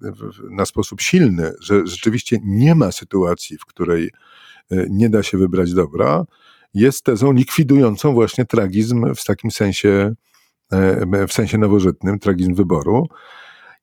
na 0.51 0.67
sposób 0.67 1.01
silny, 1.01 1.53
że 1.61 1.87
rzeczywiście 1.87 2.39
nie 2.45 2.75
ma 2.75 2.93
sytuacji, 2.93 3.59
w 3.59 3.67
której 3.67 4.11
nie 4.91 5.11
da 5.11 5.23
się 5.23 5.39
wybrać 5.39 5.75
dobra, 5.75 6.25
jest 6.75 7.05
tezą 7.05 7.33
likwidującą 7.33 8.13
właśnie 8.13 8.45
tragizm 8.45 9.15
w 9.15 9.25
takim 9.25 9.51
sensie 9.51 10.15
E, 10.73 11.27
w 11.27 11.33
sensie 11.33 11.59
nowożytnym, 11.59 12.19
tragizm 12.19 12.55
wyboru. 12.55 13.09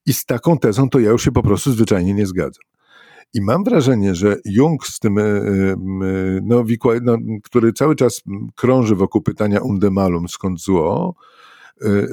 I 0.06 0.14
z 0.14 0.26
taką 0.26 0.58
tezą 0.58 0.90
to 0.90 1.00
ja 1.00 1.10
już 1.10 1.24
się 1.24 1.32
po 1.32 1.44
prostu 1.44 1.72
zwyczajnie 1.72 2.14
nie 2.14 2.26
zgadzam. 2.26 2.64
I 3.34 3.42
mam 3.42 3.64
wrażenie, 3.64 4.16
że 4.16 4.36
Jung 4.46 4.88
z 4.88 5.00
tym, 5.00 5.18
e, 5.18 5.22
e, 5.22 5.76
no, 6.44 6.64
no, 7.02 7.18
który 7.44 7.74
cały 7.74 7.96
czas 7.96 8.22
krąży 8.56 8.96
wokół 8.96 9.22
pytania 9.22 9.60
undemalum, 9.60 10.30
skąd 10.30 10.62
zło, 10.62 11.16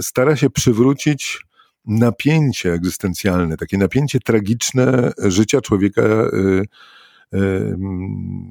stara 0.01 0.37
się 0.37 0.51
przywrócić 0.51 1.47
napięcie 1.87 2.73
egzystencjalne, 2.73 3.57
takie 3.57 3.79
napięcie 3.79 4.19
tragiczne 4.21 5.12
życia 5.19 5.61
człowieka 5.61 6.03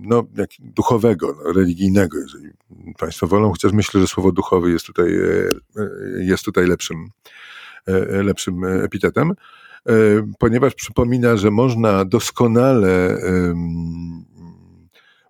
no, 0.02 0.24
jak 0.38 0.50
duchowego, 0.60 1.36
no, 1.44 1.54
religijnego, 1.54 2.18
jeżeli 2.18 2.50
Państwo 2.98 3.28
wolą, 3.28 3.52
chociaż 3.52 3.72
myślę, 3.72 4.02
że 4.02 4.08
słowo 4.08 4.32
duchowy 4.32 4.72
jest 4.72 4.86
tutaj, 4.86 5.16
e, 5.16 5.28
e, 5.78 5.90
jest 6.24 6.46
tutaj 6.46 6.68
lepszym, 6.68 7.08
e, 7.88 8.24
lepszym 8.24 8.64
epitetem, 8.64 9.34
ponieważ 10.40 10.76
przypomina, 10.76 11.38
że 11.38 11.52
można 11.52 12.06
doskonale 12.06 13.18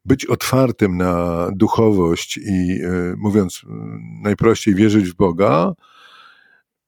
być 0.06 0.26
otwartym 0.26 0.98
na 0.98 1.48
duchowość 1.56 2.38
i 2.38 2.80
mówiąc 3.18 3.62
najprościej, 4.24 4.76
wierzyć 4.76 5.10
w 5.10 5.16
Boga, 5.16 5.74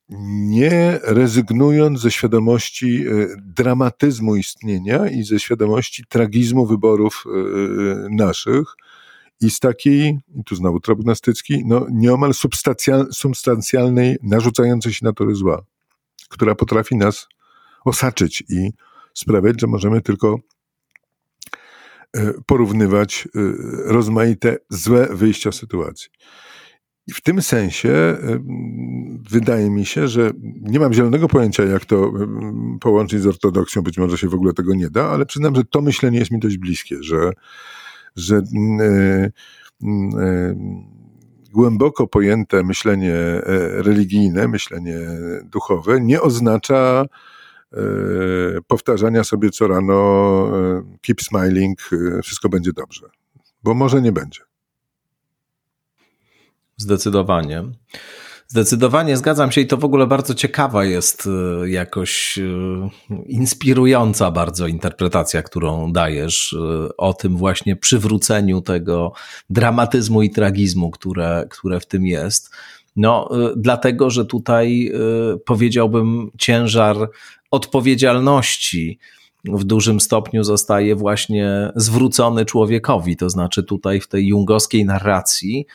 nie 0.09 0.99
rezygnując 1.03 2.01
ze 2.01 2.11
świadomości 2.11 3.05
e, 3.07 3.27
dramatyzmu 3.37 4.35
istnienia 4.35 5.09
i 5.09 5.23
ze 5.23 5.39
świadomości 5.39 6.03
tragizmu 6.09 6.65
wyborów 6.65 7.23
e, 7.25 7.29
naszych 8.09 8.75
i 9.41 9.49
z 9.49 9.59
takiej, 9.59 10.19
tu 10.45 10.55
znowu 10.55 10.79
trop 10.79 11.01
gnostycki, 11.01 11.63
no 11.65 11.85
nieomal 11.91 12.31
substancjalnej, 13.11 14.17
narzucającej 14.23 14.93
się 14.93 15.05
natury 15.05 15.35
zła, 15.35 15.61
która 16.29 16.55
potrafi 16.55 16.95
nas 16.95 17.27
osaczyć 17.87 18.43
i 18.49 18.71
sprawiać, 19.13 19.61
że 19.61 19.67
możemy 19.67 20.01
tylko 20.01 20.39
e, 22.13 22.33
porównywać 22.45 23.27
rozmaite 23.85 24.57
złe 24.69 25.07
wyjścia 25.11 25.51
sytuacji. 25.51 26.09
I 27.07 27.13
w 27.13 27.21
tym 27.21 27.41
sensie 27.41 28.17
wydaje 29.31 29.69
mi 29.69 29.85
się, 29.85 30.07
że 30.07 30.31
nie 30.61 30.79
mam 30.79 30.93
zielonego 30.93 31.27
pojęcia, 31.27 31.63
jak 31.63 31.85
to 31.85 32.13
połączyć 32.81 33.21
z 33.21 33.27
ortodoksją, 33.27 33.81
być 33.81 33.97
może 33.97 34.17
się 34.17 34.29
w 34.29 34.33
ogóle 34.33 34.53
tego 34.53 34.75
nie 34.75 34.89
da, 34.89 35.09
ale 35.09 35.25
przyznam, 35.25 35.55
że 35.55 35.63
to 35.63 35.81
myślenie 35.81 36.19
jest 36.19 36.31
mi 36.31 36.39
dość 36.39 36.57
bliskie, 36.57 37.03
że, 37.03 37.31
że 38.15 38.41
głęboko 41.51 42.07
pojęte 42.07 42.63
myślenie 42.63 43.13
e, 43.13 43.41
religijne, 43.83 44.47
myślenie 44.47 44.99
duchowe 45.43 46.01
nie 46.01 46.21
oznacza 46.21 47.05
e, 47.05 47.36
powtarzania 48.67 49.23
sobie 49.23 49.49
co 49.49 49.67
rano 49.67 49.93
e, 50.53 50.97
keep 51.01 51.21
smiling, 51.21 51.89
wszystko 52.23 52.49
będzie 52.49 52.73
dobrze, 52.73 53.09
bo 53.63 53.73
może 53.73 54.01
nie 54.01 54.11
będzie. 54.11 54.41
Zdecydowanie. 56.77 57.63
Zdecydowanie 58.49 59.17
zgadzam 59.17 59.51
się 59.51 59.61
i 59.61 59.67
to 59.67 59.77
w 59.77 59.85
ogóle 59.85 60.07
bardzo 60.07 60.33
ciekawa 60.33 60.85
jest 60.85 61.27
e, 61.27 61.69
jakoś 61.69 62.39
e, 62.39 62.43
inspirująca 63.25 64.31
bardzo 64.31 64.67
interpretacja, 64.67 65.43
którą 65.43 65.91
dajesz 65.91 66.53
e, 66.53 66.97
o 66.97 67.13
tym 67.13 67.37
właśnie 67.37 67.75
przywróceniu 67.75 68.61
tego 68.61 69.13
dramatyzmu 69.49 70.21
i 70.21 70.29
tragizmu, 70.29 70.91
które, 70.91 71.47
które 71.49 71.79
w 71.79 71.85
tym 71.85 72.05
jest. 72.05 72.51
No, 72.95 73.29
dlatego, 73.55 74.09
że 74.09 74.25
tutaj 74.25 74.91
powiedziałbym 75.45 76.31
ciężar 76.37 77.09
odpowiedzialności 77.51 78.99
w 79.45 79.63
dużym 79.63 79.99
stopniu 79.99 80.43
zostaje 80.43 80.95
właśnie 80.95 81.71
zwrócony 81.75 82.45
człowiekowi. 82.45 83.17
To 83.17 83.29
znaczy 83.29 83.63
tutaj 83.63 84.01
w 84.01 84.07
tej 84.07 84.27
jungowskiej 84.27 84.85
narracji 84.85 85.65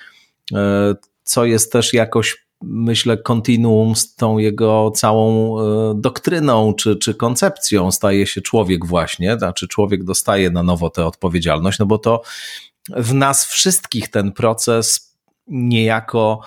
E, 0.55 0.95
co 1.25 1.45
jest 1.45 1.73
też 1.73 1.93
jakoś 1.93 2.43
myślę, 2.65 3.17
kontinuum 3.17 3.97
z 3.97 4.15
tą 4.15 4.39
jego 4.39 4.91
całą 4.91 5.59
e, 5.61 5.95
doktryną 5.97 6.75
czy, 6.75 6.97
czy 6.97 7.15
koncepcją 7.15 7.91
staje 7.91 8.27
się 8.27 8.41
człowiek 8.41 8.87
właśnie, 8.87 9.39
znaczy 9.39 9.69
człowiek 9.69 10.05
dostaje 10.05 10.51
na 10.51 10.63
nowo 10.63 10.91
tę 10.91 11.07
odpowiedzialność, 11.07 11.79
no 11.79 11.87
bo 11.87 11.99
to 11.99 12.23
w 12.89 13.15
nas 13.15 13.45
wszystkich 13.45 14.09
ten 14.11 14.33
proces 14.33 15.17
niejako 15.47 16.41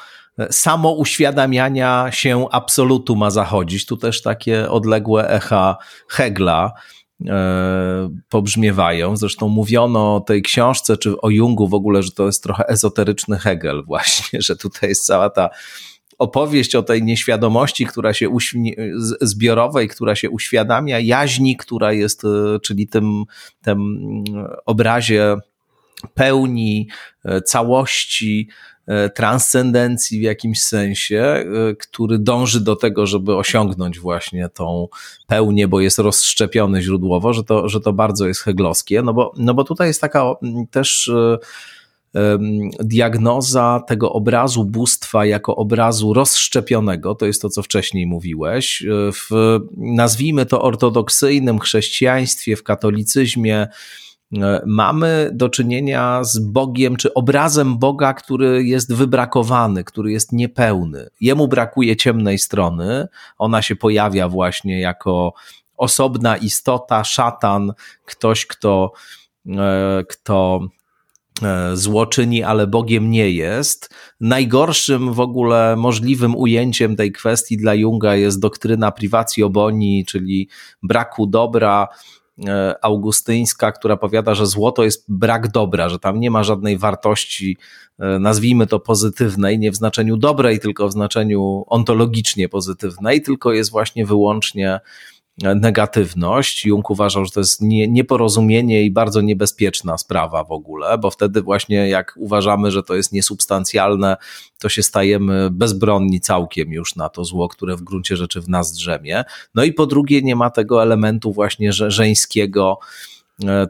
samo 0.52 0.92
uświadamiania 0.92 2.08
się 2.12 2.48
absolutu 2.52 3.16
ma 3.16 3.30
zachodzić. 3.30 3.86
Tu 3.86 3.98
też 3.98 4.22
takie 4.22 4.70
odległe 4.70 5.30
echa 5.30 5.78
Hegla, 6.08 6.74
E, 7.28 8.10
pobrzmiewają. 8.30 9.18
Zresztą 9.18 9.48
mówiono 9.48 10.16
o 10.16 10.20
tej 10.20 10.42
książce, 10.42 10.98
czy 10.98 11.22
o 11.22 11.30
Jungu 11.30 11.68
w 11.68 11.74
ogóle, 11.74 12.04
że 12.04 12.12
to 12.12 12.26
jest 12.26 12.44
trochę 12.44 12.68
ezoteryczny 12.68 13.38
Hegel, 13.38 13.84
właśnie, 13.88 14.42
że 14.42 14.56
tutaj 14.56 14.90
jest 14.90 15.06
cała 15.06 15.30
ta 15.30 15.50
opowieść 16.18 16.76
o 16.76 16.84
tej 16.84 17.04
nieświadomości, 17.04 17.86
która 17.86 18.14
się 18.14 18.38
zbiorowej, 19.22 19.88
która 19.88 20.16
się 20.16 20.30
uświadamia, 20.30 21.00
jaźni, 21.00 21.58
która 21.58 21.94
jest, 21.94 22.24
e, 22.26 22.60
czyli 22.60 22.88
tym, 22.88 23.24
tym 23.62 23.98
obrazie 24.66 25.36
pełni, 26.14 26.90
e, 27.26 27.42
całości, 27.42 28.50
E, 28.50 28.75
transcendencji 29.16 30.20
w 30.20 30.22
jakimś 30.22 30.62
sensie, 30.62 31.22
e, 31.22 31.46
który 31.80 32.20
dąży 32.20 32.62
do 32.62 32.76
tego, 32.76 33.08
żeby 33.08 33.36
osiągnąć 33.36 34.00
właśnie 34.00 34.50
tą 34.50 34.88
pełnię, 35.28 35.68
bo 35.68 35.82
jest 35.82 36.00
rozszczepiony 36.00 36.82
źródłowo, 36.82 37.34
że 37.34 37.44
to, 37.44 37.70
że 37.70 37.82
to 37.82 37.94
bardzo 37.94 38.28
jest 38.28 38.42
heglowskie, 38.42 39.02
no 39.02 39.14
bo, 39.14 39.34
no 39.38 39.54
bo 39.54 39.64
tutaj 39.64 39.88
jest 39.88 40.02
taka 40.02 40.24
też 40.72 41.08
e, 41.08 41.38
diagnoza 42.80 43.84
tego 43.88 44.14
obrazu 44.14 44.66
bóstwa 44.66 45.26
jako 45.26 45.56
obrazu 45.56 46.14
rozszczepionego, 46.14 47.16
to 47.16 47.26
jest 47.26 47.42
to, 47.42 47.50
co 47.50 47.64
wcześniej 47.64 48.08
mówiłeś, 48.08 48.84
w 49.14 49.60
nazwijmy 49.78 50.46
to 50.46 50.62
ortodoksyjnym 50.62 51.60
chrześcijaństwie, 51.60 52.56
w 52.56 52.64
katolicyzmie, 52.64 53.58
e, 53.58 53.68
mamy 54.66 55.30
do 55.34 55.50
czynienia 55.50 56.24
z 56.24 56.40
Bogiem, 56.40 56.96
czy 56.96 57.14
obrazem 57.14 57.78
Boga, 57.78 58.14
który 58.14 58.64
jest 58.64 58.94
wybrakowany, 58.94 59.84
który 59.84 60.12
jest 60.12 60.32
niepełny. 60.32 61.10
Jemu 61.22 61.48
brakuje 61.48 61.96
ciemnej 61.96 62.40
strony, 62.40 63.08
ona 63.38 63.62
się 63.62 63.76
pojawia 63.76 64.30
właśnie 64.30 64.80
jako 64.80 65.34
osobna 65.78 66.38
istota, 66.38 67.04
szatan, 67.04 67.74
ktoś, 68.06 68.46
kto, 68.46 68.92
e, 69.48 70.04
kto 70.10 70.62
E, 71.42 71.78
złoczyni, 71.78 72.44
ale 72.44 72.68
Bogiem 72.68 73.12
nie 73.12 73.32
jest. 73.32 73.90
Najgorszym 74.20 75.14
w 75.14 75.20
ogóle 75.20 75.76
możliwym 75.76 76.36
ujęciem 76.36 76.96
tej 76.96 77.12
kwestii 77.12 77.58
dla 77.58 77.74
Junga 77.74 78.16
jest 78.16 78.40
doktryna 78.40 78.92
privacji 78.92 79.44
oboni, 79.44 80.06
czyli 80.08 80.50
braku 80.84 81.28
dobra 81.28 81.88
e, 81.88 82.15
augustyńska, 82.82 83.72
która 83.72 83.98
powiada, 83.98 84.36
że 84.36 84.46
złoto 84.46 84.84
jest 84.84 85.06
brak 85.08 85.48
dobra, 85.48 85.90
że 85.90 86.00
tam 86.00 86.20
nie 86.20 86.32
ma 86.32 86.44
żadnej 86.44 86.78
wartości, 86.78 87.58
e, 88.00 88.20
nazwijmy 88.20 88.68
to 88.68 88.80
pozytywnej, 88.80 89.60
nie 89.60 89.72
w 89.72 89.76
znaczeniu 89.76 90.18
dobrej, 90.18 90.60
tylko 90.60 90.88
w 90.88 90.92
znaczeniu 90.92 91.64
ontologicznie 91.68 92.50
pozytywnej, 92.50 93.22
tylko 93.22 93.54
jest 93.54 93.72
właśnie 93.72 94.06
wyłącznie 94.06 94.80
negatywność. 95.38 96.66
Jung 96.66 96.90
uważał, 96.90 97.26
że 97.26 97.32
to 97.32 97.40
jest 97.40 97.62
nie, 97.62 97.88
nieporozumienie 97.88 98.84
i 98.84 98.92
bardzo 98.92 99.22
niebezpieczna 99.22 99.98
sprawa 99.98 100.44
w 100.44 100.52
ogóle, 100.52 100.98
bo 100.98 101.12
wtedy 101.12 101.42
właśnie 101.42 101.90
jak 101.90 102.14
uważamy, 102.18 102.72
że 102.72 102.84
to 102.84 102.96
jest 102.96 103.12
niesubstancjalne, 103.12 104.18
to 104.60 104.70
się 104.70 104.84
stajemy 104.84 105.50
bezbronni 105.52 106.22
całkiem 106.22 106.72
już 106.72 106.96
na 106.96 107.10
to 107.10 107.26
zło, 107.26 107.48
które 107.48 107.76
w 107.76 107.82
gruncie 107.82 108.18
rzeczy 108.18 108.42
w 108.42 108.50
nas 108.50 108.72
drzemie. 108.74 109.24
No 109.56 109.64
i 109.64 109.74
po 109.74 109.86
drugie 109.86 110.22
nie 110.22 110.36
ma 110.36 110.50
tego 110.50 110.84
elementu 110.84 111.34
właśnie 111.34 111.74
że 111.74 111.92
żeńskiego, 111.92 112.80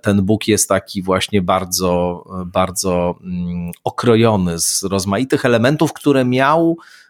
ten 0.01 0.21
Bóg 0.21 0.47
jest 0.47 0.69
taki 0.69 1.01
właśnie 1.01 1.41
bardzo, 1.41 2.23
bardzo 2.45 3.15
mm, 3.23 3.71
okrojony 3.83 4.59
z 4.59 4.83
rozmaitych 4.83 5.45
elementów, 5.45 5.93
które 5.93 6.25
miał 6.25 6.77
E, 6.77 7.04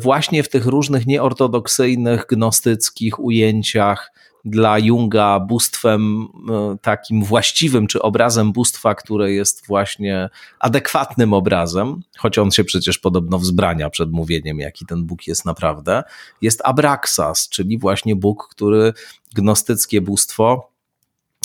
właśnie 0.00 0.42
w 0.42 0.48
tych 0.48 0.66
różnych 0.66 1.06
nieortodoksyjnych, 1.06 2.26
gnostyckich 2.28 3.20
ujęciach 3.20 4.10
dla 4.44 4.78
Junga 4.78 5.40
bóstwem 5.40 6.28
e, 6.50 6.76
takim 6.82 7.24
właściwym, 7.24 7.86
czy 7.86 8.02
obrazem 8.02 8.52
bóstwa, 8.52 8.94
które 8.94 9.32
jest 9.32 9.66
właśnie 9.66 10.30
adekwatnym 10.58 11.32
obrazem, 11.32 12.02
choć 12.18 12.38
on 12.38 12.50
się 12.50 12.64
przecież 12.64 12.98
podobno 12.98 13.38
wzbrania 13.38 13.90
przed 13.90 14.10
mówieniem, 14.10 14.58
jaki 14.58 14.86
ten 14.86 15.04
Bóg 15.04 15.26
jest 15.26 15.44
naprawdę, 15.44 16.02
jest 16.42 16.60
Abraxas, 16.64 17.48
czyli 17.48 17.78
właśnie 17.78 18.16
Bóg, 18.16 18.48
który 18.50 18.92
gnostyckie 19.34 20.00
bóstwo, 20.00 20.70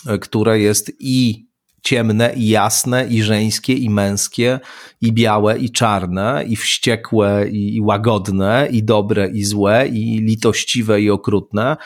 e, 0.08 0.18
które 0.18 0.60
jest 0.60 0.92
i 1.00 1.49
ciemne 1.84 2.34
i 2.36 2.50
jasne, 2.50 3.08
i 3.08 3.24
żeńskie, 3.24 3.74
i 3.74 3.90
męskie, 3.90 4.60
i 5.02 5.14
białe, 5.14 5.58
i 5.58 5.72
czarne, 5.72 6.44
i 6.48 6.56
wściekłe, 6.56 7.50
i, 7.50 7.82
łagodne, 7.82 8.68
i 8.72 8.84
dobre, 8.84 9.30
i 9.30 9.44
złe, 9.44 9.88
i 9.88 10.22
litościwe, 10.22 11.02
i 11.02 11.10
okrutne, 11.10 11.78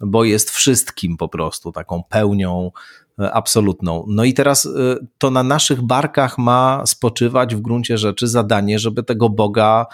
bo 0.00 0.24
jest 0.24 0.50
wszystkim 0.50 1.16
po 1.16 1.28
prostu 1.28 1.72
taką 1.72 2.02
pełnią 2.08 2.70
e, 3.18 3.32
absolutną. 3.32 4.04
No 4.08 4.24
i 4.24 4.34
teraz 4.34 4.66
e, 4.66 4.70
to 5.18 5.30
na 5.30 5.42
naszych 5.42 5.82
barkach 5.82 6.38
ma 6.38 6.82
spoczywać 6.86 7.54
w 7.54 7.60
gruncie 7.60 7.98
rzeczy 7.98 8.28
zadanie, 8.28 8.78
żeby 8.78 9.02
tego 9.02 9.28
Boga 9.28 9.86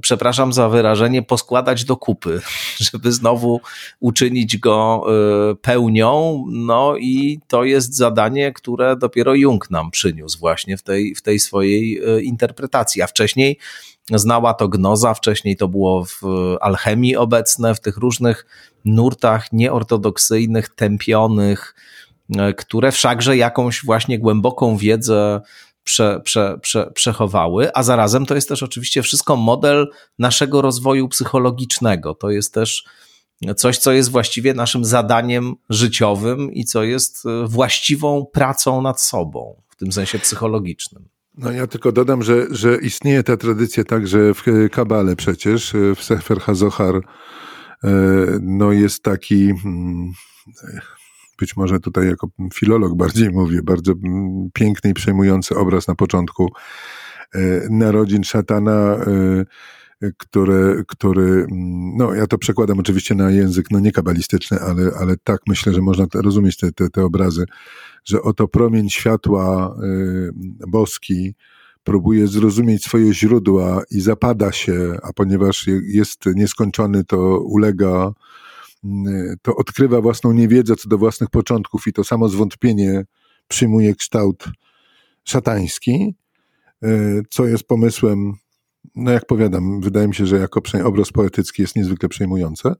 przepraszam 0.00 0.52
za 0.52 0.68
wyrażenie, 0.68 1.22
poskładać 1.22 1.84
do 1.84 1.96
kupy, 1.96 2.40
żeby 2.90 3.12
znowu 3.12 3.60
uczynić 4.00 4.58
go 4.58 5.04
y, 5.52 5.56
pełnią. 5.56 6.44
No 6.48 6.96
i 6.96 7.40
to 7.48 7.64
jest 7.64 7.96
zadanie, 7.96 8.52
które 8.52 8.96
dopiero 8.96 9.34
Jung 9.34 9.70
nam 9.70 9.90
przyniósł 9.90 10.38
właśnie 10.38 10.76
w 10.76 10.82
tej, 10.82 11.14
w 11.14 11.22
tej 11.22 11.38
swojej 11.38 12.08
y, 12.18 12.22
interpretacji. 12.22 13.02
A 13.02 13.06
wcześniej 13.06 13.58
znała 14.10 14.54
to 14.54 14.68
gnoza, 14.68 15.14
wcześniej 15.14 15.56
to 15.56 15.68
było 15.68 16.04
w 16.04 16.20
alchemii 16.60 17.16
obecne, 17.16 17.74
w 17.74 17.80
tych 17.80 17.96
różnych 17.96 18.46
nurtach 18.84 19.52
nieortodoksyjnych, 19.52 20.68
tępionych, 20.68 21.74
y, 22.30 22.54
które 22.54 22.92
wszakże 22.92 23.36
jakąś 23.36 23.84
właśnie 23.84 24.18
głęboką 24.18 24.76
wiedzę 24.76 25.40
prze, 25.84 26.20
prze, 26.24 26.58
prze, 26.62 26.90
przechowały, 26.94 27.74
a 27.74 27.82
zarazem 27.82 28.26
to 28.26 28.34
jest 28.34 28.48
też 28.48 28.62
oczywiście 28.62 29.02
wszystko 29.02 29.36
model 29.36 29.90
naszego 30.18 30.62
rozwoju 30.62 31.08
psychologicznego. 31.08 32.14
To 32.14 32.30
jest 32.30 32.54
też 32.54 32.84
coś, 33.56 33.78
co 33.78 33.92
jest 33.92 34.10
właściwie 34.10 34.54
naszym 34.54 34.84
zadaniem 34.84 35.54
życiowym 35.70 36.52
i 36.52 36.64
co 36.64 36.82
jest 36.82 37.26
e, 37.26 37.46
właściwą 37.48 38.26
pracą 38.32 38.82
nad 38.82 39.00
sobą, 39.00 39.62
w 39.68 39.76
tym 39.76 39.92
sensie 39.92 40.18
psychologicznym. 40.18 41.08
No 41.34 41.52
ja 41.52 41.66
tylko 41.66 41.92
dodam, 41.92 42.22
że, 42.22 42.46
że 42.50 42.76
istnieje 42.76 43.22
ta 43.22 43.36
tradycja 43.36 43.84
także 43.84 44.34
w 44.34 44.42
Kabale 44.72 45.16
przecież, 45.16 45.74
e, 45.74 45.94
w 45.94 46.04
Sefer 46.04 46.40
HaZohar, 46.40 46.96
e, 46.96 47.02
no 48.42 48.72
jest 48.72 49.02
taki 49.02 49.54
hmm, 49.62 50.12
być 51.42 51.56
może 51.56 51.80
tutaj 51.80 52.06
jako 52.06 52.28
filolog 52.54 52.96
bardziej 52.96 53.30
mówię, 53.30 53.62
bardzo 53.62 53.92
piękny 54.52 54.90
i 54.90 54.94
przejmujący 54.94 55.56
obraz 55.56 55.88
na 55.88 55.94
początku 55.94 56.48
e, 57.34 57.38
narodzin 57.70 58.24
szatana, 58.24 58.96
e, 58.96 59.44
który, 60.18 60.84
który, 60.88 61.46
no 61.96 62.14
ja 62.14 62.26
to 62.26 62.38
przekładam 62.38 62.78
oczywiście 62.78 63.14
na 63.14 63.30
język, 63.30 63.66
no 63.70 63.80
nie 63.80 63.92
kabalistyczny, 63.92 64.60
ale, 64.60 64.90
ale 65.00 65.16
tak 65.24 65.40
myślę, 65.48 65.72
że 65.72 65.80
można 65.80 66.06
rozumieć 66.14 66.56
te, 66.56 66.72
te, 66.72 66.90
te 66.90 67.04
obrazy, 67.04 67.44
że 68.04 68.22
oto 68.22 68.48
promień 68.48 68.90
światła 68.90 69.76
e, 69.76 70.68
boski 70.68 71.34
próbuje 71.84 72.26
zrozumieć 72.26 72.84
swoje 72.84 73.14
źródła 73.14 73.82
i 73.90 74.00
zapada 74.00 74.52
się, 74.52 74.96
a 75.02 75.12
ponieważ 75.12 75.66
jest 75.86 76.26
nieskończony, 76.34 77.04
to 77.04 77.40
ulega 77.40 78.12
to 79.42 79.56
odkrywa 79.56 80.00
własną 80.00 80.32
niewiedzę 80.32 80.76
co 80.76 80.88
do 80.88 80.98
własnych 80.98 81.30
początków 81.30 81.86
i 81.86 81.92
to 81.92 82.04
samo 82.04 82.28
zwątpienie 82.28 83.04
przyjmuje 83.48 83.94
kształt 83.94 84.44
szatański, 85.24 86.14
e, 86.82 86.88
co 87.30 87.46
jest 87.46 87.64
pomysłem, 87.64 88.32
no 88.94 89.10
jak 89.10 89.26
powiadam, 89.26 89.80
wydaje 89.80 90.08
mi 90.08 90.14
się, 90.14 90.26
że 90.26 90.38
jako 90.38 90.60
obraz 90.84 91.12
poetycki 91.12 91.62
jest 91.62 91.76
niezwykle 91.76 92.08
przejmujące. 92.08 92.74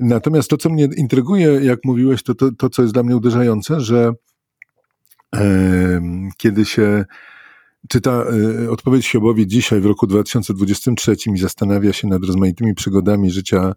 Natomiast 0.00 0.50
to, 0.50 0.56
co 0.56 0.70
mnie 0.70 0.88
intryguje, 0.96 1.46
jak 1.46 1.78
mówiłeś, 1.84 2.22
to, 2.22 2.34
to, 2.34 2.52
to 2.52 2.70
co 2.70 2.82
jest 2.82 2.94
dla 2.94 3.02
mnie 3.02 3.16
uderzające, 3.16 3.80
że 3.80 4.12
e, 5.36 6.00
kiedy 6.36 6.64
się 6.64 7.04
czyta 7.88 8.24
e, 8.64 8.70
odpowiedź 8.70 9.08
Hiobowi 9.08 9.46
dzisiaj 9.46 9.80
w 9.80 9.86
roku 9.86 10.06
2023 10.06 11.16
i 11.34 11.38
zastanawia 11.38 11.92
się 11.92 12.08
nad 12.08 12.24
rozmaitymi 12.24 12.74
przygodami 12.74 13.30
życia 13.30 13.72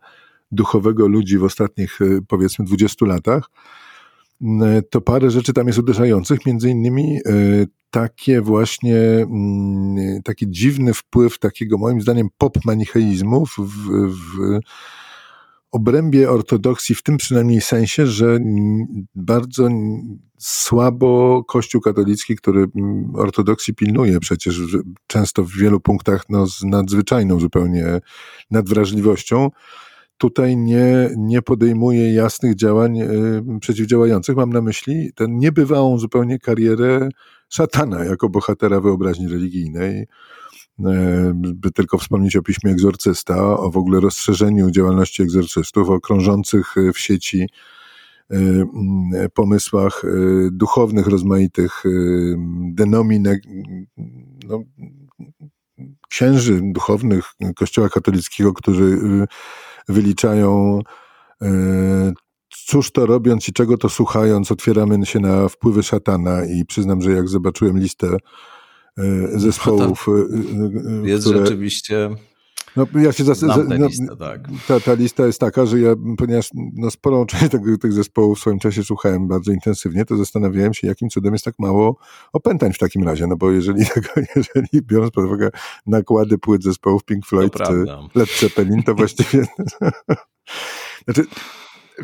duchowego 0.51 1.07
ludzi 1.07 1.37
w 1.37 1.43
ostatnich, 1.43 2.01
e, 2.01 2.05
powiedzmy, 2.27 2.65
20 2.65 3.05
latach, 3.05 3.49
e, 4.41 4.81
to 4.89 5.01
parę 5.01 5.31
rzeczy 5.31 5.53
tam 5.53 5.67
jest 5.67 5.79
uderzających, 5.79 6.45
między 6.45 6.69
innymi 6.69 7.17
e, 7.17 7.21
takie 7.91 8.41
właśnie, 8.41 8.95
taki 10.23 10.45
dziwny 10.49 10.93
wpływ 10.93 11.39
takiego 11.39 11.77
moim 11.77 12.01
zdaniem 12.01 12.27
pop-manicheizmu 12.37 13.45
w, 13.45 13.59
w 14.09 14.59
obrębie 15.71 16.31
ortodoksji, 16.31 16.95
w 16.95 17.03
tym 17.03 17.17
przynajmniej 17.17 17.61
sensie, 17.61 18.07
że 18.07 18.39
bardzo 19.15 19.69
słabo 20.37 21.43
Kościół 21.47 21.81
katolicki, 21.81 22.35
który 22.35 22.65
ortodoksji 23.15 23.75
pilnuje 23.75 24.19
przecież 24.19 24.61
często 25.07 25.43
w 25.43 25.51
wielu 25.51 25.79
punktach 25.79 26.25
no, 26.29 26.47
z 26.47 26.63
nadzwyczajną 26.63 27.39
zupełnie 27.39 27.85
nadwrażliwością, 28.51 29.49
tutaj 30.17 30.57
nie, 30.57 31.09
nie 31.17 31.41
podejmuje 31.41 32.13
jasnych 32.13 32.55
działań 32.55 32.99
y, 32.99 33.59
przeciwdziałających. 33.59 34.35
Mam 34.35 34.53
na 34.53 34.61
myśli 34.61 35.11
tę 35.15 35.25
niebywałą 35.29 35.97
zupełnie 35.99 36.39
karierę 36.39 37.09
szatana 37.49 38.03
jako 38.03 38.29
bohatera 38.29 38.81
wyobraźni 38.81 39.27
religijnej. 39.27 40.01
Y, 40.01 40.05
by 41.33 41.71
tylko 41.71 41.97
wspomnieć 41.97 42.35
o 42.35 42.41
piśmie 42.41 42.71
egzorcysta, 42.71 43.57
o 43.59 43.71
w 43.71 43.77
ogóle 43.77 43.99
rozszerzeniu 43.99 44.71
działalności 44.71 45.23
egzorcystów, 45.23 45.89
o 45.89 45.99
krążących 45.99 46.75
w 46.93 46.99
sieci 46.99 47.49
pomysłach 49.33 50.01
duchownych, 50.51 51.07
rozmaitych 51.07 51.83
denominek, 52.73 53.41
no, 54.47 54.63
księży 56.09 56.61
duchownych 56.63 57.25
Kościoła 57.55 57.89
katolickiego, 57.89 58.53
którzy 58.53 58.99
wyliczają, 59.87 60.81
e, 61.41 62.13
cóż 62.49 62.91
to 62.91 63.05
robiąc 63.05 63.49
i 63.49 63.53
czego 63.53 63.77
to 63.77 63.89
słuchając, 63.89 64.51
otwieramy 64.51 65.05
się 65.05 65.19
na 65.19 65.49
wpływy 65.49 65.83
szatana 65.83 66.45
i 66.45 66.65
przyznam, 66.65 67.01
że 67.01 67.11
jak 67.11 67.29
zobaczyłem 67.29 67.79
listę 67.79 68.07
e, 68.97 69.39
zespołów, 69.39 70.07
no 70.83 71.07
jest 71.07 71.23
które... 71.23 71.39
rzeczywiście 71.39 72.09
No, 72.77 73.01
ja 73.01 73.11
się 73.11 73.23
zas- 73.23 73.41
no, 73.41 73.87
listę, 73.87 74.15
tak. 74.19 74.41
ta, 74.67 74.79
ta 74.79 74.93
lista 74.93 75.25
jest 75.25 75.39
taka, 75.39 75.65
że 75.65 75.79
ja, 75.79 75.95
ponieważ 76.17 76.49
no, 76.53 76.91
sporą 76.91 77.25
część 77.25 77.49
tego, 77.49 77.77
tych 77.77 77.93
zespołów 77.93 78.37
w 78.37 78.41
swoim 78.41 78.59
czasie 78.59 78.83
słuchałem 78.83 79.27
bardzo 79.27 79.51
intensywnie, 79.51 80.05
to 80.05 80.17
zastanawiałem 80.17 80.73
się, 80.73 80.87
jakim 80.87 81.09
cudem 81.09 81.33
jest 81.33 81.45
tak 81.45 81.55
mało 81.59 81.97
opętań 82.33 82.73
w 82.73 82.77
takim 82.77 83.03
razie, 83.03 83.27
no 83.27 83.35
bo 83.35 83.51
jeżeli, 83.51 83.85
tego, 83.93 84.07
jeżeli 84.35 84.81
biorąc 84.81 85.11
pod 85.11 85.25
uwagę 85.25 85.49
nakłady 85.87 86.37
płyt 86.37 86.63
zespołów 86.63 87.03
Pink 87.03 87.25
Floyd 87.25 87.53
czy 87.53 87.85
Led 88.15 88.29
Zeppelin, 88.39 88.83
to 88.83 88.95
właściwie... 88.95 89.45
znaczy, 91.05 91.25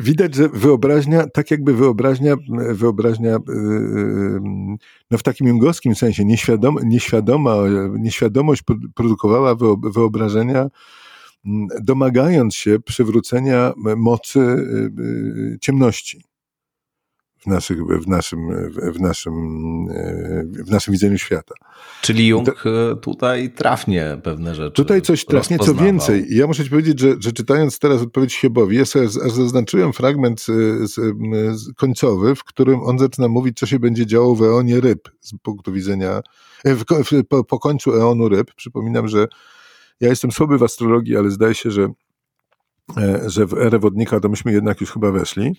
widać, 0.00 0.34
że 0.34 0.48
wyobraźnia, 0.48 1.26
tak 1.26 1.50
jakby 1.50 1.74
wyobraźnia, 1.74 2.36
wyobraźnia 2.70 3.30
yy, 3.30 4.40
no 5.10 5.18
w 5.18 5.22
takim 5.22 5.46
jungowskim 5.46 5.94
sensie, 5.94 6.24
nieświadoma, 6.84 7.52
nieświadomość 7.98 8.62
produkowała 8.94 9.56
wyobrażenia, 9.82 10.68
mm, 11.46 11.68
domagając 11.82 12.54
się 12.54 12.78
przywrócenia 12.80 13.72
mocy 13.96 14.40
ciemności 15.60 16.33
w, 17.44 17.46
naszych, 17.46 17.78
w, 17.86 18.08
naszym, 18.08 18.70
w, 18.92 19.00
naszym, 19.00 19.34
w 20.66 20.70
naszym 20.70 20.92
widzeniu 20.92 21.18
świata. 21.18 21.54
Czyli 22.02 22.26
Jung 22.26 22.62
to, 22.62 22.96
tutaj 22.96 23.50
trafnie 23.50 24.20
pewne 24.22 24.54
rzeczy. 24.54 24.72
Tutaj 24.72 25.02
coś 25.02 25.24
trafnie, 25.24 25.58
co 25.58 25.74
więcej. 25.74 26.26
Ja 26.30 26.46
muszę 26.46 26.64
ci 26.64 26.70
powiedzieć, 26.70 27.00
że, 27.00 27.14
że 27.20 27.32
czytając 27.32 27.78
teraz 27.78 28.02
odpowiedź 28.02 28.32
Siebowi, 28.32 28.76
ja 28.76 28.84
sobie 28.84 29.04
aż 29.04 29.32
zaznaczyłem 29.32 29.92
fragment 29.92 30.40
z, 30.40 30.46
z, 30.90 30.94
z 31.60 31.74
końcowy, 31.74 32.34
w 32.34 32.44
którym 32.44 32.80
on 32.82 32.98
zaczyna 32.98 33.28
mówić, 33.28 33.58
co 33.58 33.66
się 33.66 33.78
będzie 33.78 34.06
działo 34.06 34.34
w 34.34 34.42
eonie 34.42 34.80
ryb 34.80 35.08
z 35.20 35.32
punktu 35.42 35.72
widzenia, 35.72 36.20
e, 36.64 36.76
po, 37.28 37.44
po 37.44 37.58
końcu 37.58 37.92
eonu 37.92 38.28
ryb. 38.28 38.54
Przypominam, 38.56 39.08
że 39.08 39.28
ja 40.00 40.08
jestem 40.08 40.32
słaby 40.32 40.58
w 40.58 40.62
astrologii, 40.62 41.16
ale 41.16 41.30
zdaje 41.30 41.54
się, 41.54 41.70
że, 41.70 41.88
e, 42.96 43.30
że 43.30 43.46
w 43.46 43.54
erę 43.54 43.78
wodnika 43.78 44.20
to 44.20 44.28
myśmy 44.28 44.52
jednak 44.52 44.80
już 44.80 44.92
chyba 44.92 45.10
weszli. 45.10 45.56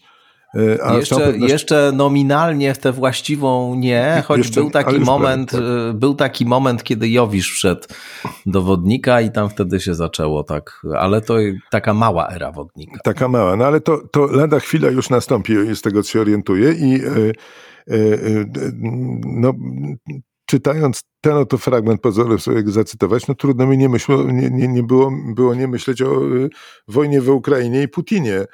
A 0.83 0.93
jeszcze, 0.93 1.37
jeszcze 1.37 1.91
nominalnie 1.95 2.73
w 2.73 2.77
tę 2.77 2.91
właściwą 2.91 3.75
nie, 3.75 4.23
choć 4.25 4.37
jeszcze, 4.37 4.61
był 4.61 4.69
taki 4.69 4.99
moment, 4.99 5.51
tak. 5.51 5.61
E, 5.61 5.93
był 5.93 6.15
taki 6.15 6.45
moment, 6.45 6.83
kiedy 6.83 7.09
Jowisz 7.09 7.51
wszedł 7.51 7.83
do 8.45 8.61
wodnika 8.61 9.21
i 9.21 9.31
tam 9.31 9.49
wtedy 9.49 9.79
się 9.79 9.95
zaczęło 9.95 10.43
tak, 10.43 10.81
ale 10.97 11.21
to 11.21 11.35
taka 11.71 11.93
mała 11.93 12.29
era 12.29 12.51
wodnika. 12.51 12.99
Taka 13.03 13.27
mała, 13.27 13.55
no 13.55 13.65
ale 13.65 13.81
to, 13.81 14.01
to 14.11 14.25
lada 14.25 14.59
chwila 14.59 14.89
już 14.89 15.09
nastąpi, 15.09 15.75
z 15.75 15.81
tego 15.81 16.03
co 16.03 16.11
się 16.11 16.21
orientuję 16.21 16.71
i 16.71 17.01
e, 17.05 17.31
no, 19.25 19.53
czytając 20.45 21.03
ten 21.21 21.33
oto 21.33 21.57
fragment, 21.57 22.01
pozwolę 22.01 22.39
sobie 22.39 22.63
zacytować, 22.71 23.27
no 23.27 23.35
trudno 23.35 23.67
mi 23.67 23.77
nie, 23.77 23.89
myślo, 23.89 24.23
nie, 24.23 24.49
nie, 24.49 24.67
nie 24.67 24.83
było, 24.83 25.11
było 25.35 25.55
nie 25.55 25.67
myśleć 25.67 26.01
o 26.01 26.21
wojnie 26.87 27.21
w 27.21 27.29
Ukrainie 27.29 27.83
i 27.83 27.87
Putinie. 27.87 28.45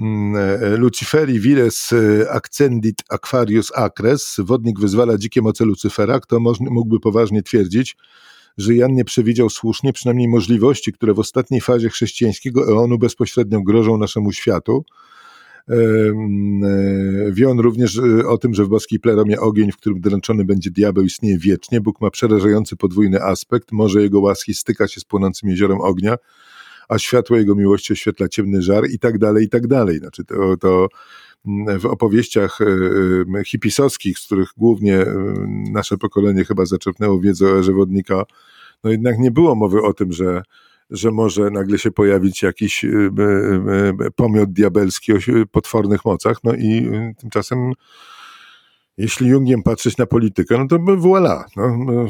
Mm, 0.00 0.36
e, 0.36 0.76
Luciferi 0.76 1.40
vires 1.40 1.92
e, 1.92 2.30
accendit 2.30 3.02
aquarius 3.08 3.72
acres, 3.74 4.36
wodnik 4.38 4.80
wyzwala 4.80 5.18
dzikie 5.18 5.42
moce 5.42 5.64
Lucyfera, 5.64 6.20
kto 6.20 6.40
mógłby 6.60 7.00
poważnie 7.00 7.42
twierdzić, 7.42 7.96
że 8.58 8.74
Jan 8.74 8.94
nie 8.94 9.04
przewidział 9.04 9.50
słusznie 9.50 9.92
przynajmniej 9.92 10.28
możliwości, 10.28 10.92
które 10.92 11.14
w 11.14 11.18
ostatniej 11.18 11.60
fazie 11.60 11.88
chrześcijańskiego 11.88 12.68
eonu 12.68 12.98
bezpośrednio 12.98 13.62
grożą 13.62 13.98
naszemu 13.98 14.32
światu. 14.32 14.84
E, 15.68 15.74
mm, 15.74 17.34
wie 17.34 17.48
on 17.48 17.60
również 17.60 18.00
o 18.28 18.38
tym, 18.38 18.54
że 18.54 18.64
w 18.64 18.68
boskiej 18.68 19.00
pleromie 19.00 19.40
ogień, 19.40 19.72
w 19.72 19.76
którym 19.76 20.00
dręczony 20.00 20.44
będzie 20.44 20.70
diabeł, 20.70 21.04
istnieje 21.04 21.38
wiecznie. 21.38 21.80
Bóg 21.80 22.00
ma 22.00 22.10
przerażający 22.10 22.76
podwójny 22.76 23.22
aspekt. 23.22 23.72
Może 23.72 24.02
jego 24.02 24.20
łaski 24.20 24.54
styka 24.54 24.88
się 24.88 25.00
z 25.00 25.04
płonącym 25.04 25.48
jeziorem 25.48 25.80
ognia, 25.80 26.16
a 26.90 26.98
światło 26.98 27.36
jego 27.36 27.54
miłości 27.54 27.92
oświetla 27.92 28.28
ciemny 28.28 28.62
żar 28.62 28.84
i 28.90 28.98
tak 28.98 29.18
dalej, 29.18 29.44
i 29.44 29.48
tak 29.48 29.66
dalej. 29.66 29.98
Znaczy 29.98 30.24
to, 30.24 30.56
to 30.56 30.88
w 31.78 31.86
opowieściach 31.86 32.60
e, 32.60 32.64
e, 33.40 33.44
hipisowskich, 33.44 34.18
z 34.18 34.26
których 34.26 34.48
głównie 34.56 34.96
e, 34.96 35.34
nasze 35.72 35.98
pokolenie 35.98 36.44
chyba 36.44 36.66
zaczerpnęło 36.66 37.20
wiedzę 37.20 37.46
o 37.46 37.58
erze 37.58 37.72
wodnika, 37.72 38.24
no 38.84 38.90
jednak 38.90 39.18
nie 39.18 39.30
było 39.30 39.54
mowy 39.54 39.82
o 39.82 39.94
tym, 39.94 40.12
że 40.12 40.42
że 40.90 41.10
może 41.10 41.50
nagle 41.50 41.78
się 41.78 41.90
pojawić 41.90 42.42
jakiś 42.42 42.86
pomiot 44.16 44.52
diabelski 44.52 45.12
o 45.12 45.16
potwornych 45.50 46.04
mocach, 46.04 46.36
no 46.44 46.54
i 46.54 46.90
tymczasem 47.18 47.72
jeśli 48.98 49.28
Jungiem 49.28 49.62
patrzeć 49.62 49.96
na 49.96 50.06
politykę, 50.06 50.58
no 50.58 50.66
to 50.68 50.76
voilà, 50.78 51.44
no, 51.56 52.06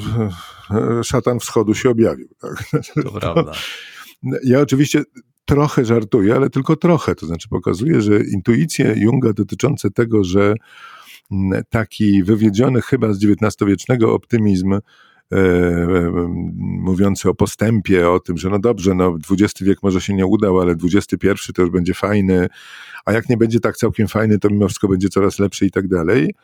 szatan 1.02 1.40
wschodu 1.40 1.74
się 1.74 1.90
objawił. 1.90 2.28
Tak? 2.40 2.82
To 3.04 3.12
prawda. 3.12 3.52
Ja 4.44 4.60
oczywiście 4.60 5.02
trochę 5.44 5.84
żartuję, 5.84 6.34
ale 6.34 6.50
tylko 6.50 6.76
trochę. 6.76 7.14
To 7.14 7.26
znaczy 7.26 7.48
pokazuje, 7.48 8.00
że 8.00 8.24
intuicje 8.24 8.94
Junga 8.96 9.32
dotyczące 9.32 9.90
tego, 9.90 10.24
że 10.24 10.54
mm, 11.32 11.62
taki 11.68 12.22
wywiedziony 12.22 12.82
chyba 12.82 13.12
z 13.12 13.24
XIX-wiecznego 13.24 14.14
optymizm, 14.14 14.72
e, 14.72 14.80
e, 15.32 16.12
mówiący 16.58 17.28
o 17.28 17.34
postępie, 17.34 18.10
o 18.10 18.20
tym, 18.20 18.38
że 18.38 18.50
no 18.50 18.58
dobrze, 18.58 18.94
no 18.94 19.16
XX 19.30 19.62
wiek 19.62 19.82
może 19.82 20.00
się 20.00 20.14
nie 20.14 20.26
udał, 20.26 20.60
ale 20.60 20.74
XXI 20.94 21.52
to 21.54 21.62
już 21.62 21.70
będzie 21.70 21.94
fajny, 21.94 22.48
a 23.04 23.12
jak 23.12 23.28
nie 23.28 23.36
będzie 23.36 23.60
tak 23.60 23.76
całkiem 23.76 24.08
fajny, 24.08 24.38
to 24.38 24.48
mimo 24.48 24.66
wszystko 24.66 24.88
będzie 24.88 25.08
coraz 25.08 25.38
lepszy 25.38 25.66
i 25.66 25.70
tak 25.70 25.88
dalej. 25.88 26.34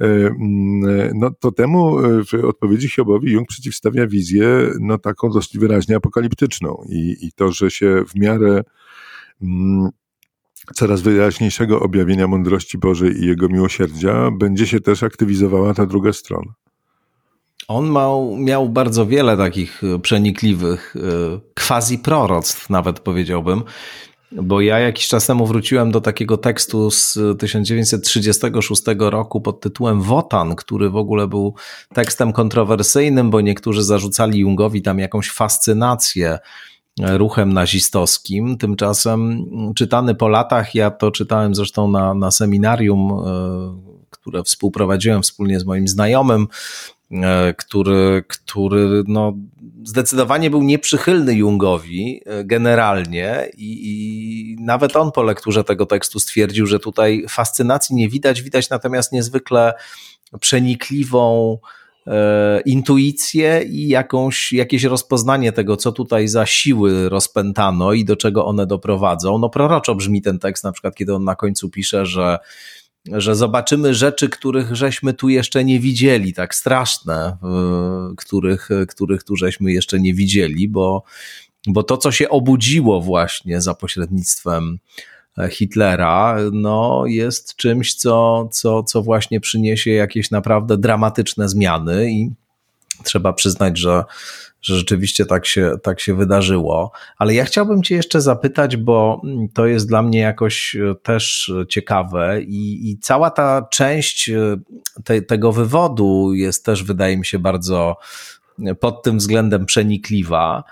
E, 0.00 0.04
mm, 0.04 1.10
no 1.14 1.30
to 1.30 1.52
temu 1.52 1.98
e, 1.98 2.24
w 2.24 2.44
odpowiedzi 2.44 2.88
Hiobowi 2.88 3.32
Jung 3.32 3.48
przeciwstawia 3.48 4.06
wizję 4.06 4.46
no 4.80 4.98
taką 4.98 5.30
dość 5.30 5.58
wyraźnie 5.58 5.96
apokaliptyczną 5.96 6.84
i, 6.88 7.16
i 7.20 7.32
to, 7.32 7.52
że 7.52 7.70
się 7.70 8.04
w 8.08 8.14
miarę 8.14 8.62
mm, 9.42 9.88
coraz 10.74 11.00
wyraźniejszego 11.00 11.80
objawienia 11.80 12.26
mądrości 12.26 12.78
Bożej 12.78 13.22
i 13.22 13.26
Jego 13.26 13.48
miłosierdzia 13.48 14.30
będzie 14.30 14.66
się 14.66 14.80
też 14.80 15.02
aktywizowała 15.02 15.74
ta 15.74 15.86
druga 15.86 16.12
strona. 16.12 16.52
On 17.68 17.92
miał, 17.92 18.36
miał 18.36 18.68
bardzo 18.68 19.06
wiele 19.06 19.36
takich 19.36 19.82
przenikliwych 20.02 20.94
e, 20.96 21.00
quasi 21.66 21.98
proroctw, 21.98 22.70
nawet 22.70 23.00
powiedziałbym. 23.00 23.62
Bo 24.32 24.60
ja 24.60 24.78
jakiś 24.78 25.08
czas 25.08 25.26
temu 25.26 25.46
wróciłem 25.46 25.90
do 25.90 26.00
takiego 26.00 26.36
tekstu 26.36 26.90
z 26.90 27.18
1936 27.38 28.82
roku 28.98 29.40
pod 29.40 29.60
tytułem 29.60 30.02
Wotan, 30.02 30.56
który 30.56 30.90
w 30.90 30.96
ogóle 30.96 31.28
był 31.28 31.54
tekstem 31.94 32.32
kontrowersyjnym, 32.32 33.30
bo 33.30 33.40
niektórzy 33.40 33.84
zarzucali 33.84 34.38
Jungowi 34.38 34.82
tam 34.82 34.98
jakąś 34.98 35.30
fascynację 35.30 36.38
ruchem 37.00 37.52
nazistowskim. 37.52 38.58
Tymczasem 38.58 39.44
czytany 39.76 40.14
po 40.14 40.28
latach, 40.28 40.74
ja 40.74 40.90
to 40.90 41.10
czytałem 41.10 41.54
zresztą 41.54 41.90
na, 41.90 42.14
na 42.14 42.30
seminarium, 42.30 43.12
e, 43.12 43.96
które 44.10 44.42
współprowadziłem 44.42 45.22
wspólnie 45.22 45.60
z 45.60 45.64
moim 45.64 45.88
znajomym, 45.88 46.46
E, 46.46 46.95
który, 47.56 48.24
który 48.28 49.04
no, 49.06 49.32
zdecydowanie 49.84 50.50
był 50.50 50.62
nieprzychylny 50.62 51.34
Jungowi 51.34 52.20
e, 52.26 52.44
generalnie 52.44 53.48
i, 53.56 53.90
i, 53.90 54.56
nawet 54.60 54.96
on 54.96 55.12
po 55.12 55.22
lekturze 55.22 55.64
tego 55.64 55.86
tekstu 55.86 56.20
stwierdził, 56.20 56.66
że 56.66 56.78
tutaj 56.78 57.24
fascynacji 57.28 57.96
nie 57.96 58.08
widać, 58.08 58.42
widać 58.42 58.70
natomiast 58.70 59.12
niezwykle 59.12 59.74
przenikliwą 60.40 61.58
e, 62.06 62.60
intuicję 62.60 63.62
i 63.62 63.88
jakąś, 63.88 64.52
jakieś 64.52 64.84
rozpoznanie 64.84 65.52
tego, 65.52 65.76
co 65.76 65.92
tutaj 65.92 66.28
za 66.28 66.46
siły 66.46 67.08
rozpętano 67.08 67.92
i 67.92 68.04
do 68.04 68.16
czego 68.16 68.46
one 68.46 68.66
doprowadzą. 68.66 69.38
No 69.38 69.48
proroczo 69.48 69.94
brzmi 69.94 70.22
ten 70.22 70.38
tekst, 70.38 70.64
na 70.64 70.72
przykład 70.72 70.94
kiedy 70.94 71.14
on 71.14 71.24
na 71.24 71.34
końcu 71.36 71.70
pisze, 71.70 72.06
że 72.06 72.38
że 73.12 73.34
zobaczymy 73.34 73.94
rzeczy, 73.94 74.28
których 74.28 74.76
żeśmy 74.76 75.14
tu 75.14 75.28
jeszcze 75.28 75.64
nie 75.64 75.80
widzieli, 75.80 76.32
tak 76.32 76.54
straszne, 76.54 77.36
których, 78.16 78.68
których 78.88 79.24
tu 79.24 79.36
żeśmy 79.36 79.72
jeszcze 79.72 80.00
nie 80.00 80.14
widzieli, 80.14 80.68
bo, 80.68 81.02
bo 81.66 81.82
to, 81.82 81.96
co 81.96 82.12
się 82.12 82.28
obudziło 82.28 83.00
właśnie 83.00 83.60
za 83.60 83.74
pośrednictwem 83.74 84.78
Hitlera, 85.50 86.36
no, 86.52 87.04
jest 87.06 87.56
czymś, 87.56 87.94
co, 87.94 88.48
co, 88.52 88.82
co 88.82 89.02
właśnie 89.02 89.40
przyniesie 89.40 89.90
jakieś 89.90 90.30
naprawdę 90.30 90.78
dramatyczne 90.78 91.48
zmiany 91.48 92.10
i 92.10 92.30
trzeba 93.04 93.32
przyznać, 93.32 93.78
że 93.78 94.04
że 94.66 94.76
rzeczywiście 94.76 95.26
tak 95.26 95.46
się, 95.46 95.72
tak 95.82 96.00
się 96.00 96.14
wydarzyło. 96.14 96.92
Ale 97.18 97.34
ja 97.34 97.44
chciałbym 97.44 97.82
Cię 97.82 97.94
jeszcze 97.94 98.20
zapytać, 98.20 98.76
bo 98.76 99.22
to 99.54 99.66
jest 99.66 99.88
dla 99.88 100.02
mnie 100.02 100.18
jakoś 100.18 100.76
e, 100.76 100.94
też 101.02 101.52
ciekawe 101.68 102.42
i, 102.42 102.90
i 102.90 102.98
cała 102.98 103.30
ta 103.30 103.68
część 103.70 104.30
e, 104.30 104.56
te, 105.04 105.22
tego 105.22 105.52
wywodu 105.52 106.34
jest 106.34 106.64
też, 106.64 106.84
wydaje 106.84 107.16
mi 107.16 107.26
się, 107.26 107.38
bardzo 107.38 107.96
e, 108.66 108.74
pod 108.74 109.02
tym 109.02 109.18
względem 109.18 109.66
przenikliwa. 109.66 110.64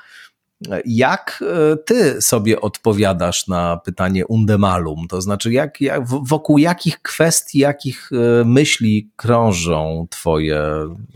Jak 0.84 1.44
e, 1.72 1.76
ty 1.76 2.22
sobie 2.22 2.60
odpowiadasz 2.60 3.48
na 3.48 3.76
pytanie 3.76 4.26
undemalum? 4.26 5.08
To 5.08 5.20
znaczy, 5.20 5.52
jak, 5.52 5.80
jak, 5.80 6.02
wokół 6.08 6.58
jakich 6.58 7.02
kwestii, 7.02 7.58
jakich 7.58 8.10
e, 8.12 8.44
myśli 8.44 9.10
krążą 9.16 10.06
twoje 10.10 10.64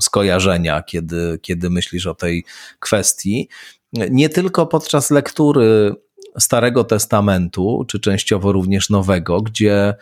skojarzenia, 0.01 0.83
kiedy, 0.83 1.39
kiedy 1.43 1.71
myślisz 1.71 2.07
o 2.07 2.15
tej 2.15 2.45
kwestii? 2.79 3.49
nie 3.93 4.29
tylko 4.29 4.67
podczas 4.67 5.11
lektury 5.11 5.95
Starego 6.39 6.85
Testamentu, 6.85 7.85
czy 7.89 8.01
częściowo 8.01 8.53
również 8.53 8.91
Nowego, 8.91 9.43
gdzie 9.43 9.95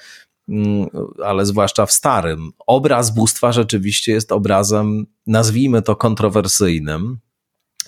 mm, 0.49 0.86
ale 1.24 1.47
zwłaszcza 1.47 1.86
w 1.86 1.92
starym, 1.92 2.53
obraz 2.66 3.14
bóstwa 3.14 3.53
rzeczywiście 3.53 4.12
jest 4.12 4.32
obrazem, 4.32 5.07
nazwijmy 5.26 5.82
to 5.82 5.97
kontrowersyjnym, 5.97 7.18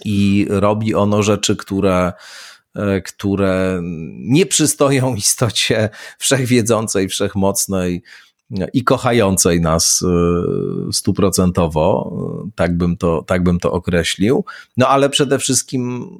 i 0.05 0.47
robi 0.51 0.95
ono 0.95 1.23
rzeczy, 1.23 1.57
które, 1.57 2.13
e, 2.75 3.01
które 3.01 3.81
nie 4.15 4.47
przystoją 4.47 5.15
istocie 5.15 5.89
wszechwiedzącej, 6.19 7.09
wszechmocnej 7.09 8.03
i 8.73 8.85
kochającej 8.85 9.61
nas 9.61 10.03
e, 10.03 10.93
stuprocentowo, 10.93 12.13
tak 12.55 12.77
bym, 12.77 12.97
to, 12.97 13.23
tak 13.23 13.43
bym 13.43 13.59
to 13.61 13.73
określił. 13.73 14.45
No 14.77 14.89
ale 14.89 15.11
przede 15.11 15.39
wszystkim 15.39 16.11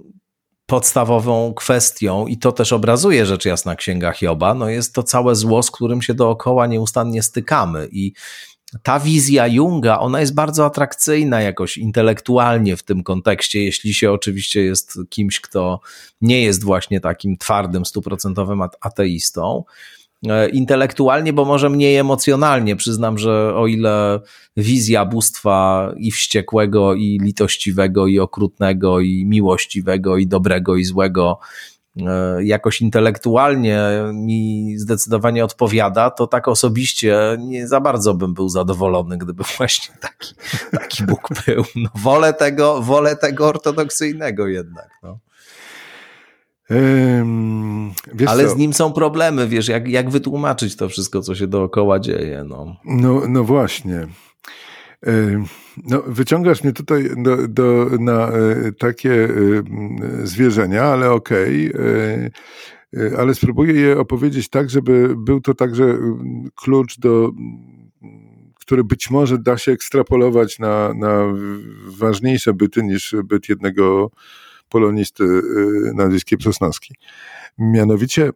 podstawową 0.67 1.55
kwestią, 1.55 2.27
i 2.27 2.39
to 2.39 2.53
też 2.53 2.73
obrazuje 2.73 3.27
rzecz 3.27 3.45
jasna 3.45 3.77
Księga 3.77 4.13
Hioba, 4.13 4.55
no 4.55 4.69
jest 4.69 4.95
to 4.95 5.03
całe 5.03 5.35
zło, 5.35 5.63
z 5.63 5.71
którym 5.71 6.03
się 6.03 6.15
dookoła 6.15 6.67
nieustannie 6.67 7.23
stykamy. 7.23 7.89
I 7.93 8.13
ta 8.83 9.01
wizja 9.01 9.47
Junga, 9.47 9.99
ona 9.99 10.21
jest 10.21 10.35
bardzo 10.35 10.67
atrakcyjna 10.67 11.41
jakoś 11.41 11.77
intelektualnie 11.77 12.77
w 12.77 12.83
tym 12.83 13.03
kontekście, 13.03 13.65
jeśli 13.65 13.95
się 13.95 14.13
oczywiście 14.13 14.63
jest 14.63 14.99
kimś, 15.09 15.41
kto 15.41 15.81
nie 16.21 16.43
jest 16.43 16.65
właśnie 16.65 17.01
takim 17.01 17.37
twardym, 17.37 17.85
stuprocentowym 17.85 18.63
ateistą. 18.81 19.65
E, 20.29 20.49
intelektualnie, 20.49 21.33
bo 21.33 21.45
może 21.45 21.71
mniej 21.71 21.97
emocjonalnie. 21.97 22.77
Przyznam, 22.77 23.19
że 23.19 23.55
o 23.55 23.67
ile 23.67 24.21
wizja 24.57 25.05
bóstwa 25.05 25.93
i 25.97 26.11
wściekłego, 26.11 26.95
i 26.95 27.19
litościwego, 27.23 28.07
i 28.07 28.19
okrutnego, 28.19 29.01
i 29.01 29.25
miłościwego, 29.27 30.17
i 30.17 30.27
dobrego, 30.27 30.77
i 30.77 30.85
złego 30.85 31.39
jakoś 32.41 32.81
intelektualnie 32.81 33.83
mi 34.13 34.75
zdecydowanie 34.79 35.45
odpowiada, 35.45 36.11
to 36.11 36.27
tak 36.27 36.49
osobiście 36.49 37.37
nie 37.39 37.69
za 37.69 37.81
bardzo 37.81 38.15
bym 38.15 38.35
był 38.35 38.49
zadowolony, 38.49 39.19
gdyby 39.19 39.43
właśnie 39.59 39.95
taki, 40.01 40.35
taki 40.71 41.05
Bóg 41.05 41.29
był. 41.47 41.65
No, 41.77 41.89
wolę, 41.95 42.35
tego, 42.35 42.83
wolę 42.83 43.17
tego 43.17 43.47
ortodoksyjnego 43.47 44.47
jednak. 44.47 44.89
No. 45.03 45.19
Um, 46.71 47.93
Ale 48.27 48.45
co? 48.45 48.51
z 48.51 48.57
nim 48.57 48.73
są 48.73 48.93
problemy, 48.93 49.49
wiesz, 49.49 49.69
jak, 49.69 49.89
jak 49.89 50.11
wytłumaczyć 50.11 50.77
to 50.77 50.89
wszystko, 50.89 51.23
co 51.23 51.35
się 51.35 51.47
dookoła 51.47 52.01
dzieje. 52.01 52.45
No, 52.45 52.77
no, 52.85 53.23
no 53.29 53.45
właśnie. 53.45 54.07
No, 55.85 56.03
wyciągasz 56.07 56.65
mnie 56.65 56.73
tutaj 56.73 57.11
do, 57.17 57.49
do, 57.49 57.87
na 58.01 58.29
e, 58.29 58.73
takie 58.79 59.25
e, 59.25 59.29
zwierzenia, 60.27 60.83
ale 60.83 61.11
okej. 61.11 61.75
Okay. 61.75 62.31
E, 62.97 63.19
ale 63.19 63.35
spróbuję 63.35 63.75
je 63.75 63.99
opowiedzieć 63.99 64.49
tak, 64.49 64.71
żeby 64.71 65.15
był 65.17 65.41
to 65.41 65.55
także 65.55 65.99
klucz 66.55 66.99
do 66.99 67.31
który 68.61 68.85
być 68.85 69.11
może 69.11 69.39
da 69.39 69.59
się 69.59 69.73
ekstrapolować 69.73 70.59
na, 70.59 70.95
na 70.95 71.25
ważniejsze 71.87 72.55
byty 72.55 72.83
niż 72.83 73.17
byt 73.25 73.49
jednego 73.49 74.11
polonisty 74.69 75.25
na 75.95 76.07
Wyspie 76.07 76.37
Sosnowski. 76.41 76.95
Mianowicie, 77.59 78.31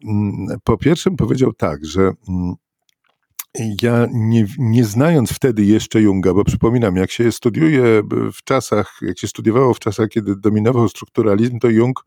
po 0.64 0.76
pierwszym 0.78 1.16
powiedział 1.16 1.53
tak, 1.53 1.84
że 1.84 2.12
ja 3.82 4.07
nie, 4.12 4.46
nie 4.59 4.84
znając 4.84 5.32
wtedy 5.32 5.64
jeszcze 5.64 6.00
Junga, 6.00 6.34
bo 6.34 6.44
przypominam, 6.44 6.96
jak 6.96 7.11
się 7.11 7.32
studiuje 7.32 8.03
w 8.32 8.44
czasach, 8.44 8.98
jak 9.03 9.18
się 9.18 9.28
studiowało 9.28 9.74
w 9.74 9.78
czasach, 9.78 10.09
kiedy 10.09 10.36
dominował 10.36 10.88
strukturalizm, 10.88 11.59
to 11.59 11.70
Jung, 11.70 12.05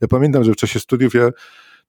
ja 0.00 0.08
pamiętam, 0.08 0.44
że 0.44 0.52
w 0.52 0.56
czasie 0.56 0.80
studiów 0.80 1.14
ja 1.14 1.30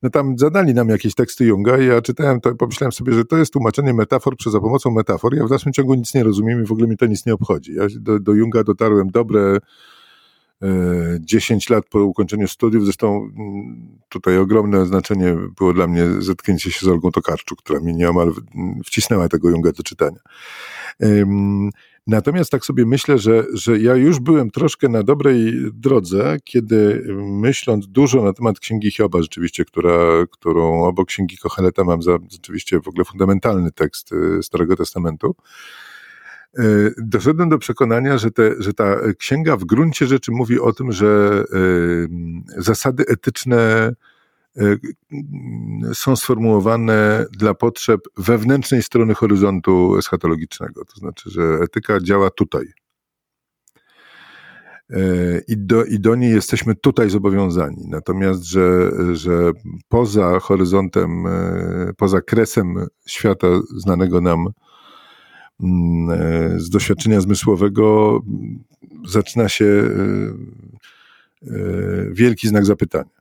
no 0.04 0.10
tam 0.10 0.38
zadali 0.38 0.74
nam 0.74 0.90
jakieś 0.90 1.16
teksty 1.16 1.46
Junga 1.46 1.78
i 1.78 1.86
ja 1.86 2.02
czytałem 2.02 2.42
to 2.42 2.52
i 2.52 2.56
pomyślałem 2.56 2.92
sobie, 2.92 3.14
że 3.14 3.26
to 3.26 3.38
jest 3.38 3.54
tłumaczenie 3.54 3.94
metafor 3.94 4.38
przez 4.38 4.54
za 4.54 4.60
pomocą 4.60 4.92
metafor. 4.92 5.36
Ja 5.36 5.46
w 5.46 5.50
dalszym 5.50 5.74
ciągu 5.74 5.94
nic 5.94 6.14
nie 6.14 6.24
rozumiem 6.24 6.64
i 6.64 6.66
w 6.66 6.72
ogóle 6.72 6.88
mi 6.88 6.98
to 6.98 7.06
nic 7.06 7.26
nie 7.26 7.34
obchodzi. 7.34 7.74
Ja 7.74 7.84
do, 8.00 8.20
do 8.20 8.34
Junga 8.34 8.64
dotarłem 8.64 9.10
dobre 9.10 9.58
10 11.20 11.70
lat 11.70 11.86
po 11.90 12.04
ukończeniu 12.04 12.48
studiów. 12.48 12.84
Zresztą 12.84 13.18
mm, 13.18 13.98
tutaj 14.10 14.38
ogromne 14.38 14.86
znaczenie 14.86 15.38
było 15.58 15.74
dla 15.74 15.88
mnie 15.88 16.08
zetknięcie 16.20 16.72
się 16.72 16.86
z 16.86 16.90
Olgą 16.90 17.12
Tokarczuk, 17.12 17.62
która 17.62 17.80
mi 17.80 17.96
nieomal 17.96 18.34
wcisnęła 18.86 19.30
tego 19.30 19.50
Junga 19.50 19.72
do 19.72 19.84
czytania. 19.84 20.20
Natomiast 22.08 22.52
tak 22.52 22.66
sobie 22.66 22.86
myślę, 22.86 23.18
że, 23.18 23.46
że 23.54 23.80
ja 23.80 23.96
już 23.96 24.20
byłem 24.20 24.52
troszkę 24.52 24.90
na 24.90 25.04
dobrej 25.04 25.54
drodze, 25.74 26.38
kiedy 26.44 27.06
myśląc 27.18 27.88
dużo 27.88 28.24
na 28.24 28.34
temat 28.34 28.60
Księgi 28.60 28.92
Hioba, 28.92 29.22
rzeczywiście, 29.22 29.66
która, 29.66 30.26
którą 30.32 30.84
obok 30.84 31.08
Księgi 31.08 31.38
Kocheleta 31.38 31.84
mam 31.84 32.02
za 32.02 32.20
rzeczywiście 32.32 32.80
w 32.80 32.88
ogóle 32.88 33.06
fundamentalny 33.06 33.72
tekst 33.72 34.12
y, 34.12 34.44
Starego 34.44 34.76
Testamentu, 34.76 35.36
E, 35.36 35.40
doszedłem 36.98 37.50
do 37.50 37.58
przekonania, 37.58 38.18
że, 38.18 38.32
te, 38.32 38.52
że 38.60 38.74
ta 38.74 38.96
księga 39.18 39.58
w 39.58 39.66
gruncie 39.66 40.08
rzeczy 40.08 40.32
mówi 40.32 40.60
o 40.60 40.74
tym, 40.74 40.92
że 40.92 41.44
e, 41.54 42.62
zasady 42.62 43.04
etyczne 43.08 43.92
e, 44.58 44.62
są 45.94 46.16
sformułowane 46.16 47.26
dla 47.32 47.54
potrzeb 47.54 48.02
wewnętrznej 48.18 48.84
strony 48.84 49.14
horyzontu 49.14 49.98
eschatologicznego. 49.98 50.86
To 50.86 51.00
znaczy, 51.00 51.30
że 51.30 51.44
etyka 51.64 52.00
działa 52.02 52.30
tutaj. 52.30 52.66
I 55.48 55.58
do, 55.58 55.86
I 55.86 56.00
do 56.00 56.16
niej 56.16 56.32
jesteśmy 56.34 56.76
tutaj 56.76 57.10
zobowiązani. 57.10 57.88
Natomiast, 57.88 58.44
że, 58.44 58.92
że 59.14 59.52
poza 59.90 60.40
horyzontem, 60.40 61.24
poza 61.98 62.22
kresem 62.22 62.88
świata 63.06 63.48
znanego 63.78 64.22
nam 64.22 64.48
e, 64.48 64.52
z 66.58 66.70
doświadczenia 66.70 67.22
zmysłowego 67.22 68.20
zaczyna 69.08 69.50
się 69.50 69.66
e, 69.66 69.88
e, 71.48 72.12
wielki 72.12 72.48
znak 72.48 72.66
zapytania. 72.66 73.16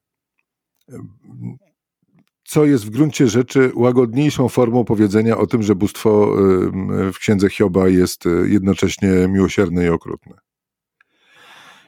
Co 2.45 2.65
jest 2.65 2.87
w 2.87 2.91
gruncie 2.91 3.29
rzeczy 3.29 3.73
łagodniejszą 3.75 4.49
formą 4.49 4.85
powiedzenia 4.85 5.39
o 5.39 5.47
tym, 5.47 5.63
że 5.63 5.75
bóstwo 5.75 6.37
w 7.13 7.19
księdze 7.19 7.51
Hioba 7.51 7.89
jest 7.89 8.25
jednocześnie 8.45 9.29
miłosierne 9.29 9.85
i 9.85 9.89
okrutne. 9.89 10.35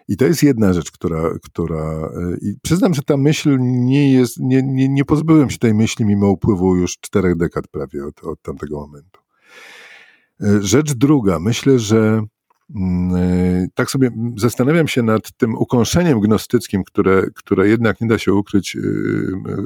I 0.09 0.17
to 0.17 0.25
jest 0.25 0.43
jedna 0.43 0.73
rzecz, 0.73 0.91
która, 0.91 1.31
która 1.43 2.11
i 2.43 2.55
przyznam, 2.63 2.95
że 2.95 3.03
ta 3.03 3.17
myśl 3.17 3.59
nie 3.61 4.13
jest, 4.13 4.37
nie, 4.41 4.63
nie, 4.63 4.89
nie 4.89 5.05
pozbyłem 5.05 5.51
się 5.51 5.59
tej 5.59 5.75
myśli 5.75 6.05
mimo 6.05 6.31
upływu 6.31 6.77
już 6.77 6.99
czterech 6.99 7.37
dekad 7.37 7.69
prawie 7.69 8.07
od, 8.07 8.25
od 8.25 8.43
tamtego 8.43 8.81
momentu. 8.81 9.26
Rzecz 10.61 10.95
druga, 10.95 11.39
myślę, 11.39 11.79
że 11.79 12.23
mm, 12.75 13.17
e, 13.17 13.67
tak 13.75 13.91
sobie 13.91 14.11
zastanawiam 14.37 14.89
się 14.89 15.03
nad 15.03 15.33
tym 15.33 15.55
ukąszeniem 15.55 16.21
gnostyckim, 16.21 16.85
które, 16.85 17.23
które 17.35 17.69
jednak 17.69 18.01
nie 18.01 18.09
da 18.09 18.19
się 18.19 18.33
ukryć, 18.33 18.77
e, 18.77 18.81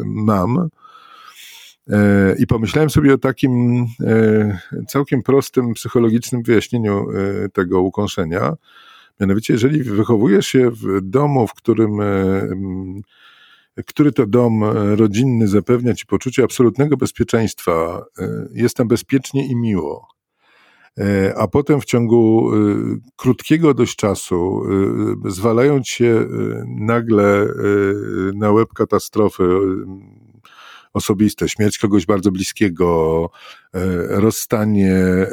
mam. 0.05 0.68
E, 1.91 2.35
I 2.39 2.47
pomyślałem 2.47 2.91
sobie 2.91 3.14
o 3.14 3.18
takim 3.18 3.87
całkiem 4.89 5.23
prostym 5.23 5.75
psychologicznym 5.75 6.43
wyjaśnieniu 6.43 7.07
tego 7.53 7.81
ukąszenia. 7.81 8.53
Mianowicie, 9.21 9.53
jeżeli 9.53 9.83
wychowujesz 9.83 10.47
się 10.47 10.71
w 10.71 11.01
domu, 11.03 11.47
w 11.47 11.55
którym 11.55 12.01
który 13.87 14.12
to 14.12 14.27
dom 14.27 14.64
rodzinny 14.97 15.49
zapewnia 15.49 15.95
ci 15.95 16.07
poczucie 16.07 16.45
absolutnego 16.45 16.97
bezpieczeństwa, 16.97 18.05
jest 18.53 18.77
tam 18.77 18.89
bezpiecznie 18.89 19.47
i 19.47 19.57
miło 19.57 20.09
E, 20.14 20.20
a 21.36 21.49
potem 21.49 21.80
w 21.80 21.84
ciągu 21.84 22.51
e, 22.55 22.59
krótkiego 23.16 23.74
dość 23.74 23.97
czasu, 23.97 24.62
e, 25.26 25.30
zwalając 25.30 25.88
się 25.88 26.26
nagle 26.66 27.47
na 28.34 28.51
łeb 28.51 28.68
katastrofy 28.72 29.45
osobiste, 30.93 31.49
śmierć 31.49 31.78
kogoś 31.78 32.07
bardzo 32.07 32.32
bliskiego, 32.32 33.30
rozstanie 34.09 35.26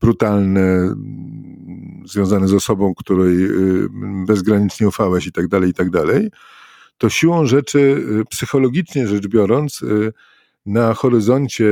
brutalne, 0.00 0.94
związane 2.04 2.48
z 2.48 2.54
osobą, 2.54 2.94
której 2.94 3.36
bezgranicznie 4.26 4.88
ufałeś 4.88 5.26
i 5.26 5.32
tak 5.32 5.48
dalej, 5.48 5.70
i 5.70 5.74
tak 5.74 5.90
dalej, 5.90 6.30
to 6.98 7.08
siłą 7.08 7.46
rzeczy, 7.46 8.04
psychologicznie 8.30 9.06
rzecz 9.06 9.26
biorąc, 9.26 9.84
na 10.66 10.94
horyzoncie 10.94 11.66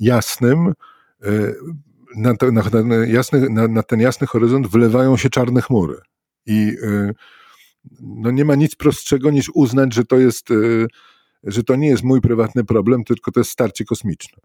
jasnym, 0.00 0.72
e, 1.22 1.52
na, 2.16 2.36
to, 2.36 2.52
na, 2.52 2.62
na, 2.84 2.94
jasny, 3.06 3.50
na, 3.50 3.68
na 3.68 3.82
ten 3.82 4.00
jasny 4.00 4.26
horyzont 4.26 4.66
wlewają 4.66 5.16
się 5.16 5.30
czarne 5.30 5.62
chmury. 5.62 5.96
I 6.46 6.76
e, 6.82 7.12
no 8.00 8.30
nie 8.30 8.44
ma 8.44 8.54
nic 8.54 8.74
prostszego 8.74 9.30
niż 9.30 9.50
uznać, 9.54 9.94
że 9.94 10.04
to 10.04 10.18
jest, 10.18 10.50
e, 10.50 10.54
że 11.44 11.62
to 11.62 11.76
nie 11.76 11.88
jest 11.88 12.02
mój 12.02 12.20
prywatny 12.20 12.64
problem, 12.64 13.04
tylko 13.04 13.32
to 13.32 13.40
jest 13.40 13.50
starcie 13.50 13.84
kosmiczne. 13.84 14.42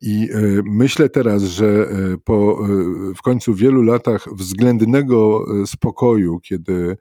I 0.00 0.28
myślę 0.64 1.08
teraz, 1.08 1.42
że 1.42 1.88
po 2.24 2.66
w 3.16 3.22
końcu 3.22 3.54
wielu 3.54 3.82
latach 3.82 4.26
względnego 4.32 5.46
spokoju, 5.66 6.40
kiedy 6.40 6.96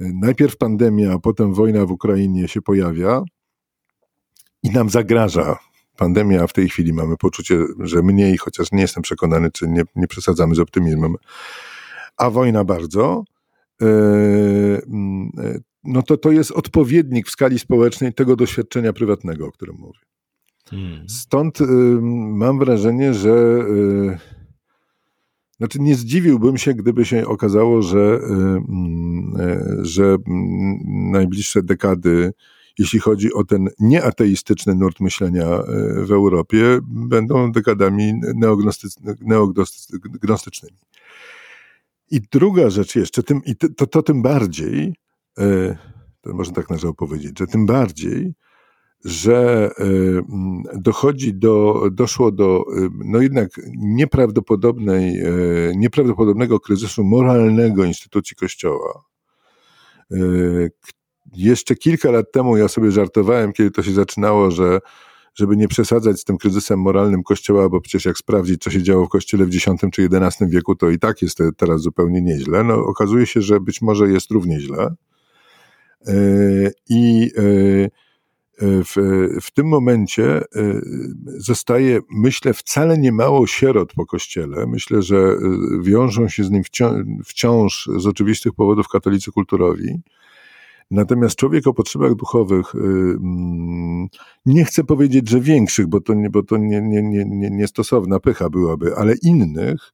najpierw 0.00 0.56
pandemia, 0.56 1.12
a 1.12 1.18
potem 1.18 1.54
wojna 1.54 1.86
w 1.86 1.90
Ukrainie 1.90 2.48
się 2.48 2.62
pojawia 2.62 3.22
i 4.62 4.70
nam 4.70 4.90
zagraża 4.90 5.58
pandemia, 5.96 6.42
a 6.42 6.46
w 6.46 6.52
tej 6.52 6.68
chwili 6.68 6.92
mamy 6.92 7.16
poczucie, 7.16 7.58
że 7.78 8.02
mniej, 8.02 8.36
chociaż 8.36 8.72
nie 8.72 8.80
jestem 8.80 9.02
przekonany, 9.02 9.50
czy 9.50 9.68
nie, 9.68 9.82
nie 9.96 10.06
przesadzamy 10.06 10.54
z 10.54 10.58
optymizmem, 10.60 11.14
a 12.16 12.30
wojna 12.30 12.64
bardzo, 12.64 13.24
e, 13.82 13.86
mm, 14.86 15.30
no 15.84 16.02
to 16.02 16.16
to 16.16 16.32
jest 16.32 16.50
odpowiednik 16.50 17.26
w 17.26 17.30
skali 17.30 17.58
społecznej 17.58 18.14
tego 18.14 18.36
doświadczenia 18.36 18.92
prywatnego, 18.92 19.46
o 19.46 19.52
którym 19.52 19.76
mówię. 19.78 19.98
Hmm. 20.70 21.08
Stąd 21.08 21.60
y, 21.60 21.66
mam 22.12 22.58
wrażenie, 22.58 23.14
że 23.14 23.30
y, 23.30 24.18
znaczy 25.56 25.80
nie 25.80 25.94
zdziwiłbym 25.94 26.58
się, 26.58 26.74
gdyby 26.74 27.04
się 27.04 27.26
okazało, 27.26 27.82
że, 27.82 28.20
y, 29.40 29.84
że 29.84 30.16
najbliższe 31.12 31.62
dekady 31.62 32.32
jeśli 32.78 32.98
chodzi 32.98 33.32
o 33.32 33.44
ten 33.44 33.68
nieateistyczny 33.80 34.74
nurt 34.74 35.00
myślenia 35.00 35.46
e, 35.46 35.64
w 36.04 36.12
Europie, 36.12 36.78
będą 36.82 37.52
dekadami 37.52 38.20
neognostycznymi. 39.22 40.78
I 42.10 42.20
druga 42.32 42.70
rzecz 42.70 42.96
jeszcze, 42.96 43.22
tym, 43.22 43.40
i 43.44 43.56
to, 43.56 43.86
to 43.86 44.02
tym 44.02 44.22
bardziej, 44.22 44.94
e, 45.38 45.76
to 46.20 46.34
można 46.34 46.54
tak 46.54 46.70
należało 46.70 46.94
powiedzieć, 46.94 47.38
że 47.38 47.46
tym 47.46 47.66
bardziej, 47.66 48.34
że 49.04 49.70
e, 49.78 49.84
dochodzi 50.80 51.34
do, 51.34 51.82
doszło 51.92 52.32
do 52.32 52.64
no 53.04 53.20
jednak 53.20 53.50
nieprawdopodobnej, 53.76 55.22
nieprawdopodobnego 55.76 56.60
kryzysu 56.60 57.04
moralnego 57.04 57.84
instytucji 57.84 58.36
Kościoła, 58.36 59.04
jeszcze 61.32 61.76
kilka 61.76 62.10
lat 62.10 62.32
temu 62.32 62.56
ja 62.56 62.68
sobie 62.68 62.90
żartowałem, 62.90 63.52
kiedy 63.52 63.70
to 63.70 63.82
się 63.82 63.92
zaczynało, 63.92 64.50
że 64.50 64.80
żeby 65.34 65.56
nie 65.56 65.68
przesadzać 65.68 66.20
z 66.20 66.24
tym 66.24 66.38
kryzysem 66.38 66.80
moralnym 66.80 67.22
Kościoła, 67.22 67.68
bo 67.68 67.80
przecież 67.80 68.04
jak 68.04 68.18
sprawdzić, 68.18 68.62
co 68.62 68.70
się 68.70 68.82
działo 68.82 69.06
w 69.06 69.08
Kościele 69.08 69.44
w 69.44 69.54
X 69.54 69.64
czy 69.92 70.08
XI 70.12 70.44
wieku, 70.48 70.74
to 70.74 70.90
i 70.90 70.98
tak 70.98 71.22
jest 71.22 71.38
teraz 71.56 71.80
zupełnie 71.80 72.22
nieźle. 72.22 72.64
No, 72.64 72.74
okazuje 72.74 73.26
się, 73.26 73.42
że 73.42 73.60
być 73.60 73.82
może 73.82 74.08
jest 74.08 74.30
równie 74.30 74.60
źle. 74.60 74.94
E, 76.06 76.14
I 76.88 77.30
e, 77.36 77.42
e, 77.42 77.88
w, 78.84 78.94
w 79.42 79.50
tym 79.50 79.66
momencie 79.66 80.42
zostaje, 81.26 82.00
myślę, 82.10 82.54
wcale 82.54 82.98
nie 82.98 83.12
mało 83.12 83.46
sierot 83.46 83.92
po 83.94 84.06
Kościele. 84.06 84.66
Myślę, 84.66 85.02
że 85.02 85.36
wiążą 85.82 86.28
się 86.28 86.44
z 86.44 86.50
nim 86.50 86.64
wciąż, 86.64 87.04
wciąż 87.24 87.88
z 87.96 88.06
oczywistych 88.06 88.52
powodów 88.52 88.88
katolicy 88.88 89.32
kulturowi 89.32 90.02
Natomiast 90.90 91.36
człowiek 91.36 91.66
o 91.66 91.74
potrzebach 91.74 92.14
duchowych, 92.14 92.74
y, 92.74 92.78
mm, 92.78 94.08
nie 94.46 94.64
chcę 94.64 94.84
powiedzieć, 94.84 95.28
że 95.28 95.40
większych, 95.40 95.86
bo 95.86 96.00
to, 96.00 96.14
nie, 96.14 96.30
bo 96.30 96.42
to 96.42 96.56
nie, 96.56 96.82
nie, 96.82 97.02
nie, 97.02 97.24
nie, 97.24 97.50
niestosowna 97.50 98.20
pycha 98.20 98.50
byłaby, 98.50 98.96
ale 98.96 99.14
innych, 99.22 99.92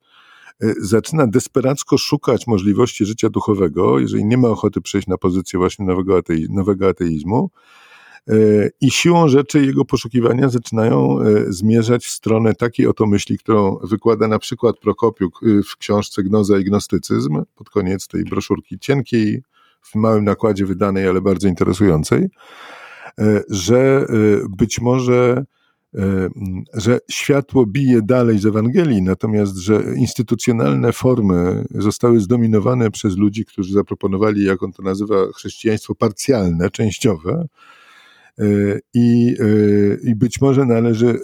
y, 0.64 0.74
zaczyna 0.80 1.26
desperacko 1.26 1.98
szukać 1.98 2.46
możliwości 2.46 3.04
życia 3.04 3.28
duchowego, 3.28 3.98
jeżeli 3.98 4.24
nie 4.24 4.36
ma 4.36 4.48
ochoty 4.48 4.80
przejść 4.80 5.08
na 5.08 5.18
pozycję 5.18 5.58
właśnie 5.58 5.84
nowego, 5.84 6.16
atei, 6.16 6.46
nowego 6.50 6.88
ateizmu. 6.88 7.50
Y, 8.30 8.70
I 8.80 8.90
siłą 8.90 9.28
rzeczy 9.28 9.66
jego 9.66 9.84
poszukiwania 9.84 10.48
zaczynają 10.48 11.18
zmierzać 11.48 12.04
w 12.04 12.10
stronę 12.10 12.54
takiej 12.54 12.86
oto 12.86 13.06
myśli, 13.06 13.38
którą 13.38 13.78
wykłada 13.82 14.28
na 14.28 14.38
przykład 14.38 14.78
Prokopiuk 14.78 15.40
w 15.70 15.76
książce 15.76 16.22
Gnoza 16.22 16.58
i 16.58 16.64
Gnostycyzm, 16.64 17.42
pod 17.54 17.70
koniec 17.70 18.08
tej 18.08 18.24
broszurki 18.24 18.78
cienkiej, 18.78 19.42
w 19.82 19.94
małym 19.94 20.24
nakładzie 20.24 20.66
wydanej, 20.66 21.08
ale 21.08 21.20
bardzo 21.20 21.48
interesującej, 21.48 22.28
e, 23.18 23.42
że 23.50 23.78
e, 23.78 24.06
być 24.48 24.80
może 24.80 25.44
e, 25.94 26.28
że 26.74 26.98
światło 27.10 27.66
bije 27.66 28.02
dalej 28.02 28.38
z 28.38 28.46
Ewangelii, 28.46 29.02
natomiast 29.02 29.56
że 29.56 29.82
instytucjonalne 29.96 30.92
formy 30.92 31.64
zostały 31.70 32.20
zdominowane 32.20 32.90
przez 32.90 33.16
ludzi, 33.16 33.44
którzy 33.44 33.72
zaproponowali, 33.72 34.44
jak 34.44 34.62
on 34.62 34.72
to 34.72 34.82
nazywa, 34.82 35.16
chrześcijaństwo 35.34 35.94
parcjalne, 35.94 36.70
częściowe. 36.70 37.46
I, 38.94 39.36
i 40.02 40.14
być 40.14 40.40
może 40.40 40.66
należy 40.66 41.18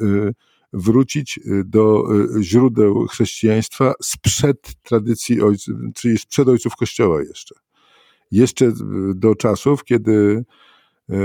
wrócić 0.72 1.40
do 1.64 2.04
źródeł 2.40 3.06
chrześcijaństwa 3.06 3.92
sprzed 4.02 4.74
tradycji 4.82 5.42
ojców, 5.42 5.74
czyli 5.94 6.18
sprzed 6.18 6.48
ojców 6.48 6.76
Kościoła 6.76 7.22
jeszcze 7.22 7.54
jeszcze 8.30 8.72
do 9.14 9.34
czasów, 9.34 9.84
kiedy 9.84 10.44
e, 11.10 11.16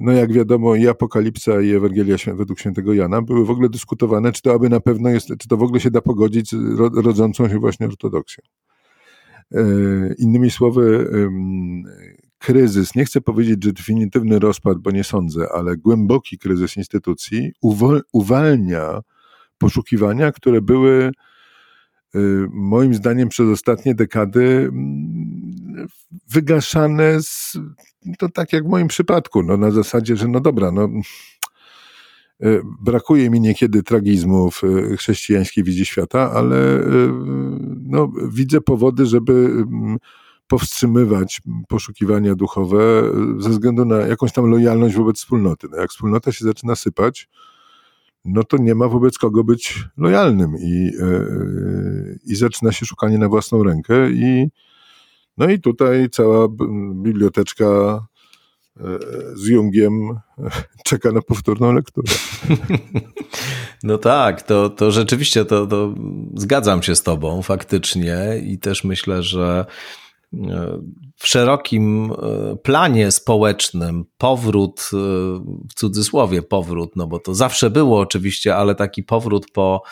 no 0.00 0.12
jak 0.12 0.32
wiadomo, 0.32 0.74
i 0.74 0.88
Apokalipsa, 0.88 1.60
i 1.60 1.70
Ewangelia 1.70 2.16
według 2.34 2.58
świętego 2.58 2.94
Jana 2.94 3.22
były 3.22 3.46
w 3.46 3.50
ogóle 3.50 3.68
dyskutowane, 3.68 4.32
czy 4.32 4.42
to 4.42 4.52
aby 4.54 4.68
na 4.68 4.80
pewno 4.80 5.08
jest, 5.08 5.28
czy 5.38 5.48
to 5.48 5.56
w 5.56 5.62
ogóle 5.62 5.80
się 5.80 5.90
da 5.90 6.00
pogodzić 6.00 6.50
z 6.50 6.78
rodzącą 6.78 7.48
się 7.48 7.58
właśnie 7.58 7.86
ortodoksją. 7.86 8.44
E, 9.54 9.60
innymi 10.18 10.50
słowy, 10.50 11.10
kryzys, 12.38 12.94
nie 12.94 13.04
chcę 13.04 13.20
powiedzieć, 13.20 13.64
że 13.64 13.72
definitywny 13.72 14.38
rozpad, 14.38 14.78
bo 14.78 14.90
nie 14.90 15.04
sądzę, 15.04 15.48
ale 15.54 15.76
głęboki 15.76 16.38
kryzys 16.38 16.76
instytucji 16.76 17.52
uwalnia 18.12 19.00
poszukiwania, 19.58 20.32
które 20.32 20.60
były 20.62 21.10
moim 22.50 22.94
zdaniem 22.94 23.28
przez 23.28 23.48
ostatnie 23.48 23.94
dekady 23.94 24.70
wygaszane 26.32 27.22
z, 27.22 27.58
to 28.18 28.28
tak 28.28 28.52
jak 28.52 28.64
w 28.64 28.68
moim 28.68 28.88
przypadku, 28.88 29.42
no 29.42 29.56
na 29.56 29.70
zasadzie, 29.70 30.16
że 30.16 30.28
no 30.28 30.40
dobra, 30.40 30.72
no 30.72 30.88
y, 32.44 32.62
brakuje 32.80 33.30
mi 33.30 33.40
niekiedy 33.40 33.82
tragizmu 33.82 34.50
w 34.50 34.64
y, 34.64 34.96
chrześcijańskiej 34.96 35.64
wizji 35.64 35.84
świata, 35.84 36.32
ale 36.32 36.80
no, 37.82 38.12
widzę 38.28 38.60
powody, 38.60 39.06
żeby 39.06 39.32
mm, 39.32 39.98
powstrzymywać 40.46 41.40
poszukiwania 41.68 42.34
duchowe 42.34 43.02
ze 43.38 43.50
względu 43.50 43.84
na 43.84 43.96
jakąś 43.96 44.32
tam 44.32 44.50
lojalność 44.50 44.94
wobec 44.94 45.16
wspólnoty. 45.16 45.66
No 45.70 45.76
jak 45.76 45.90
wspólnota 45.90 46.32
się 46.32 46.44
zaczyna 46.44 46.76
sypać, 46.76 47.28
no 48.24 48.44
to 48.44 48.56
nie 48.56 48.74
ma 48.74 48.88
wobec 48.88 49.18
kogo 49.18 49.44
być 49.44 49.84
lojalnym 49.96 50.56
i, 50.60 50.90
i 52.24 52.36
zaczyna 52.36 52.72
się 52.72 52.86
szukanie 52.86 53.18
na 53.18 53.28
własną 53.28 53.62
rękę 53.62 54.10
i 54.10 54.50
no 55.38 55.48
i 55.50 55.60
tutaj 55.60 56.10
cała 56.10 56.48
biblioteczka 56.94 57.64
e, 57.66 58.84
z 59.34 59.46
Jungiem 59.46 59.92
czeka 60.86 61.12
na 61.12 61.22
powtórną 61.22 61.72
lekturę. 61.72 62.12
No 63.82 63.98
tak, 63.98 64.42
to, 64.42 64.70
to 64.70 64.90
rzeczywiście 64.90 65.44
to, 65.44 65.66
to 65.66 65.94
zgadzam 66.34 66.82
się 66.82 66.96
z 66.96 67.02
Tobą 67.02 67.42
faktycznie 67.42 68.18
i 68.46 68.58
też 68.58 68.84
myślę, 68.84 69.22
że 69.22 69.66
w 71.16 71.28
szerokim 71.28 72.12
e, 72.12 72.56
planie 72.56 73.10
społecznym 73.10 74.04
powrót, 74.18 74.80
e, 74.92 74.96
w 75.70 75.74
cudzysłowie 75.74 76.42
powrót, 76.42 76.96
no 76.96 77.06
bo 77.06 77.18
to 77.18 77.34
zawsze 77.34 77.70
było 77.70 78.00
oczywiście, 78.00 78.56
ale 78.56 78.74
taki 78.74 79.02
powrót 79.02 79.50
po 79.52 79.82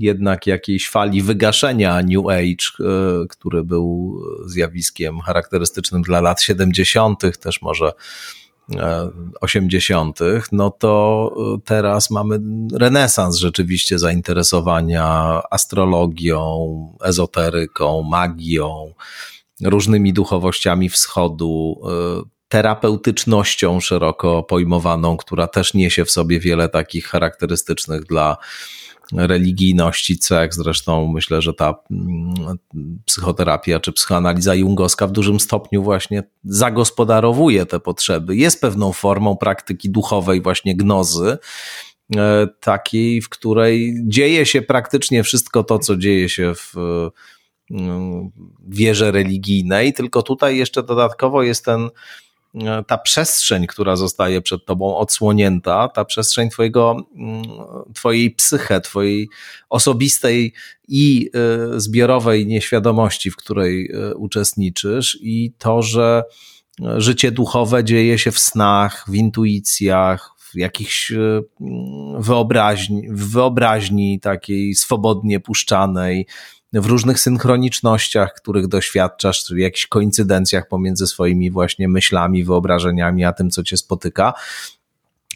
jednak 0.00 0.46
jakiejś 0.46 0.88
fali 0.88 1.22
wygaszenia 1.22 2.02
New 2.02 2.26
Age, 2.26 2.88
e, 2.88 3.26
który 3.28 3.64
był 3.64 4.20
zjawiskiem 4.46 5.20
charakterystycznym 5.20 6.02
dla 6.02 6.20
lat 6.20 6.42
70., 6.42 7.38
też 7.38 7.62
może 7.62 7.92
80., 9.40 10.18
no 10.52 10.70
to 10.70 11.34
teraz 11.64 12.10
mamy 12.10 12.40
renesans 12.74 13.36
rzeczywiście 13.36 13.98
zainteresowania 13.98 15.40
astrologią, 15.50 16.38
ezoteryką, 17.04 18.02
magią, 18.02 18.94
różnymi 19.64 20.12
duchowościami 20.12 20.88
wschodu, 20.88 21.80
terapeutycznością 22.48 23.80
szeroko 23.80 24.42
pojmowaną, 24.42 25.16
która 25.16 25.46
też 25.46 25.74
niesie 25.74 26.04
w 26.04 26.10
sobie 26.10 26.40
wiele 26.40 26.68
takich 26.68 27.06
charakterystycznych 27.06 28.04
dla 28.04 28.36
religijności 29.12 30.18
cech. 30.18 30.54
Zresztą 30.54 31.06
myślę, 31.08 31.42
że 31.42 31.54
ta 31.54 31.74
mm, 31.90 32.34
psychoterapia 33.04 33.80
czy 33.80 33.92
psychoanaliza 33.92 34.54
jungowska 34.54 35.06
w 35.06 35.12
dużym 35.12 35.40
stopniu 35.40 35.82
właśnie 35.82 36.22
zagospodarowuje 36.44 37.66
te 37.66 37.80
potrzeby. 37.80 38.36
Jest 38.36 38.60
pewną 38.60 38.92
formą 38.92 39.36
praktyki 39.36 39.90
duchowej, 39.90 40.42
właśnie 40.42 40.76
gnozy, 40.76 41.38
y, 42.14 42.18
takiej, 42.60 43.20
w 43.22 43.28
której 43.28 43.94
dzieje 44.04 44.46
się 44.46 44.62
praktycznie 44.62 45.22
wszystko 45.22 45.64
to, 45.64 45.78
co 45.78 45.96
dzieje 45.96 46.28
się 46.28 46.52
w 46.54 46.74
wierze 48.68 49.10
religijnej, 49.10 49.92
tylko 49.92 50.22
tutaj 50.22 50.56
jeszcze 50.56 50.82
dodatkowo 50.82 51.42
jest 51.42 51.64
ten 51.64 51.80
e, 51.84 51.90
ta 52.86 52.98
przestrzeń, 52.98 53.66
która 53.66 53.96
zostaje 53.96 54.40
przed 54.40 54.64
tobą 54.64 54.96
odsłonięta, 54.96 55.88
ta 55.88 56.04
przestrzeń 56.04 56.50
twojego, 56.50 56.96
mm, 57.16 57.42
twojej 57.94 58.30
psyche, 58.30 58.80
twojej 58.80 59.28
osobistej 59.68 60.52
i 60.88 61.30
e, 61.74 61.80
zbiorowej 61.80 62.46
nieświadomości, 62.46 63.30
w 63.30 63.36
której 63.36 63.90
e, 63.92 64.14
uczestniczysz 64.14 65.18
i 65.20 65.52
to, 65.58 65.82
że 65.82 66.22
życie 66.96 67.32
duchowe 67.32 67.84
dzieje 67.84 68.18
się 68.18 68.32
w 68.32 68.38
snach, 68.38 69.04
w 69.08 69.14
intuicjach, 69.14 70.30
w 70.38 70.56
jakichś 70.56 71.12
wyobraźni, 72.18 73.08
w 73.10 73.32
wyobraźni 73.32 74.20
takiej 74.20 74.74
swobodnie 74.74 75.40
puszczanej, 75.40 76.26
w 76.72 76.86
różnych 76.86 77.20
synchronicznościach, 77.20 78.34
których 78.34 78.66
doświadczasz, 78.66 79.44
w 79.54 79.58
jakichś 79.58 79.86
koincydencjach 79.86 80.68
pomiędzy 80.68 81.06
swoimi 81.06 81.50
właśnie 81.50 81.88
myślami, 81.88 82.44
wyobrażeniami, 82.44 83.24
a 83.24 83.32
tym, 83.32 83.50
co 83.50 83.62
cię 83.62 83.76
spotyka. 83.76 84.34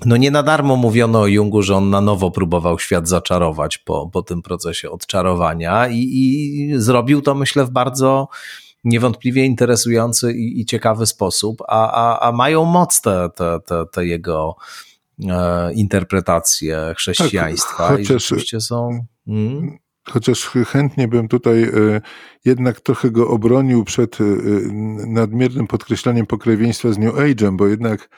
No 0.07 0.17
nie 0.17 0.31
na 0.31 0.43
darmo 0.43 0.77
mówiono 0.77 1.21
o 1.21 1.27
Jungu, 1.27 1.63
że 1.63 1.77
on 1.77 1.91
na 1.91 2.01
nowo 2.01 2.31
próbował 2.31 2.79
świat 2.79 3.09
zaczarować 3.09 3.79
po, 3.79 4.11
po 4.13 4.23
tym 4.23 4.43
procesie 4.43 4.91
odczarowania 4.91 5.89
i, 5.89 5.99
i 5.99 6.73
zrobił 6.77 7.23
to 7.23 7.35
myślę 7.35 7.65
w 7.65 7.71
bardzo 7.71 8.29
niewątpliwie 8.85 9.45
interesujący 9.45 10.33
i, 10.33 10.61
i 10.61 10.65
ciekawy 10.65 11.07
sposób, 11.07 11.63
a, 11.69 11.91
a, 11.93 12.29
a 12.29 12.33
mają 12.33 12.65
moc 12.65 13.01
te, 13.01 13.31
te, 13.37 13.61
te, 13.67 13.85
te 13.93 14.07
jego 14.07 14.57
e, 15.29 15.73
interpretacje 15.73 16.95
chrześcijaństwa 16.97 17.89
tak, 17.89 17.91
chociaż, 17.91 18.11
i 18.11 18.19
rzeczywiście 18.21 18.61
są... 18.61 19.07
Mm 19.29 19.84
chociaż 20.11 20.51
chętnie 20.67 21.09
bym 21.09 21.29
tutaj 21.29 21.63
e, 21.63 21.71
jednak 22.45 22.81
trochę 22.81 23.11
go 23.11 23.29
obronił 23.29 23.85
przed 23.85 24.21
e, 24.21 24.25
nadmiernym 25.07 25.67
podkreślaniem 25.67 26.27
pokrewieństwa 26.27 26.93
z 26.93 26.99
New 26.99 27.15
Age'em, 27.15 27.57
bo 27.57 27.67
jednak 27.67 28.09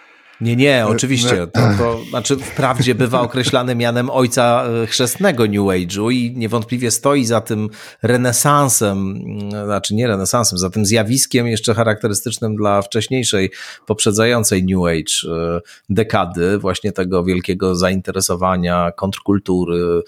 nie, 0.40 0.56
nie, 0.56 0.80
e, 0.80 0.86
oczywiście. 0.86 1.46
To, 1.46 1.60
to 1.78 2.00
znaczy, 2.08 2.36
wprawdzie 2.36 2.94
bywa 2.94 3.20
określany 3.20 3.74
mianem 3.74 4.10
ojca 4.10 4.64
e, 4.82 4.86
chrzestnego 4.86 5.46
New 5.46 5.54
Age'u 5.60 6.12
i 6.12 6.32
niewątpliwie 6.36 6.90
stoi 6.90 7.24
za 7.24 7.40
tym 7.40 7.68
renesansem, 8.02 8.98
mm, 8.98 9.64
znaczy 9.64 9.94
nie 9.94 10.06
renesansem, 10.06 10.58
za 10.58 10.70
tym 10.70 10.86
zjawiskiem 10.86 11.46
jeszcze 11.46 11.74
charakterystycznym 11.74 12.56
dla 12.56 12.82
wcześniejszej, 12.82 13.50
poprzedzającej 13.86 14.64
New 14.64 14.84
Age 14.84 15.34
e, 15.36 15.60
dekady, 15.88 16.58
właśnie 16.58 16.92
tego 16.92 17.24
wielkiego 17.24 17.76
zainteresowania 17.76 18.92
kontrkultury, 18.92 20.02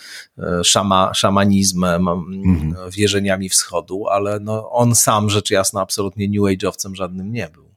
szama, 0.64 1.14
szamanizmem, 1.14 2.08
mhm. 2.08 2.74
wierzeniami 2.90 3.48
wschodu, 3.48 4.06
ale 4.08 4.40
no, 4.40 4.70
on 4.70 4.94
sam 4.94 5.30
rzecz 5.30 5.50
jasna 5.50 5.80
absolutnie 5.80 6.28
New 6.28 6.42
Age'owcem 6.42 6.94
żadnym 6.94 7.32
nie 7.32 7.48
był. 7.54 7.68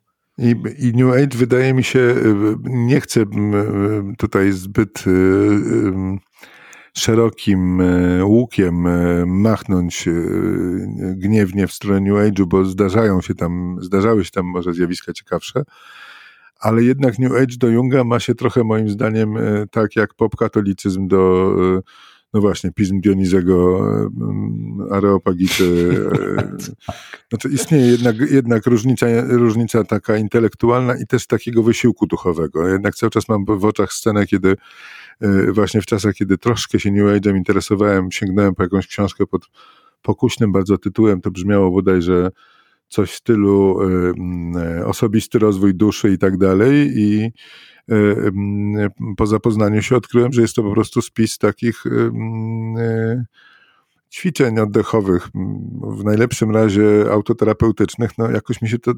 I, 0.42 0.56
I, 0.88 0.94
New 0.96 1.14
Age 1.14 1.38
wydaje 1.38 1.74
mi 1.74 1.84
się, 1.84 2.00
y, 2.00 2.56
nie 2.64 3.02
chcę 3.02 3.22
y, 3.22 3.26
tutaj 4.18 4.52
zbyt 4.52 5.08
y, 5.08 5.12
szerokim 6.98 7.82
łukiem 8.24 8.88
machnąć 9.42 10.06
gniewnie 11.16 11.68
w 11.68 11.72
stronę 11.74 12.02
New 12.02 12.14
Age'u, 12.14 12.46
bo 12.46 12.66
zdarzają 12.66 13.22
się 13.22 13.36
tam, 13.36 13.78
zdarzały 13.82 14.26
się 14.26 14.32
tam 14.32 14.46
może 14.46 14.74
zjawiska 14.74 15.14
ciekawsze, 15.14 15.64
ale 16.60 16.84
jednak 16.84 17.20
New 17.20 17.32
Age 17.32 17.58
do 17.58 17.68
Junga 17.68 18.04
ma 18.04 18.20
się 18.20 18.36
trochę 18.36 18.64
moim 18.64 18.90
zdaniem 18.90 19.38
tak 19.72 19.96
jak 19.96 20.14
pop-katolicyzm 20.14 21.08
do 21.08 21.54
no 22.34 22.42
właśnie, 22.42 22.72
pism 22.72 23.02
Dionizego, 23.02 23.86
Areopagity. 24.92 25.62
E, 27.32 27.38
znaczy 27.38 27.50
istnieje 27.56 27.86
jednak, 27.86 28.16
jednak 28.32 28.66
różnica, 28.66 29.06
różnica 29.28 29.84
taka 29.84 30.18
intelektualna 30.18 30.96
i 30.98 31.08
też 31.08 31.28
takiego 31.28 31.64
wysiłku 31.64 32.08
duchowego. 32.08 32.68
Jednak 32.68 32.96
cały 32.96 33.10
czas 33.10 33.30
mam 33.30 33.46
w 33.46 33.66
oczach 33.66 33.94
scenę, 33.94 34.28
kiedy 34.28 34.56
e, 35.22 35.52
właśnie 35.52 35.82
w 35.82 35.86
czasach, 35.86 36.16
kiedy 36.16 36.38
troszkę 36.38 36.80
się 36.80 36.92
New 36.92 37.06
Age'em 37.06 37.38
interesowałem, 37.38 38.12
sięgnąłem 38.12 38.56
po 38.56 38.64
jakąś 38.64 38.88
książkę 38.88 39.28
pod 39.28 39.50
pokuśnym 40.02 40.52
bardzo 40.52 40.78
tytułem, 40.78 41.22
to 41.22 41.32
brzmiało 41.32 41.72
bodajże 41.72 42.32
coś 42.92 43.12
w 43.12 43.16
stylu 43.16 43.80
e, 44.82 44.86
osobisty 44.86 45.40
rozwój 45.40 45.76
duszy 45.76 46.14
i 46.14 46.18
tak 46.18 46.38
dalej 46.38 46.92
i 46.96 47.32
E, 47.92 48.90
po 49.18 49.28
zapoznaniu 49.28 49.82
się 49.82 49.96
odkryłem, 49.96 50.34
że 50.34 50.42
jest 50.42 50.56
to 50.56 50.64
po 50.64 50.74
prostu 50.74 51.02
spis 51.02 51.38
takich 51.38 51.84
e, 51.86 51.90
ćwiczeń 54.12 54.60
oddechowych, 54.60 55.30
w 55.82 56.04
najlepszym 56.04 56.52
razie 56.52 56.84
autoterapeutycznych, 57.12 58.18
no 58.18 58.32
jakoś 58.32 58.62
mi 58.62 58.70
się 58.70 58.80
to 58.80 58.92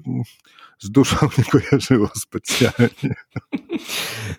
z 0.79 0.91
duszą 0.91 1.15
nie 1.37 1.43
kojarzyło 1.43 2.09
specjalnie. 2.15 3.15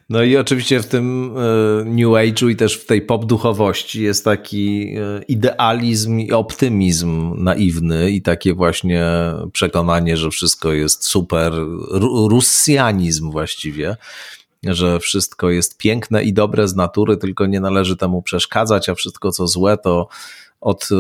No 0.09 0.23
i 0.23 0.37
oczywiście 0.37 0.81
w 0.81 0.87
tym 0.87 1.35
e, 1.37 1.85
New 1.85 2.09
Age'u 2.09 2.51
i 2.51 2.57
też 2.57 2.77
w 2.77 2.87
tej 2.87 3.03
pop 3.03 3.25
duchowości 3.25 4.03
jest 4.03 4.25
taki 4.25 4.97
idealizm 5.29 6.19
i 6.19 6.33
optymizm 6.33 7.35
naiwny 7.45 8.11
i 8.11 8.23
takie 8.23 8.55
właśnie 8.55 9.07
przekonanie, 9.53 10.17
że 10.17 10.31
wszystko 10.31 10.73
jest 10.73 11.05
super, 11.05 11.53
rusjanizm 12.29 13.31
właściwie 13.31 13.97
że 14.67 15.01
wszystko 15.01 15.51
jest 15.51 15.79
piękne 15.79 16.25
i 16.25 16.33
dobre 16.33 16.69
z 16.69 16.77
natury, 16.77 17.17
tylko 17.17 17.47
nie 17.47 17.61
należy 17.61 17.97
temu 17.97 18.23
przeszkadzać, 18.23 18.89
a 18.89 18.95
wszystko 18.95 19.33
co 19.33 19.47
złe 19.47 19.79
to 19.79 20.09
od 20.65 20.89
e, 20.93 20.97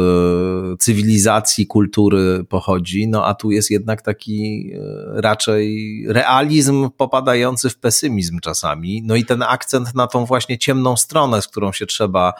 cywilizacji, 0.78 1.66
kultury 1.66 2.44
pochodzi, 2.48 3.08
no 3.08 3.26
a 3.26 3.34
tu 3.34 3.50
jest 3.50 3.70
jednak 3.70 4.02
taki 4.02 4.70
e, 4.74 5.20
raczej 5.20 6.04
realizm 6.08 6.90
popadający 6.96 7.70
w 7.70 7.78
pesymizm 7.78 8.40
czasami, 8.40 9.02
no 9.02 9.16
i 9.16 9.24
ten 9.24 9.42
akcent 9.42 9.94
na 9.94 10.06
tą 10.06 10.24
właśnie 10.24 10.58
ciemną 10.58 10.96
stronę, 10.96 11.42
z 11.42 11.48
którą 11.48 11.72
się 11.72 11.86
trzeba 11.86 12.32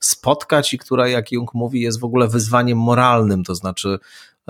spotkać 0.00 0.74
i 0.74 0.78
która, 0.78 1.08
jak 1.08 1.32
Jung 1.32 1.54
mówi, 1.54 1.80
jest 1.80 2.00
w 2.00 2.04
ogóle 2.04 2.28
wyzwaniem 2.28 2.78
moralnym, 2.78 3.44
to 3.44 3.54
znaczy 3.54 3.98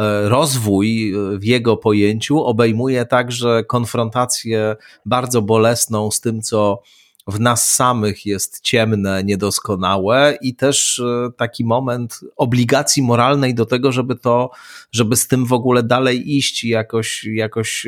E, 0.01 0.29
rozwój 0.29 1.15
w 1.39 1.45
jego 1.45 1.77
pojęciu 1.77 2.45
obejmuje 2.45 3.07
także 3.07 3.65
konfrontację 3.65 4.77
bardzo 5.07 5.43
bolesną 5.43 6.11
z 6.11 6.21
tym, 6.21 6.43
co 6.43 6.83
w 7.27 7.41
nas 7.41 7.73
samych 7.73 8.27
jest 8.27 8.61
ciemne, 8.61 9.25
niedoskonałe 9.25 10.39
i 10.43 10.55
też 10.55 10.99
e, 10.99 11.29
taki 11.37 11.65
moment 11.65 12.21
obligacji 12.37 13.03
moralnej 13.03 13.55
do 13.55 13.67
tego, 13.67 13.93
żeby 13.93 14.17
to, 14.17 14.51
żeby 14.93 15.17
z 15.17 15.29
tym 15.29 15.47
w 15.47 15.53
ogóle 15.53 15.83
dalej 15.83 16.37
iść 16.37 16.65
i 16.65 16.69
jakoś, 16.69 17.25
jakoś 17.25 17.87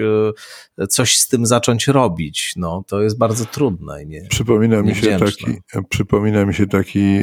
coś 0.88 1.18
z 1.18 1.28
tym 1.28 1.46
zacząć 1.46 1.88
robić. 1.88 2.52
No, 2.56 2.84
to 2.86 3.02
jest 3.02 3.18
bardzo 3.18 3.44
trudne. 3.44 4.06
Nie, 4.06 4.22
przypomina, 4.30 4.82
mi 4.82 4.94
się 4.94 5.18
taki, 5.18 5.46
przypomina 5.88 6.44
mi 6.44 6.54
się 6.54 6.66
taki 6.66 7.18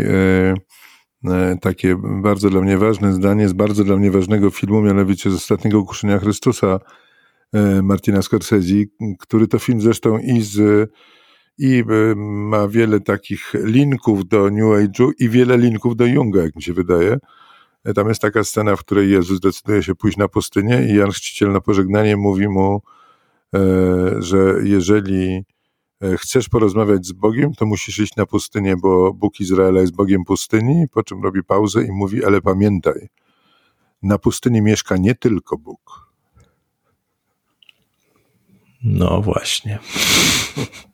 E, 1.26 1.57
takie 1.61 1.95
bardzo 2.22 2.49
dla 2.49 2.61
mnie 2.61 2.77
ważne 2.77 3.14
zdanie 3.14 3.49
z 3.49 3.53
bardzo 3.53 3.84
dla 3.84 3.98
mnie 3.98 4.11
ważnego 4.11 4.49
filmu, 4.49 4.81
mianowicie 4.81 5.31
z 5.31 5.34
Ostatniego 5.34 5.84
Kuszenia 5.84 6.19
Chrystusa 6.19 6.80
e, 7.53 7.81
Martina 7.81 8.22
Scorsese, 8.22 8.86
który 9.19 9.48
to 9.48 9.60
film 9.60 9.81
zresztą 9.81 10.18
i 10.18 10.41
z 10.41 10.90
i 11.60 11.80
e, 11.80 12.15
ma 12.15 12.68
wiele 12.68 12.99
takich 12.99 13.53
linków 13.53 14.27
do 14.27 14.49
New 14.49 14.65
Age'u 14.65 15.11
i 15.19 15.30
wiele 15.30 15.57
linków 15.57 15.95
do 15.95 16.06
Junga, 16.06 16.41
jak 16.41 16.56
mi 16.56 16.64
się 16.64 16.73
wydaje. 16.73 17.18
Tam 17.95 18.07
jest 18.07 18.22
taka 18.22 18.44
scena, 18.44 18.76
w 18.76 18.80
której 18.80 19.11
Jezus 19.11 19.40
decyduje 19.40 19.84
się 19.84 19.95
pójść 19.95 20.18
na 20.18 20.27
pustynię 20.27 20.88
i 20.90 20.95
Jan 20.95 21.11
Chrzciciel 21.11 21.52
na 21.52 21.61
pożegnanie 21.61 22.18
mówi 22.18 22.48
mu, 22.48 22.81
że 24.19 24.56
jeżeli 24.64 25.44
E, 26.02 26.18
chcesz 26.18 26.49
porozmawiać 26.49 27.06
z 27.06 27.11
Bogiem, 27.11 27.53
to 27.53 27.65
musisz 27.65 27.99
iść 27.99 28.15
na 28.15 28.26
pustynię, 28.26 28.76
bo 28.77 29.14
Bóg 29.14 29.40
Izraela 29.40 29.81
jest 29.81 29.95
Bogiem 29.95 30.26
pustyni, 30.26 30.86
po 30.91 31.03
czym 31.03 31.23
robi 31.23 31.44
pauzę 31.44 31.84
i 31.84 31.91
mówi, 31.91 32.26
ale 32.26 32.41
pamiętaj, 32.41 33.07
na 34.02 34.18
pustyni 34.18 34.61
mieszka 34.61 34.98
nie 34.98 35.15
tylko 35.15 35.57
Bóg. 35.57 36.10
No 38.84 39.22
właśnie. 39.22 39.80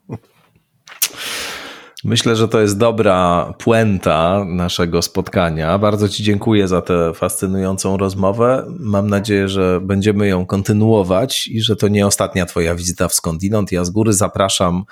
Myślę, 2.05 2.35
że 2.35 2.47
to 2.47 2.61
jest 2.61 2.77
dobra 2.77 3.53
puenta 3.57 4.45
naszego 4.47 5.01
spotkania. 5.01 5.77
Bardzo 5.77 6.09
Ci 6.09 6.23
dziękuję 6.23 6.67
za 6.67 6.81
tę 6.81 7.13
fascynującą 7.13 7.97
rozmowę. 7.97 8.65
Mam 8.79 9.09
nadzieję, 9.09 9.49
że 9.49 9.79
będziemy 9.81 10.27
ją 10.27 10.45
kontynuować 10.45 11.47
i 11.47 11.61
że 11.61 11.75
to 11.75 11.87
nie 11.87 12.07
ostatnia 12.07 12.45
Twoja 12.45 12.75
wizyta 12.75 13.07
w 13.07 13.13
Skądinąd. 13.13 13.71
Ja 13.71 13.85
z 13.85 13.89
góry 13.89 14.13
zapraszam 14.13 14.83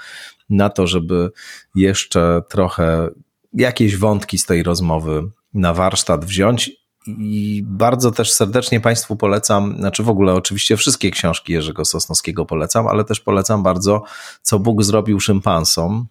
na 0.50 0.70
to, 0.70 0.88
żeby 0.88 1.32
jeszcze 1.76 2.42
trochę 2.50 3.10
jakieś 3.54 3.98
wątki 3.98 4.38
z 4.38 4.46
tej 4.46 4.64
rozmowy 4.64 5.24
na 5.54 5.74
warsztat 5.74 6.26
wziąć. 6.26 6.72
I 7.08 7.64
bardzo 7.66 8.12
też 8.12 8.32
serdecznie 8.32 8.80
Państwu 8.80 9.16
polecam, 9.16 9.76
znaczy 9.78 10.04
w 10.04 10.10
ogóle 10.10 10.34
oczywiście 10.34 10.78
wszystkie 10.78 11.12
książki 11.12 11.54
Jerzego 11.54 11.86
Sosnowskiego 11.86 12.46
polecam, 12.46 12.88
ale 12.88 13.04
też 13.04 13.20
polecam 13.20 13.64
bardzo, 13.64 14.04
co 14.42 14.60
Bóg 14.60 14.84
zrobił 14.84 15.20
szympansom 15.20 16.08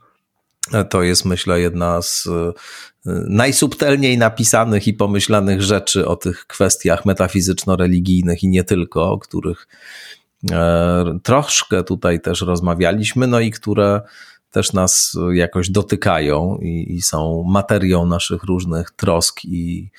to 0.90 1.02
jest, 1.02 1.24
myślę, 1.24 1.60
jedna 1.60 2.02
z 2.02 2.26
y, 2.26 2.52
najsubtelniej 3.28 4.18
napisanych 4.18 4.88
i 4.88 4.94
pomyślanych 4.94 5.62
rzeczy 5.62 6.08
o 6.08 6.16
tych 6.16 6.46
kwestiach 6.46 7.04
metafizyczno-religijnych 7.04 8.42
i 8.42 8.48
nie 8.48 8.64
tylko, 8.64 9.10
o 9.10 9.18
których 9.18 9.68
troszkę 11.22 11.84
tutaj 11.84 12.20
też 12.20 12.40
rozmawialiśmy, 12.40 13.26
no 13.26 13.40
i 13.40 13.50
które 13.50 14.00
też 14.50 14.72
nas 14.72 15.16
jakoś 15.32 15.70
dotykają 15.70 16.58
i, 16.62 16.94
i 16.94 17.02
są 17.02 17.44
materią 17.46 18.06
naszych 18.06 18.42
różnych 18.42 18.90
trosk 18.90 19.44
i 19.44 19.90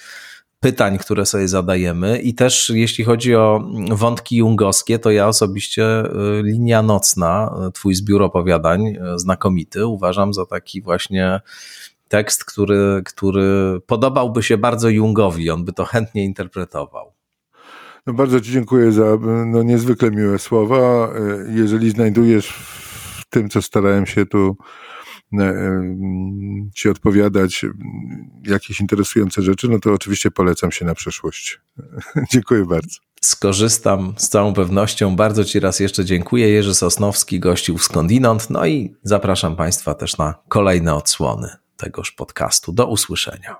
pytań, 0.63 0.97
które 0.97 1.25
sobie 1.25 1.47
zadajemy. 1.47 2.19
I 2.19 2.33
też 2.33 2.71
jeśli 2.75 3.03
chodzi 3.03 3.35
o 3.35 3.69
wątki 3.91 4.37
jungowskie, 4.37 4.99
to 4.99 5.11
ja 5.11 5.27
osobiście 5.27 6.05
y, 6.05 6.41
linia 6.43 6.81
nocna, 6.81 7.55
twój 7.73 7.95
zbiór 7.95 8.23
opowiadań, 8.23 8.87
y, 8.87 9.19
znakomity, 9.19 9.85
uważam 9.85 10.33
za 10.33 10.45
taki 10.45 10.81
właśnie 10.81 11.41
tekst, 12.07 12.45
który, 12.45 13.01
który 13.05 13.79
podobałby 13.87 14.43
się 14.43 14.57
bardzo 14.57 14.89
Jungowi, 14.89 15.49
on 15.49 15.65
by 15.65 15.73
to 15.73 15.85
chętnie 15.85 16.25
interpretował. 16.25 17.13
No 18.07 18.13
bardzo 18.13 18.41
Ci 18.41 18.51
dziękuję 18.51 18.91
za 18.91 19.17
no, 19.45 19.63
niezwykle 19.63 20.11
miłe 20.11 20.39
słowa. 20.39 21.09
Y, 21.47 21.53
jeżeli 21.53 21.89
znajdujesz 21.89 22.47
w 22.47 23.25
tym, 23.29 23.49
co 23.49 23.61
starałem 23.61 24.05
się 24.05 24.25
tu 24.25 24.57
Ci 26.75 26.89
odpowiadać 26.89 27.65
jakieś 28.47 28.81
interesujące 28.81 29.41
rzeczy, 29.41 29.69
no 29.69 29.79
to 29.79 29.93
oczywiście 29.93 30.31
polecam 30.31 30.71
się 30.71 30.85
na 30.85 30.95
przyszłość. 30.95 31.61
dziękuję 32.33 32.65
bardzo. 32.65 32.99
Skorzystam 33.21 34.13
z 34.17 34.29
całą 34.29 34.53
pewnością. 34.53 35.15
Bardzo 35.15 35.45
Ci 35.45 35.59
raz 35.59 35.79
jeszcze 35.79 36.05
dziękuję. 36.05 36.49
Jerzy 36.49 36.75
Sosnowski 36.75 37.39
gościł 37.39 37.77
w 37.77 37.83
Skądinąd. 37.83 38.49
No 38.49 38.65
i 38.65 38.95
zapraszam 39.03 39.55
Państwa 39.55 39.93
też 39.93 40.17
na 40.17 40.33
kolejne 40.47 40.95
odsłony 40.95 41.49
tegoż 41.77 42.11
podcastu. 42.11 42.71
Do 42.71 42.87
usłyszenia. 42.87 43.55